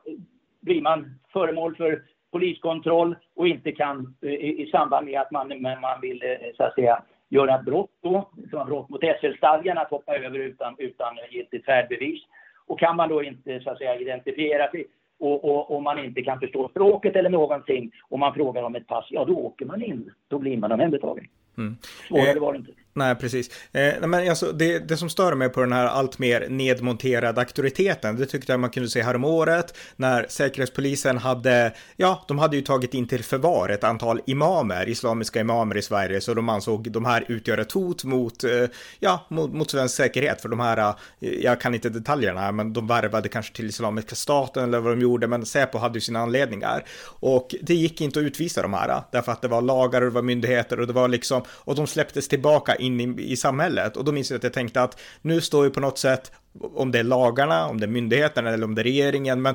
blir 0.60 0.82
man 0.82 1.18
föremål 1.32 1.76
för 1.76 2.02
poliskontroll 2.32 3.16
och 3.34 3.48
inte 3.48 3.72
kan 3.72 4.16
eh, 4.22 4.30
i, 4.30 4.62
i 4.62 4.70
samband 4.70 5.06
med 5.06 5.20
att 5.20 5.30
man, 5.30 5.62
man 5.62 6.00
vill 6.00 6.22
eh, 6.22 6.36
så 6.56 6.62
att 6.62 6.74
säga 6.74 7.02
göra 7.28 7.54
ett 7.54 7.64
brott 7.64 7.90
då, 8.02 8.30
som 8.50 8.66
brott 8.66 8.88
mot 8.88 9.04
SL-stadgan, 9.20 9.78
att 9.78 9.90
hoppa 9.90 10.16
över 10.16 10.38
utan, 10.38 10.74
utan 10.78 11.18
giltigt 11.30 11.64
färdbevis. 11.64 12.22
Och 12.66 12.78
kan 12.78 12.96
man 12.96 13.08
då 13.08 13.22
inte 13.22 13.60
så 13.60 13.70
att 13.70 13.78
säga 13.78 14.00
identifiera 14.00 14.70
sig 14.70 14.86
och, 15.18 15.44
och, 15.44 15.76
och, 15.76 15.82
man 15.82 16.04
inte 16.04 16.22
kan 16.22 16.40
förstå 16.40 16.68
språket 16.68 17.16
eller 17.16 17.30
någonting 17.30 17.90
och 18.08 18.18
man 18.18 18.34
frågar 18.34 18.62
om 18.62 18.74
ett 18.74 18.86
pass, 18.86 19.06
ja 19.10 19.24
då 19.24 19.36
åker 19.36 19.66
man 19.66 19.82
in. 19.82 20.10
Då 20.28 20.38
blir 20.38 20.56
man 20.56 20.72
omhändertagen. 20.72 21.26
Mm. 21.58 21.76
Svårare 22.08 22.30
eh, 22.30 22.40
var 22.40 22.52
det 22.52 22.58
inte. 22.58 22.72
Nej, 22.96 23.14
precis. 23.14 23.50
Eh, 23.72 24.06
men 24.06 24.30
alltså, 24.30 24.52
det, 24.52 24.78
det 24.78 24.96
som 24.96 25.10
stör 25.10 25.34
mig 25.34 25.48
på 25.48 25.60
den 25.60 25.72
här 25.72 25.86
allt 25.86 26.18
mer 26.18 26.46
nedmonterade 26.48 27.40
auktoriteten, 27.40 28.16
det 28.16 28.26
tyckte 28.26 28.52
jag 28.52 28.60
man 28.60 28.70
kunde 28.70 28.88
se 28.88 29.02
häromåret 29.02 29.76
när 29.96 30.26
Säkerhetspolisen 30.28 31.18
hade, 31.18 31.72
ja, 31.96 32.24
de 32.28 32.38
hade 32.38 32.56
ju 32.56 32.62
tagit 32.62 32.94
in 32.94 33.08
till 33.08 33.24
förvar 33.24 33.68
ett 33.68 33.84
antal 33.84 34.20
imamer, 34.26 34.88
islamiska 34.88 35.40
imamer 35.40 35.76
i 35.76 35.82
Sverige, 35.82 36.20
så 36.20 36.34
de 36.34 36.48
ansåg 36.48 36.90
de 36.90 37.04
här 37.04 37.24
utgör 37.28 37.58
ett 37.58 37.72
hot 37.72 38.04
mot, 38.04 38.44
eh, 38.44 38.50
ja, 38.98 39.26
mot, 39.28 39.52
mot 39.52 39.70
svensk 39.70 39.94
säkerhet, 39.94 40.40
för 40.40 40.48
de 40.48 40.60
här, 40.60 40.78
eh, 40.78 40.94
jag 41.20 41.60
kan 41.60 41.74
inte 41.74 41.88
detaljerna 41.88 42.52
men 42.52 42.72
de 42.72 42.86
värvade 42.86 43.28
kanske 43.28 43.56
till 43.56 43.68
Islamiska 43.68 44.14
staten 44.14 44.64
eller 44.64 44.80
vad 44.80 44.92
de 44.92 45.00
gjorde, 45.00 45.26
men 45.26 45.46
Säpo 45.46 45.78
hade 45.78 45.94
ju 45.96 46.00
sina 46.00 46.20
anledningar. 46.20 46.84
Och 47.20 47.54
det 47.62 47.74
gick 47.74 48.00
inte 48.00 48.18
att 48.18 48.24
utvisa 48.24 48.62
de 48.62 48.74
här, 48.74 49.02
därför 49.12 49.32
att 49.32 49.42
det 49.42 49.48
var 49.48 49.62
lagar 49.62 50.02
och 50.02 50.08
det 50.08 50.14
var 50.14 50.22
myndigheter 50.22 50.80
och 50.80 50.86
det 50.86 50.92
var 50.92 51.08
liksom, 51.08 51.42
och 51.48 51.74
de 51.74 51.86
släpptes 51.86 52.28
tillbaka 52.28 52.76
in 52.86 53.18
i, 53.18 53.32
i 53.32 53.36
samhället. 53.36 53.96
Och 53.96 54.04
då 54.04 54.12
minns 54.12 54.30
jag 54.30 54.38
att 54.38 54.44
jag 54.44 54.52
tänkte 54.52 54.82
att 54.82 55.00
nu 55.22 55.40
står 55.40 55.64
ju 55.64 55.70
på 55.70 55.80
något 55.80 55.98
sätt, 55.98 56.32
om 56.60 56.92
det 56.92 56.98
är 56.98 57.04
lagarna, 57.04 57.66
om 57.66 57.80
det 57.80 57.86
är 57.86 57.88
myndigheterna 57.88 58.50
eller 58.50 58.64
om 58.64 58.74
det 58.74 58.82
är 58.82 58.84
regeringen, 58.84 59.42
men 59.42 59.54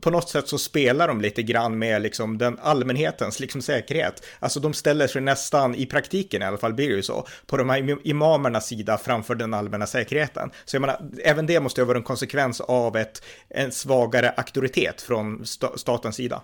på 0.00 0.10
något 0.10 0.28
sätt 0.28 0.48
så 0.48 0.58
spelar 0.58 1.08
de 1.08 1.20
lite 1.20 1.42
grann 1.42 1.78
med 1.78 2.02
liksom 2.02 2.38
den 2.38 2.58
allmänhetens 2.62 3.40
liksom 3.40 3.62
säkerhet. 3.62 4.26
Alltså 4.40 4.60
de 4.60 4.72
ställer 4.72 5.06
sig 5.06 5.22
nästan, 5.22 5.74
i 5.74 5.86
praktiken 5.86 6.42
i 6.42 6.44
alla 6.44 6.58
fall 6.58 6.74
blir 6.74 6.88
det 6.88 6.94
ju 6.94 7.02
så, 7.02 7.26
på 7.46 7.56
de 7.56 7.70
här 7.70 7.98
imamernas 8.08 8.66
sida 8.66 8.98
framför 8.98 9.34
den 9.34 9.54
allmänna 9.54 9.86
säkerheten. 9.86 10.50
Så 10.64 10.76
jag 10.76 10.80
menar, 10.80 10.96
även 11.24 11.46
det 11.46 11.60
måste 11.60 11.80
ju 11.80 11.84
vara 11.84 11.98
en 11.98 12.04
konsekvens 12.04 12.60
av 12.60 12.96
ett, 12.96 13.24
en 13.48 13.72
svagare 13.72 14.30
auktoritet 14.30 15.02
från 15.02 15.44
statens 15.76 16.16
sida. 16.16 16.42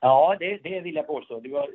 Ja, 0.00 0.36
det, 0.38 0.58
det 0.62 0.80
vill 0.80 0.94
jag 0.94 1.06
påstå. 1.06 1.40
Du 1.40 1.52
har, 1.52 1.68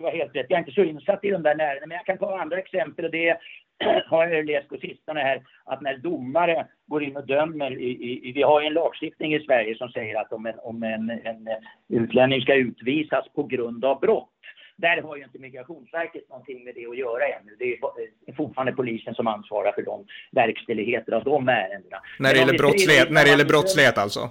du 0.00 0.04
har 0.06 0.12
helt 0.12 0.36
rätt. 0.36 0.46
Jag 0.48 0.56
är 0.56 0.60
inte 0.60 0.72
så 0.72 0.84
insatt 0.84 1.24
i 1.24 1.30
de 1.30 1.42
där 1.42 1.50
ärendena, 1.50 1.86
men 1.86 1.96
jag 1.96 2.06
kan 2.06 2.18
ta 2.18 2.40
andra 2.40 2.58
exempel. 2.58 3.04
Och 3.04 3.10
det 3.10 3.36
har 4.06 4.26
jag 4.26 4.46
läst 4.46 4.68
på 4.68 4.76
sistone 4.76 5.20
här, 5.20 5.42
att 5.64 5.80
när 5.80 5.96
domare 5.96 6.66
går 6.86 7.02
in 7.02 7.16
och 7.16 7.26
dömer, 7.26 7.70
i, 7.70 7.90
i, 8.28 8.32
vi 8.32 8.42
har 8.42 8.60
ju 8.60 8.66
en 8.66 8.72
lagstiftning 8.72 9.34
i 9.34 9.40
Sverige 9.40 9.76
som 9.76 9.88
säger 9.88 10.20
att 10.20 10.32
om 10.32 10.46
en, 10.46 10.58
om 10.62 10.82
en, 10.82 11.10
en 11.10 11.48
utlänning 11.88 12.40
ska 12.40 12.54
utvisas 12.54 13.24
på 13.34 13.42
grund 13.42 13.84
av 13.84 14.00
brott, 14.00 14.28
där 14.76 15.02
har 15.02 15.16
ju 15.16 15.24
inte 15.24 15.38
Migrationsverket 15.38 16.28
någonting 16.28 16.64
med 16.64 16.74
det 16.74 16.86
att 16.86 16.98
göra 16.98 17.24
ännu. 17.26 17.56
Det 17.58 17.78
är 18.26 18.34
fortfarande 18.36 18.72
polisen 18.72 19.14
som 19.14 19.26
ansvarar 19.26 19.72
för 19.72 19.82
de 19.82 20.06
verkställigheter 20.32 21.12
av 21.12 21.24
de 21.24 21.48
ärendena. 21.48 21.96
När 22.18 22.32
det 22.32 22.38
gäller 22.38 22.58
brottslighet, 22.58 23.10
när 23.10 23.24
det 23.24 23.30
gäller 23.30 23.44
brottslighet 23.44 23.98
alltså? 23.98 24.30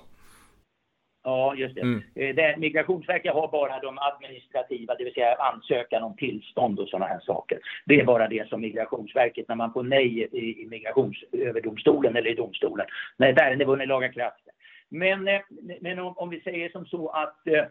Ja, 1.29 1.55
just 1.55 1.75
det. 1.75 1.81
Mm. 1.81 2.01
Eh, 2.15 2.35
det. 2.35 2.55
Migrationsverket 2.57 3.33
har 3.33 3.47
bara 3.47 3.79
de 3.79 3.97
administrativa, 3.97 4.95
det 4.95 5.03
vill 5.03 5.13
säga 5.13 5.35
ansökan 5.35 6.03
om 6.03 6.15
tillstånd 6.15 6.79
och 6.79 6.89
sådana 6.89 7.05
här 7.05 7.19
saker. 7.19 7.59
Det 7.85 7.99
är 7.99 8.05
bara 8.05 8.27
det 8.27 8.49
som 8.49 8.61
Migrationsverket, 8.61 9.47
när 9.47 9.55
man 9.55 9.73
får 9.73 9.83
nej 9.83 10.27
i, 10.31 10.65
Migrationsöverdomstolen 10.65 12.15
eller 12.15 12.29
i 12.29 12.35
domstolen, 12.35 12.85
när 13.17 13.33
ett 13.33 13.41
ärende 13.41 13.65
vunnit 13.65 13.87
laga 13.87 14.09
kraft. 14.09 14.43
Men, 14.89 15.27
eh, 15.27 15.41
men 15.81 15.99
om, 15.99 16.17
om, 16.17 16.29
vi 16.29 16.41
säger 16.41 16.69
som 16.69 16.85
så 16.85 17.09
att 17.09 17.47
eh, 17.47 17.65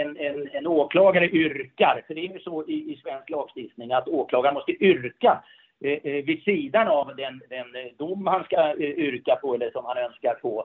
en, 0.00 0.16
en, 0.16 0.48
en 0.52 0.66
åklagare 0.66 1.28
yrkar, 1.28 2.02
för 2.06 2.14
det 2.14 2.20
är 2.20 2.32
ju 2.32 2.38
så 2.38 2.64
i, 2.68 2.92
i 2.92 3.00
svensk 3.02 3.30
lagstiftning 3.30 3.92
att 3.92 4.08
åklagaren 4.08 4.54
måste 4.54 4.84
yrka 4.84 5.42
Eh, 5.84 5.98
eh, 6.04 6.24
vid 6.24 6.42
sidan 6.42 6.88
av 6.88 7.16
den, 7.16 7.40
den 7.50 7.84
eh, 7.84 7.92
dom 7.98 8.26
han 8.26 8.44
ska 8.44 8.56
eh, 8.56 8.90
yrka 8.90 9.36
på 9.36 9.54
eller 9.54 9.70
som 9.70 9.84
han 9.84 9.98
önskar 9.98 10.38
få 10.42 10.64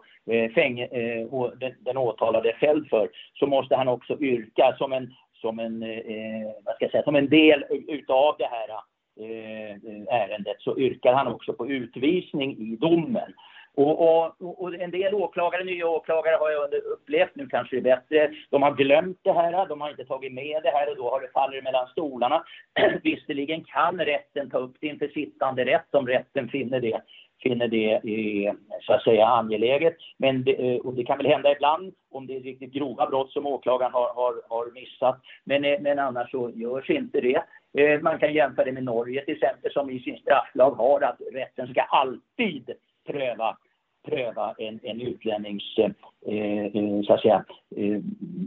fäng, 0.55 0.88
den, 1.59 1.74
den 1.80 1.97
åtalade 1.97 2.53
fälld 2.53 2.89
för, 2.89 3.09
så 3.34 3.47
måste 3.47 3.76
han 3.76 3.88
också 3.88 4.20
yrka 4.20 4.76
som 4.78 4.93
en, 4.93 5.14
som 5.34 5.59
en, 5.59 5.80
vad 6.66 6.76
ska 6.76 6.86
jag 6.86 6.91
säga, 6.91 7.03
som 7.03 7.16
en 7.16 7.30
del 7.30 7.66
utav 7.88 8.36
det 8.39 8.49
här 8.51 8.70
ärendet 10.09 10.55
så 10.59 10.78
yrkar 10.78 11.14
han 11.14 11.28
också 11.28 11.53
på 11.53 11.68
utvisning 11.68 12.57
i 12.57 12.76
domen. 12.76 13.34
Och, 13.76 14.01
och, 14.01 14.61
och, 14.61 14.74
en 14.74 14.91
del 14.91 15.13
åklagare, 15.13 15.63
nya 15.63 15.88
åklagare 15.88 16.36
har 16.39 16.51
jag 16.51 16.74
upplevt, 16.74 17.36
nu 17.36 17.47
kanske 17.47 17.76
det 17.76 17.89
är 17.89 17.95
bättre, 17.95 18.32
de 18.49 18.61
har 18.61 18.76
glömt 18.76 19.19
det 19.22 19.34
här, 19.34 19.67
de 19.67 19.82
har 19.82 19.89
inte 19.89 20.05
tagit 20.05 20.34
med 20.34 20.63
det 20.63 20.69
här 20.69 20.89
och 20.89 20.97
då 20.97 21.09
har 21.09 21.22
det 21.22 21.32
fallit 21.34 21.63
mellan 21.63 21.88
stolarna. 21.88 22.43
Visserligen 23.03 23.63
kan 23.63 23.99
rätten 23.99 24.49
ta 24.49 24.57
upp 24.57 24.76
det 24.80 24.88
inför 24.88 25.07
sittande 25.07 25.65
rätt 25.65 25.95
om 25.95 26.07
rätten 26.07 26.49
finner 26.49 26.80
det, 26.80 27.01
finner 27.43 27.67
det 27.67 27.93
eh, 27.93 28.53
så 28.82 28.93
att 28.93 29.03
säga 29.03 29.26
angeläget. 29.26 29.95
Men 30.17 30.43
det, 30.43 30.74
eh, 30.74 30.78
och 30.78 30.93
det 30.93 31.03
kan 31.03 31.17
väl 31.17 31.28
hända 31.28 31.51
ibland 31.51 31.93
om 32.11 32.28
det 32.28 32.36
är 32.36 32.39
riktigt 32.39 32.74
grova 32.74 33.07
brott 33.07 33.32
som 33.32 33.47
åklagaren 33.47 33.93
har, 33.93 34.13
har, 34.13 34.41
har 34.49 34.72
missat. 34.74 35.22
Men, 35.43 35.65
eh, 35.65 35.80
men 35.82 35.99
annars 35.99 36.32
så 36.32 36.51
görs 36.55 36.89
inte 36.89 37.22
det. 37.22 37.43
Eh, 37.78 38.01
man 38.01 38.19
kan 38.19 38.34
jämföra 38.34 38.65
det 38.65 38.72
med 38.72 38.84
Norge 38.84 39.26
till 39.26 39.34
exempel 39.34 39.72
som 39.72 39.89
i 39.89 39.99
sin 39.99 40.17
strafflag 40.17 40.72
har 40.72 41.01
att 41.01 41.22
rätten 41.34 41.67
ska 41.67 41.82
alltid 41.82 42.72
pröva, 43.05 43.57
pröva 44.05 44.55
en, 44.57 44.79
en 44.83 45.01
utlännings, 45.01 45.77
eh, 45.77 45.91
eh, 46.65 47.01
så 47.03 47.13
att 47.13 47.21
säga, 47.21 47.45
eh, 47.75 47.99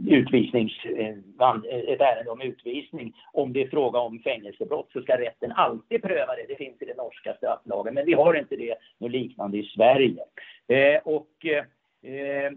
utvisnings, 0.07 0.85
eh, 0.85 1.09
eh, 1.09 1.93
ett 1.93 2.01
ärende 2.01 2.31
om 2.31 2.41
utvisning. 2.41 3.13
Om 3.33 3.53
det 3.53 3.61
är 3.61 3.67
fråga 3.67 3.99
om 3.99 4.19
fängelsebrott 4.19 4.89
så 4.93 5.01
ska 5.01 5.17
rätten 5.17 5.51
alltid 5.51 6.01
pröva 6.01 6.35
det. 6.35 6.45
Det 6.47 6.55
finns 6.55 6.81
i 6.81 6.85
den 6.85 6.97
norska 6.97 7.33
strafflagen, 7.33 7.93
men 7.93 8.05
vi 8.05 8.13
har 8.13 8.33
inte 8.33 8.55
det 8.55 8.75
något 8.97 9.11
liknande 9.11 9.57
i 9.57 9.63
Sverige. 9.63 10.23
Eh, 10.67 11.01
och 11.03 11.45
eh, 11.45 11.63
eh, 12.05 12.51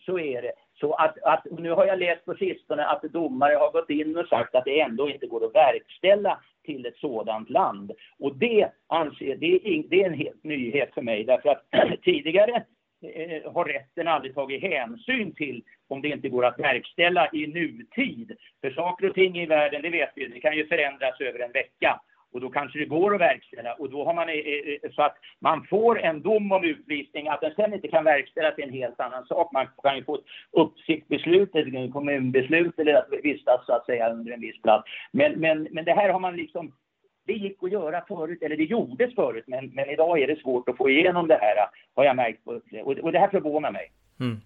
så 0.00 0.18
är 0.18 0.42
det. 0.42 0.52
Så 0.80 0.92
att, 0.92 1.22
att, 1.22 1.44
nu 1.58 1.70
har 1.70 1.86
jag 1.86 1.98
läst 1.98 2.24
på 2.24 2.34
sistone 2.34 2.84
att 2.84 3.02
domare 3.02 3.54
har 3.54 3.72
gått 3.72 3.90
in 3.90 4.16
och 4.16 4.28
sagt 4.28 4.54
att 4.54 4.64
det 4.64 4.80
ändå 4.80 5.10
inte 5.10 5.26
går 5.26 5.44
att 5.44 5.54
verkställa 5.54 6.40
till 6.64 6.86
ett 6.86 6.96
sådant 6.96 7.50
land. 7.50 7.92
Och 8.18 8.36
det 8.36 8.68
anser, 8.86 9.36
det 9.36 9.46
är, 9.46 9.88
det 9.88 10.02
är 10.02 10.06
en 10.06 10.14
helt 10.14 10.44
nyhet 10.44 10.94
för 10.94 11.02
mig 11.02 11.24
därför 11.24 11.48
att 11.48 11.64
tidigare 12.02 12.64
eh, 13.02 13.52
har 13.52 13.64
rätten 13.64 14.08
aldrig 14.08 14.34
tagit 14.34 14.62
hänsyn 14.62 15.34
till 15.34 15.62
om 15.88 16.02
det 16.02 16.08
inte 16.08 16.28
går 16.28 16.44
att 16.44 16.58
verkställa 16.58 17.30
i 17.32 17.46
nutid. 17.46 18.36
För 18.60 18.70
saker 18.70 19.08
och 19.08 19.14
ting 19.14 19.38
i 19.38 19.46
världen, 19.46 19.82
det 19.82 19.90
vet 19.90 20.12
vi, 20.14 20.26
det 20.26 20.40
kan 20.40 20.56
ju 20.56 20.66
förändras 20.66 21.20
över 21.20 21.38
en 21.38 21.52
vecka 21.52 22.00
och 22.36 22.42
då 22.42 22.50
kanske 22.50 22.78
det 22.78 22.84
går 22.84 23.14
att 23.14 23.20
verkställa 23.20 23.72
och 23.72 23.90
då 23.90 24.04
har 24.04 24.14
man 24.14 24.28
eh, 24.28 24.34
eh, 24.34 24.76
eh, 24.82 24.90
så 24.92 25.02
att 25.02 25.16
man 25.40 25.66
får 25.66 26.00
en 26.00 26.22
dom 26.22 26.52
om 26.52 26.64
utvisning, 26.64 27.28
att 27.28 27.40
den 27.40 27.54
sen 27.56 27.74
inte 27.74 27.88
kan 27.88 28.04
verkställas 28.04 28.58
är 28.58 28.62
en 28.62 28.72
helt 28.72 29.00
annan 29.00 29.26
sak. 29.26 29.52
Man 29.52 29.66
kan 29.82 29.96
ju 29.96 30.04
få 30.04 30.14
ett 30.14 30.24
uppsiktsbeslut, 30.52 31.54
ett 31.54 31.92
kommunbeslut 31.92 32.78
eller 32.78 32.94
att 32.94 33.08
vistas 33.22 33.66
så 33.66 33.72
att 33.72 33.86
säga 33.86 34.10
under 34.10 34.32
en 34.32 34.40
viss 34.40 34.62
plats. 34.62 34.84
Men, 35.12 35.32
men, 35.32 35.68
men 35.70 35.84
det 35.84 35.92
här 35.92 36.08
har 36.08 36.20
man 36.20 36.36
liksom 36.36 36.72
det 37.26 37.32
gick 37.32 37.62
att 37.62 37.72
göra 37.72 38.04
förut, 38.08 38.42
eller 38.42 38.56
det 38.56 38.64
gjordes 38.64 39.14
förut, 39.14 39.44
men, 39.46 39.70
men 39.74 39.90
idag 39.90 40.18
är 40.18 40.26
det 40.26 40.40
svårt 40.40 40.68
att 40.68 40.76
få 40.76 40.90
igenom 40.90 41.28
det 41.28 41.38
här, 41.40 41.56
har 41.94 42.04
jag 42.04 42.16
märkt. 42.16 42.40
Och, 42.84 42.98
och 42.98 43.12
det 43.12 43.18
här 43.18 43.28
förvånar 43.28 43.72
mig. 43.72 43.92
Mm. 44.20 44.36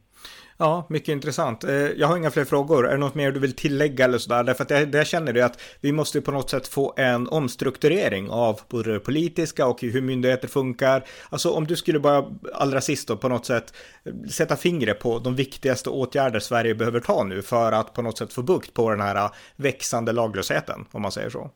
Ja, 0.63 0.87
mycket 0.89 1.09
intressant. 1.09 1.65
Eh, 1.65 1.73
jag 1.73 2.09
har 2.09 2.17
inga 2.17 2.31
fler 2.31 2.45
frågor. 2.45 2.87
Är 2.87 2.93
det 2.93 2.99
något 2.99 3.15
mer 3.15 3.33
du 3.33 3.41
vill 3.41 3.57
tillägga 3.57 4.05
eller 4.05 4.19
sådär? 4.19 4.45
Därför 4.45 4.63
att 4.63 4.69
det 4.93 4.99
jag 4.99 5.07
känner 5.07 5.33
det 5.33 5.43
att 5.43 5.61
vi 5.81 5.93
måste 5.93 6.21
på 6.21 6.31
något 6.31 6.51
sätt 6.51 6.69
få 6.69 6.95
en 6.97 7.29
omstrukturering 7.29 8.31
av 8.31 8.61
både 8.69 8.93
det 8.93 9.01
politiska 9.01 9.67
och 9.67 9.81
hur 9.81 10.03
myndigheter 10.03 10.49
funkar. 10.49 11.05
Alltså 11.31 11.51
om 11.51 11.67
du 11.67 11.77
skulle 11.77 11.99
bara 11.99 12.25
allra 12.55 12.81
sist 12.81 13.09
då 13.09 13.17
på 13.17 13.29
något 13.29 13.47
sätt 13.47 13.75
eh, 14.05 14.13
sätta 14.31 14.57
fingret 14.57 15.01
på 15.01 15.19
de 15.19 15.35
viktigaste 15.35 15.91
åtgärder 15.91 16.41
Sverige 16.41 16.75
behöver 16.75 17.01
ta 17.01 17.25
nu 17.25 17.43
för 17.43 17.73
att 17.73 17.95
på 17.95 18.03
något 18.03 18.19
sätt 18.19 18.33
få 18.33 18.43
bukt 18.43 18.75
på 18.75 18.91
den 18.91 19.01
här 19.01 19.17
eh, 19.17 19.31
växande 19.57 20.13
laglösheten, 20.13 20.87
om 20.93 21.03
man 21.03 21.13
säger 21.13 21.31
så. 21.31 21.51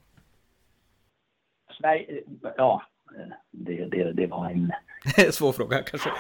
Sverige, 1.81 2.23
ja, 2.57 2.83
det, 3.51 3.85
det, 3.85 4.13
det 4.13 4.27
var 4.27 4.51
en 4.51 4.73
Svår 5.33 5.53
fråga 5.53 5.77
kanske. 5.83 6.11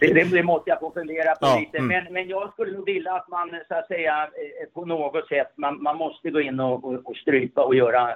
det, 0.00 0.30
det, 0.30 0.42
måste 0.42 0.70
jag 0.70 0.80
få 0.80 0.92
fundera 0.92 1.34
på 1.34 1.46
ja, 1.46 1.58
lite. 1.60 1.78
Mm. 1.78 1.88
Men, 1.88 2.12
men 2.12 2.28
jag 2.28 2.52
skulle 2.52 2.72
nog 2.72 2.86
vilja 2.86 3.12
att 3.12 3.28
man 3.28 3.50
så 3.68 3.74
att 3.74 3.86
säga 3.86 4.22
eh, 4.22 4.68
på 4.74 4.84
något 4.84 5.28
sätt, 5.28 5.52
man, 5.56 5.82
man 5.82 5.96
måste 5.96 6.30
gå 6.30 6.40
in 6.40 6.60
och, 6.60 6.84
och, 6.84 7.06
och 7.06 7.16
strypa 7.16 7.64
och 7.64 7.74
göra 7.74 8.10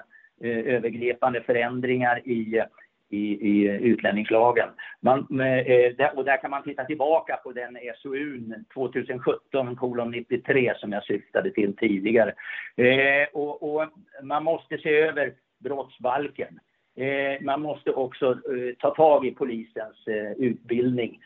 eh, 0.45 0.75
övergripande 0.75 1.43
förändringar 1.43 2.29
i, 2.29 2.63
i, 3.11 3.49
i 3.51 3.69
utlänningslagen. 3.69 4.69
Man, 5.01 5.19
eh, 5.41 6.09
och 6.15 6.25
där 6.25 6.41
kan 6.41 6.51
man 6.51 6.63
titta 6.63 6.85
tillbaka 6.85 7.37
på 7.37 7.53
den 7.53 7.79
SOU 8.03 8.41
2017 8.75 9.77
kolon 9.77 10.11
93 10.11 10.75
som 10.77 10.93
jag 10.93 11.05
syftade 11.05 11.51
till 11.51 11.77
tidigare. 11.77 12.35
Eh, 12.77 13.29
och, 13.33 13.63
och 13.63 13.89
man 14.23 14.45
måste 14.45 14.79
se 14.79 14.97
över 14.97 15.33
brottsbalken. 15.59 16.59
Eh, 17.01 17.41
man 17.41 17.61
måste 17.61 17.91
också 17.91 18.31
eh, 18.31 18.75
ta 18.79 18.95
tag 18.95 19.27
i 19.27 19.31
polisens 19.31 20.07
eh, 20.07 20.33
utbildning 20.33 21.21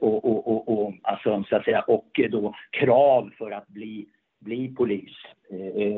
och, 0.00 0.24
och, 0.24 0.48
och, 0.48 0.68
och, 0.68 0.94
alltså, 1.02 1.44
så 1.48 1.56
att 1.56 1.64
säga, 1.64 1.80
och 1.80 2.20
då 2.30 2.54
krav 2.70 3.30
för 3.38 3.50
att 3.50 3.68
bli, 3.68 4.06
bli 4.40 4.74
polis. 4.74 5.10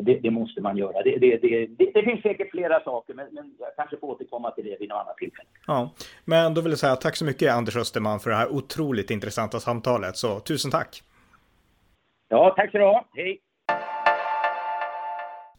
Det, 0.02 0.18
det 0.22 0.30
måste 0.30 0.60
man 0.60 0.76
göra. 0.76 1.02
Det, 1.02 1.18
det, 1.18 1.36
det, 1.36 1.66
det, 1.94 2.02
finns 2.02 2.22
säkert 2.22 2.50
flera 2.50 2.80
saker, 2.80 3.14
men, 3.14 3.26
men 3.32 3.54
jag 3.58 3.68
kanske 3.76 3.96
får 3.96 4.06
återkomma 4.06 4.50
till 4.50 4.64
det 4.64 4.76
vid 4.80 4.88
något 4.88 5.00
annat 5.00 5.16
tillfälle. 5.16 5.48
Ja, 5.66 5.90
men 6.24 6.54
då 6.54 6.60
vill 6.60 6.72
jag 6.72 6.78
säga 6.78 6.96
tack 6.96 7.16
så 7.16 7.24
mycket 7.24 7.52
Anders 7.52 7.76
Österman 7.76 8.20
för 8.20 8.30
det 8.30 8.36
här 8.36 8.52
otroligt 8.52 9.10
intressanta 9.10 9.60
samtalet. 9.60 10.16
Så 10.16 10.40
tusen 10.40 10.70
tack! 10.70 11.02
Ja, 12.28 12.54
tack 12.56 12.70
så 12.70 12.78
du 12.78 12.84
ha. 12.84 13.08
Hej! 13.14 13.40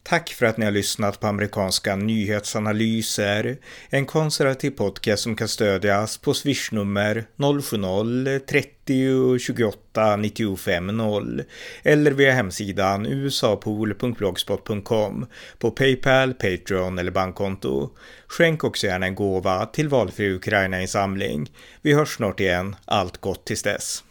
Tack 0.08 0.30
för 0.30 0.46
att 0.46 0.56
ni 0.56 0.64
har 0.64 0.72
lyssnat 0.72 1.20
på 1.20 1.26
amerikanska 1.26 1.96
nyhetsanalyser. 1.96 3.56
En 3.90 4.06
konservativ 4.06 4.70
podcast 4.70 5.22
som 5.22 5.36
kan 5.36 5.48
stödjas 5.48 6.18
på 6.18 6.34
swishnummer 6.34 7.24
070-30 7.36 9.38
28 9.38 10.16
95 10.16 10.86
0 10.86 11.42
eller 11.82 12.10
via 12.10 12.32
hemsidan 12.32 13.06
usapool.blogspot.com 13.06 15.26
på 15.58 15.70
Paypal, 15.70 16.34
Patreon 16.34 16.98
eller 16.98 17.10
bankkonto. 17.10 17.90
Skänk 18.26 18.64
också 18.64 18.86
gärna 18.86 19.06
en 19.06 19.14
gåva 19.14 19.66
till 19.66 19.88
valfri 19.88 20.32
Ukraina-insamling. 20.32 21.50
Vi 21.82 21.92
hörs 21.92 22.16
snart 22.16 22.40
igen. 22.40 22.76
Allt 22.84 23.18
gott 23.18 23.44
tills 23.44 23.62
dess. 23.62 24.04